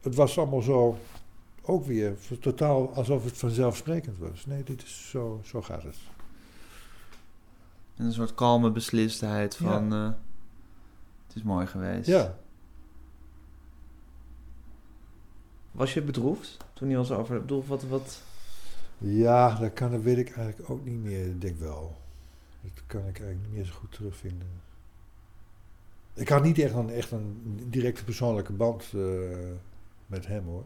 het 0.01 0.15
was 0.15 0.39
allemaal 0.39 0.63
zo... 0.63 0.99
Ook 1.63 1.85
weer 1.85 2.17
totaal 2.41 2.95
alsof 2.95 3.25
het 3.25 3.39
vanzelfsprekend 3.39 4.19
was. 4.19 4.47
Nee, 4.47 4.63
dit 4.65 4.83
is 4.83 5.11
zo, 5.11 5.41
zo 5.45 5.63
gaat 5.63 5.83
het. 5.83 5.97
Een 7.97 8.13
soort 8.13 8.35
kalme 8.35 8.71
beslistheid 8.71 9.57
Ja. 9.61 9.67
van... 9.73 9.93
eh, 9.93 10.11
het 11.27 11.37
is 11.37 11.43
mooi 11.43 11.67
geweest. 11.67 12.07
Ja. 12.07 12.35
Was 15.71 15.95
je 15.95 16.03
bedroefd 16.03 16.57
toen 16.73 16.89
hij 16.89 16.97
was 16.97 17.11
over... 17.11 17.35
Ik 17.37 17.41
bedoel, 17.41 17.65
wat... 17.67 17.83
wat 17.83 18.23
Ja, 18.99 19.55
dat, 19.55 19.73
kan, 19.73 19.91
dat 19.91 20.03
weet 20.03 20.19
ik 20.19 20.37
eigenlijk 20.37 20.71
ook 20.71 20.85
niet 20.85 21.03
meer. 21.03 21.27
Ik 21.27 21.41
denk 21.41 21.59
wel. 21.59 21.97
Dat 22.63 22.83
kan 22.87 23.01
ik 23.01 23.05
eigenlijk 23.21 23.41
niet 23.41 23.53
meer 23.53 23.65
zo 23.65 23.73
goed 23.73 23.93
terugvinden. 23.93 24.49
Ik 26.15 26.29
had 26.29 26.43
niet 26.43 26.59
echt 26.59 26.75
een, 26.75 26.91
echt 26.91 27.11
een 27.11 27.57
directe 27.71 28.05
persoonlijke 28.05 28.53
band 28.53 28.93
eh, 28.95 29.01
met 30.07 30.27
hem 30.27 30.45
hoor. 30.45 30.65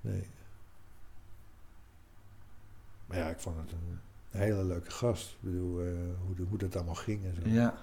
Nee. 0.00 0.26
Maar 3.06 3.18
ja, 3.18 3.28
ik 3.28 3.38
vond 3.38 3.56
het 3.56 3.72
een 3.72 3.98
hele 4.40 4.64
leuke 4.64 4.90
gast. 4.90 5.30
Ik 5.30 5.36
bedoel, 5.40 5.80
eh, 5.80 5.86
hoe, 6.26 6.34
de- 6.36 6.42
hoe 6.48 6.58
dat 6.58 6.76
allemaal 6.76 6.94
ging 6.94 7.24
en 7.24 7.34
zo. 7.34 7.48
ja. 7.48 7.74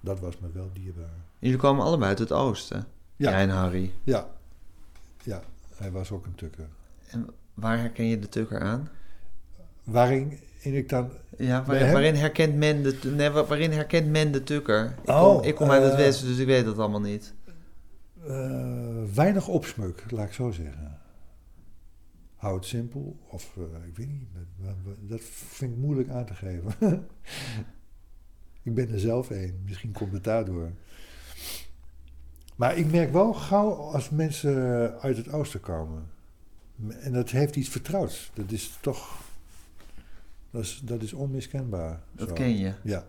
Dat 0.00 0.20
was 0.20 0.38
me 0.38 0.50
wel 0.52 0.70
dierbaar. 0.72 1.10
Jullie 1.38 1.58
komen 1.58 1.84
allebei 1.84 2.08
uit 2.10 2.18
het 2.18 2.32
oosten. 2.32 2.86
Ja. 3.16 3.30
Jij 3.30 3.40
en 3.42 3.48
Harry. 3.48 3.92
Ja. 4.04 4.28
Ja, 5.22 5.42
hij 5.74 5.90
was 5.90 6.10
ook 6.10 6.26
een 6.26 6.34
tukker. 6.34 6.68
En 7.06 7.26
waar 7.54 7.78
herken 7.78 8.04
je 8.06 8.18
de 8.18 8.28
tukker 8.28 8.60
aan? 8.60 8.88
Waarin 9.84 10.38
ik 10.58 10.88
dan... 10.88 11.10
Ja, 11.38 11.64
waarin, 11.64 12.14
herkent 12.14 12.54
men 12.54 12.82
de, 12.82 12.98
nee, 13.16 13.30
waarin 13.30 13.70
herkent 13.70 14.08
men 14.08 14.32
de 14.32 14.42
tukker? 14.42 14.94
Ik 15.02 15.08
Oh, 15.08 15.34
kom, 15.34 15.42
ik 15.44 15.54
kom 15.54 15.70
uit 15.70 15.82
het 15.82 15.92
eh, 15.92 15.98
westen, 15.98 16.26
dus 16.26 16.38
ik 16.38 16.46
weet 16.46 16.64
dat 16.64 16.78
allemaal 16.78 17.00
niet. 17.00 17.34
Eh, 18.26 19.02
weinig 19.14 19.48
opsmuk, 19.48 20.04
laat 20.10 20.26
ik 20.26 20.32
zo 20.32 20.50
zeggen. 20.50 20.98
Hou 22.36 22.56
het 22.56 22.64
simpel, 22.64 23.16
of 23.28 23.56
eh, 23.56 23.88
ik 23.88 23.96
weet 23.96 24.08
niet, 24.08 24.28
dat 25.00 25.20
vind 25.22 25.72
ik 25.72 25.78
moeilijk 25.78 26.08
aan 26.08 26.24
te 26.24 26.34
geven. 26.34 26.72
ik 28.62 28.74
ben 28.74 28.92
er 28.92 29.00
zelf 29.00 29.30
een, 29.30 29.60
misschien 29.64 29.92
komt 29.92 30.12
het 30.12 30.24
daardoor. 30.24 30.70
Maar 32.56 32.76
ik 32.76 32.90
merk 32.90 33.12
wel 33.12 33.32
gauw 33.32 33.70
als 33.70 34.10
mensen 34.10 34.54
uit 35.00 35.16
het 35.16 35.32
oosten 35.32 35.60
komen. 35.60 36.02
En 37.00 37.12
dat 37.12 37.30
heeft 37.30 37.56
iets 37.56 37.68
vertrouwds. 37.68 38.30
Dat 38.34 38.50
is 38.50 38.78
toch, 38.80 39.22
dat 40.56 40.64
is, 40.64 40.80
dat 40.84 41.02
is 41.02 41.12
onmiskenbaar. 41.12 42.00
Dat 42.12 42.28
Zo. 42.28 42.34
ken 42.34 42.56
je. 42.56 42.72
Ja. 42.82 43.06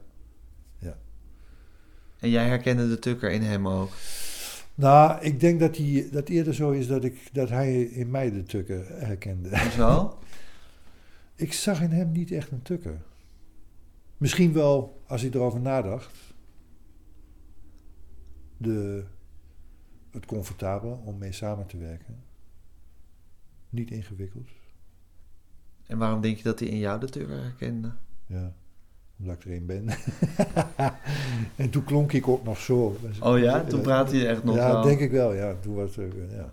En 2.20 2.30
jij 2.30 2.48
herkende 2.48 2.88
de 2.88 3.00
tukker 3.00 3.32
in 3.32 3.42
hem 3.42 3.68
ook. 3.68 3.92
Nou, 4.76 5.22
ik 5.22 5.40
denk 5.40 5.60
dat 5.60 5.78
hij 5.78 6.10
dat 6.12 6.30
eerder 6.30 6.54
zo 6.54 6.72
is 6.72 6.88
dat, 6.88 7.04
ik, 7.04 7.30
dat 7.34 7.50
hij 7.50 7.82
in 7.82 8.12
mij 8.12 8.32
de 8.32 8.44
tukker 8.44 8.88
herkende. 8.90 9.58
Zo? 9.72 10.18
Ik 11.36 11.54
zag 11.54 11.82
in 11.82 11.92
hem 11.92 12.12
niet 12.12 12.32
echt 12.32 12.52
een 12.52 12.62
tukker. 12.62 13.02
Misschien 14.18 14.54
wel, 14.54 15.02
als 15.08 15.22
hij 15.22 15.32
erover 15.32 15.60
nadacht, 15.60 16.18
de, 18.58 19.04
het 20.12 20.26
comfortabele 20.26 20.94
om 20.94 21.18
mee 21.18 21.32
samen 21.32 21.66
te 21.66 21.78
werken. 21.78 22.24
Niet 23.70 23.92
ingewikkeld, 23.92 24.50
En 25.88 25.98
waarom 25.98 26.22
denk 26.22 26.38
je 26.38 26.44
dat 26.44 26.60
hij 26.60 26.68
in 26.68 26.78
jou 26.78 27.00
de 27.00 27.10
tukker 27.10 27.42
herkende? 27.42 27.92
ja, 28.26 28.54
omdat 29.20 29.36
ik 29.36 29.44
er 29.46 29.52
een 29.52 29.66
ben. 29.66 29.88
en 31.56 31.70
toen 31.70 31.84
klonk 31.84 32.14
ik 32.14 32.28
ook 32.28 32.44
nog 32.44 32.60
zo. 32.60 32.98
Oh 33.22 33.40
ja? 33.40 33.64
Toen 33.64 33.82
praatte 33.82 34.18
je 34.18 34.28
echt 34.28 34.44
nog 34.44 34.56
Ja, 34.56 34.72
wel. 34.72 34.82
denk 34.82 35.00
ik 35.00 35.12
wel, 35.12 35.34
ja. 35.34 35.56
Toen, 35.60 35.76
was 35.76 36.00
ook, 36.00 36.12
ja. 36.30 36.50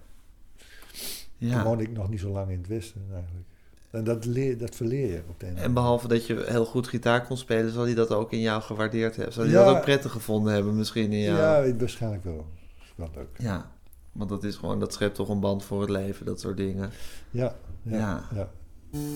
toen 1.38 1.48
Ja. 1.48 1.64
woonde 1.64 1.82
ik 1.82 1.92
nog 1.92 2.08
niet 2.10 2.20
zo 2.20 2.30
lang 2.30 2.50
in 2.50 2.58
het 2.58 2.66
Westen 2.68 3.02
eigenlijk. 3.12 3.46
En 3.90 4.04
dat, 4.04 4.24
leer, 4.24 4.58
dat 4.58 4.74
verleer 4.74 5.10
je 5.12 5.22
op 5.28 5.40
de 5.40 5.46
En 5.46 5.74
behalve 5.74 6.08
dat 6.08 6.26
je 6.26 6.44
heel 6.46 6.64
goed 6.64 6.86
gitaar 6.88 7.26
kon 7.26 7.36
spelen, 7.36 7.72
zal 7.72 7.84
hij 7.84 7.94
dat 7.94 8.10
ook 8.10 8.32
in 8.32 8.40
jou 8.40 8.62
gewaardeerd 8.62 9.16
hebben. 9.16 9.34
Zal 9.34 9.42
hij 9.44 9.52
Ja. 9.52 9.64
dat 9.64 9.76
ook 9.76 9.82
prettig 9.82 10.12
gevonden 10.12 10.52
hebben 10.52 10.76
misschien 10.76 11.12
in 11.12 11.20
jou? 11.22 11.38
Ja, 11.68 11.74
waarschijnlijk 11.76 12.24
wel. 12.24 12.46
Dat 12.96 13.08
leuk. 13.14 13.28
Ja, 13.38 13.70
want 14.12 14.30
dat 14.30 14.44
is 14.44 14.56
gewoon, 14.56 14.80
dat 14.80 14.92
schept 14.92 15.14
toch 15.14 15.28
een 15.28 15.40
band 15.40 15.64
voor 15.64 15.80
het 15.80 15.90
leven, 15.90 16.26
dat 16.26 16.40
soort 16.40 16.56
dingen. 16.56 16.90
Ja, 17.30 17.54
ja, 17.82 17.96
Ja. 17.98 18.22
ja. 18.34 18.50
Teken 18.94 19.06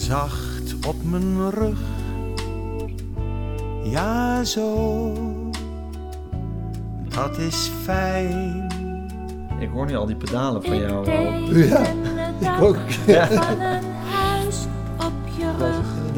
zacht 0.00 0.74
op 0.86 0.96
mijn 1.04 1.50
rug. 1.50 1.78
Ja, 3.84 4.44
zo. 4.44 5.12
Dat 7.08 7.38
is 7.38 7.70
fijn. 7.82 8.66
Ik 9.60 9.68
hoor 9.68 9.86
nu 9.86 9.96
al 9.96 10.06
die 10.06 10.16
pedalen 10.16 10.62
van 10.62 10.78
jou. 10.78 11.10
Ja, 11.56 11.86
ik 12.56 12.62
ook. 12.62 12.76
Ja. 13.06 13.28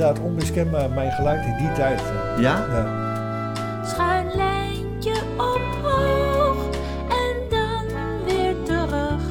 Inderdaad 0.01 0.24
onmiskenbaar 0.24 0.90
mijn 0.90 1.12
geluid 1.12 1.44
in 1.44 1.57
die 1.57 1.72
tijd. 1.72 2.01
Ja? 2.38 2.66
Ja. 2.70 3.84
Schuin 3.84 4.30
lijntje 4.34 5.14
omhoog 5.36 6.57
en 7.09 7.36
dan 7.48 7.84
weer 8.24 8.55
terug. 8.62 9.22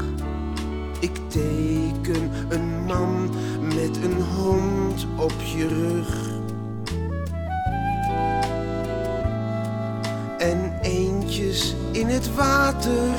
Ik 0.99 1.15
teken 1.27 2.31
een 2.49 2.83
man 2.85 3.29
met 3.61 3.97
een 4.03 4.21
hond 4.21 5.07
op 5.17 5.33
je 5.55 5.67
rug. 5.67 6.27
En 10.37 10.73
eentjes 10.81 11.75
in 11.91 12.07
het 12.07 12.35
water, 12.35 13.09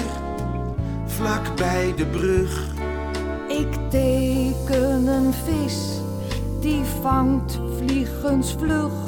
vlak 1.06 1.56
bij 1.56 1.92
de 1.96 2.06
brug. 2.06 2.69
Vangt 7.02 7.60
vliegensvlug. 7.78 8.99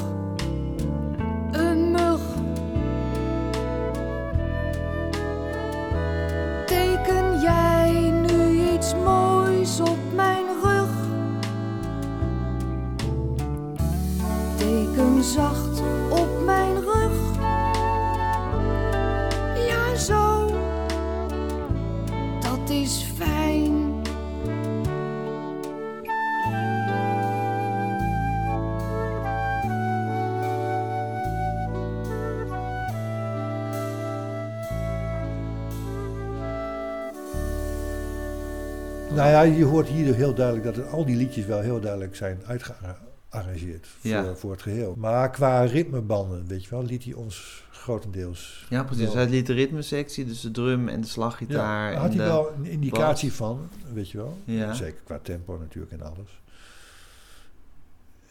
Nou 39.15 39.29
ja, 39.29 39.41
je 39.41 39.63
hoort 39.65 39.87
hier 39.87 40.13
heel 40.15 40.33
duidelijk 40.33 40.75
dat 40.75 40.87
al 40.87 41.05
die 41.05 41.15
liedjes 41.15 41.45
wel 41.45 41.59
heel 41.59 41.79
duidelijk 41.79 42.15
zijn 42.15 42.39
uitgearrangeerd 42.45 43.87
voor, 43.87 44.09
Ja. 44.11 44.35
voor 44.35 44.51
het 44.51 44.61
geheel. 44.61 44.95
Maar 44.97 45.29
qua 45.31 45.63
ritmebanden, 45.63 46.47
weet 46.47 46.63
je 46.63 46.69
wel, 46.69 46.83
liet 46.83 47.03
hij 47.03 47.13
ons 47.13 47.63
grotendeels. 47.71 48.65
Ja, 48.69 48.83
precies. 48.83 49.05
wel- 49.05 49.15
Hij 49.15 49.29
liet 49.29 49.45
de 49.45 49.53
ritmesectie, 49.53 50.25
dus 50.25 50.41
de 50.41 50.51
drum 50.51 50.87
en 50.87 51.01
de 51.01 51.07
slaggitaar. 51.07 51.57
daar 51.57 51.93
en 51.93 51.99
had 51.99 52.07
hij 52.13 52.17
de- 52.17 52.23
wel 52.31 52.51
een 52.53 52.65
indicatie 52.65 53.33
van, 53.33 53.67
weet 53.93 54.09
je 54.09 54.17
wel. 54.17 54.37
Ja. 54.45 54.73
Zeker 54.73 55.01
qua 55.03 55.19
tempo 55.21 55.57
natuurlijk 55.57 55.91
en 55.91 56.01
alles. 56.01 56.41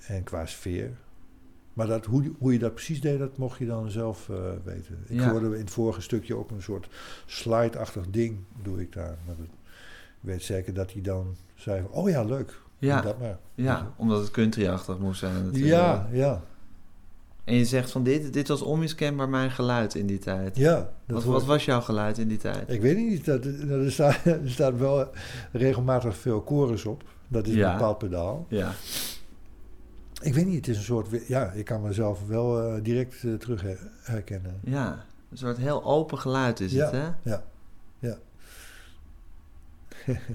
En 0.06 0.22
qua 0.22 0.46
sfeer. 0.46 0.90
Maar 1.72 1.86
dat, 1.86 2.04
hoe, 2.06 2.32
hoe 2.38 2.52
je 2.52 2.58
dat 2.58 2.74
precies 2.74 3.00
deed, 3.00 3.18
dat 3.18 3.36
mocht 3.36 3.58
je 3.58 3.66
dan 3.66 3.90
zelf 3.90 4.28
eh, 4.28 4.36
weten. 4.64 4.98
Ik 5.08 5.18
Ja. 5.20 5.30
hoorde 5.30 5.46
in 5.46 5.60
het 5.60 5.70
vorige 5.70 6.00
stukje 6.00 6.36
ook 6.36 6.50
een 6.50 6.62
soort 6.62 6.88
slide-achtig 7.26 8.04
ding 8.10 8.38
doe 8.62 8.80
ik 8.80 8.92
daar. 8.92 9.18
Maar 9.26 9.36
dat, 9.36 9.46
weet 10.22 10.42
zeker 10.42 10.74
dat 10.74 10.92
hij 10.92 11.02
dan 11.02 11.36
zei, 11.54 11.84
oh 11.90 12.08
ja, 12.10 12.22
leuk. 12.24 12.60
Ja. 12.78 13.00
Dat 13.00 13.18
maar. 13.18 13.38
Ja, 13.54 13.92
omdat 13.96 14.20
het 14.20 14.30
country-achtig 14.30 14.98
moest 14.98 15.18
zijn 15.18 15.34
natuurlijk. 15.44 15.64
Ja, 15.66 16.08
ja. 16.12 16.42
En 17.44 17.54
je 17.54 17.64
zegt 17.64 17.90
van 17.90 18.02
dit, 18.02 18.32
dit 18.32 18.48
was 18.48 18.62
onmiskenbaar 18.62 19.28
mijn 19.28 19.50
geluid 19.50 19.94
in 19.94 20.06
die 20.06 20.18
tijd. 20.18 20.56
Ja, 20.56 20.90
Wat, 21.06 21.24
wat 21.24 21.44
was 21.44 21.64
jouw 21.64 21.80
geluid 21.80 22.18
in 22.18 22.28
die 22.28 22.38
tijd? 22.38 22.70
Ik 22.70 22.80
weet 22.80 22.96
niet, 22.96 23.24
dat, 23.24 23.44
er, 23.44 23.92
staat, 23.92 24.24
er 24.24 24.40
staat 24.50 24.78
wel 24.78 25.08
regelmatig 25.52 26.16
veel 26.16 26.42
chorus 26.46 26.84
op. 26.84 27.02
Dat 27.28 27.46
is 27.46 27.54
Ja. 27.54 27.66
een 27.72 27.78
bepaald 27.78 27.98
pedaal. 27.98 28.46
Ja. 28.48 28.72
Ik 30.22 30.34
weet 30.34 30.46
niet, 30.46 30.56
het 30.56 30.68
is 30.68 30.76
een 30.76 30.82
soort... 30.82 31.08
Ja, 31.28 31.50
ik 31.50 31.64
kan 31.64 31.82
mezelf 31.82 32.26
wel 32.26 32.60
eh, 32.62 32.82
direct 32.82 33.24
eh, 33.24 33.34
terug 33.34 33.62
her- 33.62 33.90
herkennen. 34.02 34.60
Ja, 34.64 35.04
een 35.30 35.36
soort 35.38 35.56
heel 35.56 35.84
open 35.84 36.18
geluid 36.18 36.60
is 36.60 36.72
ja, 36.72 36.84
het, 36.84 36.92
hè? 36.92 37.30
Ja. 37.30 37.42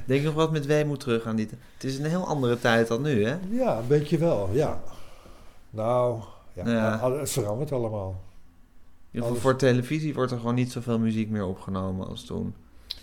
Denk 0.05 0.23
nog 0.23 0.33
wat 0.33 0.51
met 0.51 0.65
weemoed 0.65 0.99
terug 0.99 1.25
aan 1.25 1.35
die 1.35 1.45
tijd. 1.45 1.59
Het 1.73 1.83
is 1.83 1.97
een 1.97 2.05
heel 2.05 2.25
andere 2.27 2.59
tijd 2.59 2.87
dan 2.87 3.01
nu, 3.01 3.25
hè? 3.25 3.35
Ja, 3.49 3.77
een 3.77 3.87
beetje 3.87 4.17
wel, 4.17 4.49
ja. 4.51 4.81
Nou, 5.69 6.19
ja, 6.53 6.69
Ja. 6.69 7.11
het 7.11 7.29
verandert 7.31 7.71
allemaal. 7.71 8.21
Alles- 9.19 9.39
voor 9.39 9.55
televisie 9.55 10.13
wordt 10.13 10.31
er 10.31 10.37
gewoon 10.39 10.55
niet 10.55 10.71
zoveel 10.71 10.99
muziek 10.99 11.29
meer 11.29 11.45
opgenomen 11.45 12.07
als 12.07 12.23
toen. 12.25 12.53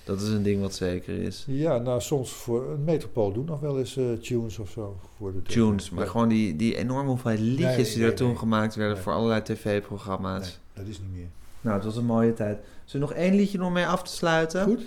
Dat 0.05 0.21
is 0.21 0.29
een 0.29 0.43
ding 0.43 0.61
wat 0.61 0.75
zeker 0.75 1.23
is. 1.23 1.45
Ja, 1.49 1.79
nou 1.79 2.01
soms 2.01 2.31
voor 2.33 2.71
een 2.71 2.85
metropool 2.85 3.33
doen 3.33 3.45
nog 3.45 3.61
wel 3.61 3.79
eens 3.79 3.97
eh, 3.97 4.12
tunes 4.12 4.59
of 4.59 4.71
zo. 4.71 4.97
Voor 5.17 5.33
de 5.33 5.43
Tunes, 5.43 5.91
maar 5.91 6.05
Ja. 6.05 6.11
gewoon 6.11 6.29
die, 6.29 6.57
die 6.57 6.77
enorme 6.77 7.09
hoeveelheid 7.09 7.41
liedjes 7.41 7.77
Nee, 7.77 7.85
die 7.85 7.97
nee, 7.99 8.07
er 8.11 8.15
toen 8.15 8.39
gemaakt 8.39 8.75
werden 8.75 8.99
voor 8.99 9.12
allerlei 9.12 9.43
tv-programma's. 9.43 10.59
Dat 10.73 10.87
is 10.87 10.99
niet 10.99 11.12
meer. 11.15 11.29
Nou, 11.61 11.77
het 11.77 11.85
was 11.85 11.97
een 11.97 12.05
mooie 12.05 12.33
tijd. 12.35 12.59
Zullen 12.85 13.09
we 13.09 13.15
nog 13.15 13.23
één 13.25 13.35
liedje 13.35 13.59
nog 13.59 13.73
mee 13.73 13.87
af 13.87 14.03
te 14.03 14.12
sluiten? 14.12 14.65
Goed. 14.65 14.83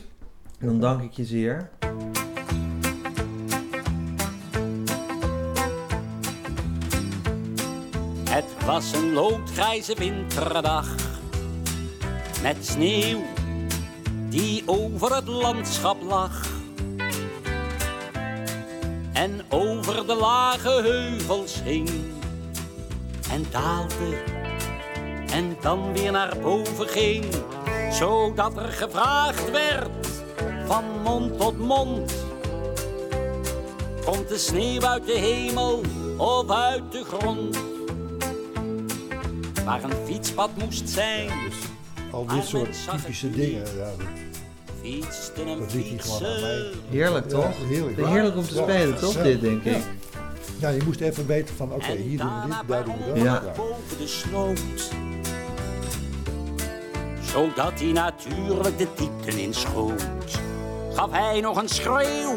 Dan 0.59 0.79
dank 0.79 1.01
ik 1.01 1.11
je 1.11 1.25
zeer. 1.25 1.69
Het 8.29 8.65
was 8.65 8.93
een 8.93 9.13
loodgrijze 9.13 9.95
winterdag 9.95 10.95
met 12.41 12.65
sneeuw 12.65 13.21
die 14.29 14.63
over 14.65 15.15
het 15.15 15.27
landschap 15.27 16.01
lag. 16.01 16.47
En 19.13 19.41
over 19.49 20.07
de 20.07 20.15
lage 20.15 20.81
heuvels 20.81 21.63
hing 21.63 21.89
en 23.31 23.45
daalde 23.51 24.23
en 25.31 25.57
dan 25.61 25.93
weer 25.93 26.11
naar 26.11 26.37
boven 26.41 26.87
ging, 26.87 27.25
zodat 27.91 28.57
er 28.57 28.71
gevraagd 28.71 29.51
werd 29.51 29.96
van 30.67 30.83
mond 31.03 31.39
tot 31.39 31.57
mond. 31.59 32.13
Komt 34.05 34.27
de 34.29 34.37
sneeuw 34.37 34.81
uit 34.81 35.05
de 35.05 35.17
hemel 35.17 35.81
of 36.17 36.49
uit 36.51 36.91
de 36.91 37.03
grond? 37.03 37.57
Waar 39.65 39.83
een 39.83 40.05
fietspad 40.05 40.49
moest 40.63 40.89
zijn, 40.89 41.27
Dus 41.27 41.55
al 42.11 42.25
dit 42.25 42.45
soort 42.45 42.89
typische 42.89 43.29
dingen, 43.31 43.65
ja, 43.77 43.91
dat, 43.97 44.07
fietste 44.81 45.41
een 45.41 45.59
dat 45.59 45.73
liet 45.73 45.87
hij 45.89 45.97
gewoon 45.99 46.25
aan 46.35 46.41
mij. 46.41 46.71
Heerlijk, 46.89 47.29
toch? 47.29 47.59
Ja, 47.59 47.65
heerlijk. 47.65 48.07
Heerlijk 48.07 48.35
om 48.35 48.43
te 48.43 48.55
Ja. 48.55 48.61
spelen, 48.61 48.99
toch? 48.99 49.13
Ja. 49.13 49.23
Dit, 49.23 49.41
denk 49.41 49.63
ik. 49.63 49.83
Ja, 50.59 50.69
je 50.69 50.81
moest 50.85 50.99
even 51.01 51.27
weten 51.27 51.55
van, 51.55 51.73
oké, 51.73 51.91
hier 51.91 52.17
doen 52.17 52.41
we 52.41 52.47
dit, 52.47 52.67
daar 52.67 52.83
doen 52.83 52.95
we 52.97 53.13
dat. 53.13 53.23
Ja. 53.23 53.43
Boven 53.55 53.97
de 53.97 54.07
sloot. 54.07 54.59
Zodat 57.21 57.79
hij 57.79 57.91
natuurlijk 57.91 58.77
de 58.77 58.87
diepten 58.95 59.37
inschoot. 59.39 60.05
Gaf 60.97 61.11
hij 61.11 61.41
nog 61.41 61.57
een 61.57 61.69
schreeuw, 61.69 62.35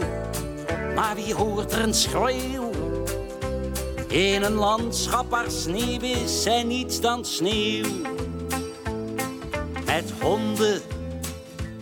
maar 0.94 1.14
wie 1.14 1.34
hoort 1.34 1.72
er 1.72 1.82
een 1.82 1.94
schreeuw? 1.94 2.70
In 4.08 4.42
een 4.42 4.54
landschap 4.54 5.30
waar 5.30 5.50
sneeuw 5.50 6.00
is 6.00 6.44
en 6.44 6.66
niets 6.66 7.00
dan 7.00 7.24
sneeuw. 7.24 7.86
Met 9.86 10.12
honden 10.20 10.82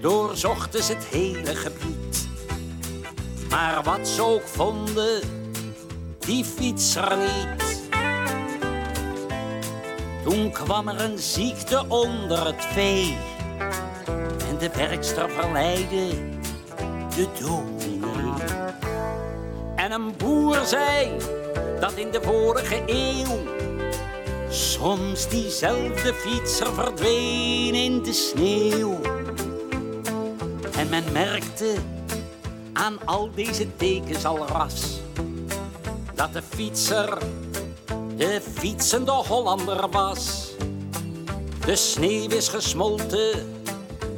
doorzochten 0.00 0.82
ze 0.82 0.92
het 0.92 1.04
hele 1.04 1.54
gebied. 1.54 2.28
Maar 3.50 3.82
wat 3.82 4.08
ze 4.08 4.22
ook 4.22 4.46
vonden, 4.46 5.20
die 6.18 6.44
fietser 6.44 7.16
niet. 7.16 7.88
Toen 10.24 10.50
kwam 10.50 10.88
er 10.88 11.00
een 11.00 11.18
ziekte 11.18 11.84
onder 11.88 12.46
het 12.46 12.64
vee. 12.64 13.16
En 14.48 14.58
de 14.58 14.70
werkster 14.74 15.30
verleidde 15.30 16.36
de 17.18 17.26
dominee. 17.40 18.32
En 19.76 19.92
een 19.92 20.16
boer 20.16 20.64
zei 20.66 21.16
dat 21.80 21.92
in 21.92 22.10
de 22.10 22.20
vorige 22.22 22.82
eeuw 22.86 23.38
soms 24.50 25.28
diezelfde 25.28 26.14
fietser 26.14 26.74
verdween 26.74 27.74
in 27.74 28.02
de 28.02 28.12
sneeuw. 28.12 29.00
En 30.76 30.88
men 30.88 31.04
merkte 31.12 31.74
aan 32.72 32.98
al 33.04 33.30
deze 33.34 33.76
tekens 33.76 34.24
al 34.24 34.46
ras 34.46 35.00
dat 36.14 36.32
de 36.32 36.42
fietser 36.42 37.18
de 38.16 38.40
fietsende 38.54 39.10
Hollander 39.10 39.88
was. 39.90 40.50
De 41.64 41.76
sneeuw 41.76 42.28
is 42.28 42.48
gesmolten 42.48 43.56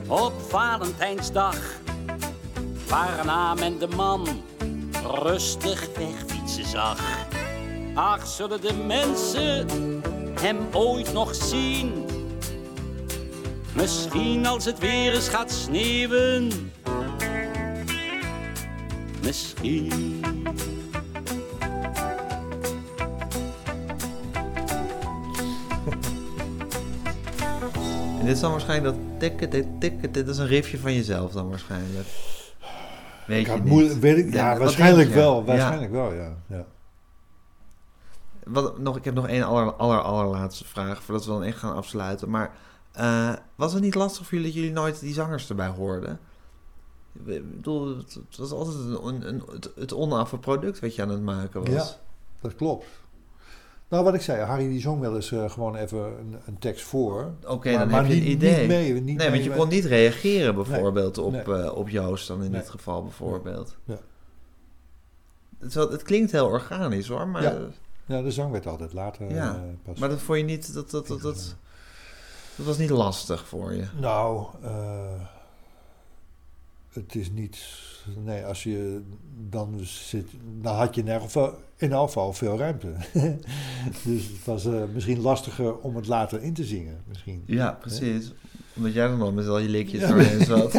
op 0.06 0.32
Valentijnsdag, 0.48 1.79
waarna 2.90 3.54
men 3.54 3.78
de 3.78 3.88
man 3.88 4.26
rustig 5.22 5.88
wegfietsen 5.96 6.64
zag. 6.64 7.26
Ach, 7.94 8.26
zullen 8.26 8.60
de 8.60 8.72
mensen 8.86 9.66
hem 10.40 10.58
ooit 10.72 11.12
nog 11.12 11.34
zien? 11.34 12.04
Misschien 13.74 14.46
als 14.46 14.64
het 14.64 14.78
weer 14.78 15.14
eens 15.14 15.28
gaat 15.28 15.50
sneeuwen. 15.50 16.72
Misschien. 19.22 20.20
En 28.18 28.26
dit 28.26 28.34
is 28.34 28.40
dan 28.40 28.50
waarschijnlijk 28.50 28.94
dat 28.94 29.04
tikken, 29.18 29.78
tikken, 29.78 30.12
dit 30.12 30.28
is 30.28 30.38
een 30.38 30.46
riffje 30.46 30.78
van 30.78 30.94
jezelf 30.94 31.32
dan 31.32 31.48
waarschijnlijk. 31.48 32.06
Weet 33.30 33.46
Ik 33.46 33.54
je 33.54 33.60
niet. 33.62 33.98
weet 33.98 34.16
ik, 34.18 34.32
Ja, 34.32 34.58
waarschijnlijk 34.58 35.10
wel. 35.10 35.44
Waarschijnlijk 35.44 35.92
wel, 35.92 36.12
ja. 36.12 36.36
ja. 36.46 36.66
Wat, 38.44 38.78
nog, 38.78 38.96
ik 38.96 39.04
heb 39.04 39.14
nog 39.14 39.28
één 39.28 39.42
aller, 39.42 39.72
aller, 39.72 40.00
allerlaatste 40.00 40.64
vraag, 40.64 41.02
voordat 41.02 41.24
we 41.24 41.30
dan 41.30 41.42
echt 41.42 41.58
gaan 41.58 41.74
afsluiten. 41.74 42.30
Maar 42.30 42.52
eh, 42.92 43.32
was 43.54 43.72
het 43.72 43.82
niet 43.82 43.94
lastig 43.94 44.26
voor 44.26 44.38
jullie 44.38 44.52
dat 44.52 44.60
jullie 44.60 44.72
nooit 44.74 45.00
die 45.00 45.12
zangers 45.14 45.48
erbij 45.48 45.68
hoorden? 45.68 46.18
Ik 47.12 47.50
bedoel, 47.50 47.96
het, 47.96 48.14
het 48.28 48.36
was 48.38 48.50
altijd 48.50 48.76
een, 48.76 49.06
een, 49.06 49.28
een- 49.28 49.42
het, 49.52 49.70
het 49.74 49.94
onaffe 49.94 50.38
product 50.38 50.80
wat 50.80 50.94
je 50.94 51.02
aan 51.02 51.08
het 51.08 51.22
maken 51.22 51.60
was. 51.60 51.70
Ja, 51.70 51.86
dat 52.40 52.54
klopt. 52.54 52.84
Nou, 53.90 54.04
wat 54.04 54.14
ik 54.14 54.20
zei, 54.22 54.42
Harry 54.42 54.68
die 54.68 54.80
zong 54.80 55.00
wel 55.00 55.14
eens 55.14 55.32
eh, 55.32 55.50
gewoon 55.50 55.76
even 55.76 55.98
een, 55.98 56.36
een 56.46 56.58
tekst 56.58 56.84
voor. 56.84 57.32
Oké, 57.46 57.72
dan 57.72 57.88
maar 57.88 58.02
heb 58.02 58.12
je 58.12 58.20
een 58.20 58.30
idee. 58.30 58.58
niet 58.58 58.68
mee, 58.68 58.92
niet 58.92 59.04
nee, 59.04 59.16
mee 59.16 59.30
want 59.30 59.44
je 59.44 59.50
kon 59.50 59.68
niet 59.68 59.84
reageren 59.84 60.54
bijvoorbeeld 60.54 61.18
op, 61.18 61.32
nee. 61.32 61.42
eh, 61.42 61.76
op 61.76 61.88
Joost 61.88 62.28
dan 62.28 62.42
in 62.42 62.50
Nee. 62.50 62.60
dit 62.60 62.70
geval 62.70 63.02
bijvoorbeeld. 63.02 63.76
Ja. 63.84 63.98
Het, 65.58 65.74
het 65.74 66.02
klinkt 66.02 66.32
heel 66.32 66.46
organisch 66.46 67.08
hoor, 67.08 67.28
maar 67.28 67.42
Ja. 67.42 67.58
Ja, 68.06 68.22
de 68.22 68.30
zang 68.30 68.50
werd 68.52 68.66
altijd 68.66 68.92
later 68.92 69.34
Ja, 69.34 69.54
eh, 69.54 69.60
pas. 69.84 69.98
Maar 69.98 70.08
dat 70.08 70.20
vond 70.20 70.38
je 70.38 70.44
niet, 70.44 70.74
dat, 70.74 70.90
dat, 70.90 71.06
dat, 71.06 71.20
dat, 71.20 71.56
dat 72.56 72.66
was 72.66 72.78
niet 72.78 72.90
lastig 72.90 73.46
voor 73.48 73.74
je. 73.74 73.84
Nou, 74.00 74.46
eh, 74.62 74.70
het 76.92 77.14
is 77.14 77.30
niet. 77.30 77.58
Nee, 78.24 78.44
als 78.44 78.62
je 78.62 79.02
dan 79.48 79.78
zit, 79.82 80.26
dan 80.60 80.74
had 80.76 80.94
je 80.94 81.00
in 81.00 81.08
elk 81.08 81.22
geval, 81.22 81.54
in 81.76 81.92
elk 81.92 82.06
geval 82.06 82.32
veel 82.32 82.58
ruimte. 82.58 82.92
dus 84.04 84.26
het 84.28 84.44
was 84.44 84.64
eh, 84.64 84.82
misschien 84.92 85.20
lastiger 85.20 85.78
om 85.78 85.96
het 85.96 86.06
later 86.06 86.42
in 86.42 86.54
te 86.54 86.64
zingen. 86.64 87.02
Misschien. 87.08 87.42
Ja, 87.46 87.72
precies. 87.72 88.32
Omdat 88.76 88.92
jij 88.92 89.08
dan 89.08 89.20
al 89.22 89.32
met 89.32 89.46
al 89.48 89.58
je 89.58 89.68
likjes 89.68 90.00
Ja. 90.00 90.08
doorheen 90.08 90.44
zat. 90.56 90.72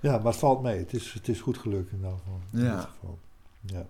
ja, 0.00 0.16
maar 0.18 0.24
het 0.26 0.36
valt 0.36 0.62
mee. 0.62 0.78
Het 0.78 0.92
is, 0.94 1.12
het 1.12 1.28
is 1.28 1.40
goed 1.40 1.58
gelukt 1.58 1.92
in 1.92 2.04
elk 2.04 2.18
geval. 2.18 2.40
Ja. 2.50 2.76
dit 2.76 2.84
geval. 3.00 3.18
ja. 3.60 3.86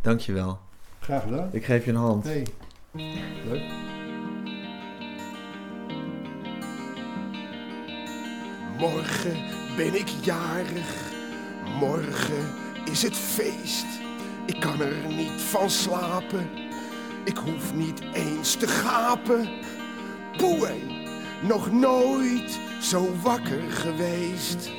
Dankjewel. 0.00 0.58
Graag 1.00 1.22
gedaan. 1.22 1.48
Ik 1.52 1.64
geef 1.64 1.84
je 1.84 1.90
een 1.90 1.96
hand. 1.96 2.24
Hey. 2.24 2.46
Leuk. 2.92 3.62
Morgen 8.78 9.36
ben 9.78 9.94
ik 9.94 10.08
jarig, 10.20 11.12
morgen 11.80 12.54
is 12.90 13.02
het 13.02 13.16
feest. 13.16 13.86
Ik 14.46 14.60
kan 14.60 14.80
er 14.80 15.06
niet 15.08 15.40
van 15.40 15.70
slapen, 15.70 16.50
ik 17.24 17.36
hoef 17.36 17.74
niet 17.74 18.00
eens 18.12 18.54
te 18.54 18.66
gapen. 18.68 19.48
Poeh, 20.36 20.70
nog 21.42 21.72
nooit 21.72 22.58
zo 22.80 23.08
wakker 23.22 23.70
geweest. 23.70 24.70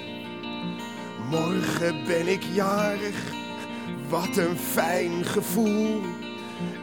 Morgen 1.29 2.05
ben 2.05 2.27
ik 2.27 2.43
jarig, 2.53 3.17
wat 4.09 4.37
een 4.37 4.57
fijn 4.57 5.25
gevoel. 5.25 6.01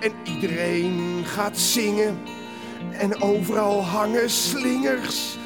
En 0.01 0.13
iedereen 0.25 1.23
gaat 1.25 1.59
zingen 1.59 2.19
en 2.91 3.23
overal 3.23 3.85
hangen 3.85 4.31
slingers. 4.31 5.39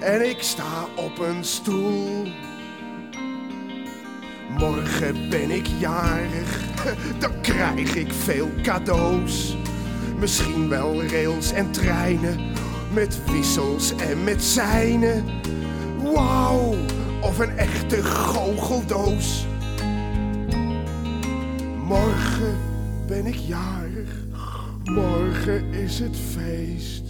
En 0.00 0.28
ik 0.28 0.42
sta 0.42 0.86
op 0.96 1.18
een 1.18 1.44
stoel. 1.44 2.26
Morgen 4.58 5.28
ben 5.30 5.50
ik 5.50 5.66
jarig, 5.78 6.60
dan 7.18 7.40
krijg 7.40 7.94
ik 7.94 8.12
veel 8.12 8.48
cadeaus. 8.62 9.56
Misschien 10.18 10.68
wel 10.68 11.04
rails 11.04 11.52
en 11.52 11.70
treinen, 11.70 12.52
met 12.92 13.18
wissels 13.30 13.94
en 13.96 14.24
met 14.24 14.42
seinen. 14.42 15.24
Wauw, 16.02 16.74
of 17.22 17.38
een 17.38 17.58
echte 17.58 18.04
goocheldoos. 18.04 19.46
Morgen 21.84 22.58
ben 23.06 23.26
ik 23.26 23.34
jarig, 23.34 24.14
morgen 24.84 25.72
is 25.72 25.98
het 25.98 26.16
feest. 26.32 27.09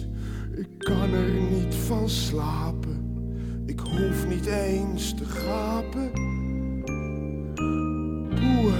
Kan 0.91 1.13
er 1.13 1.31
niet 1.31 1.75
van 1.75 2.09
slapen, 2.09 3.23
ik 3.65 3.79
hoef 3.79 4.27
niet 4.27 4.45
eens 4.45 5.13
te 5.13 5.25
gapen. 5.25 6.11
Poeh, 8.29 8.73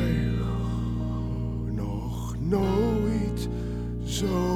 nog 1.74 2.36
nooit 2.40 3.50
zo 4.04 4.51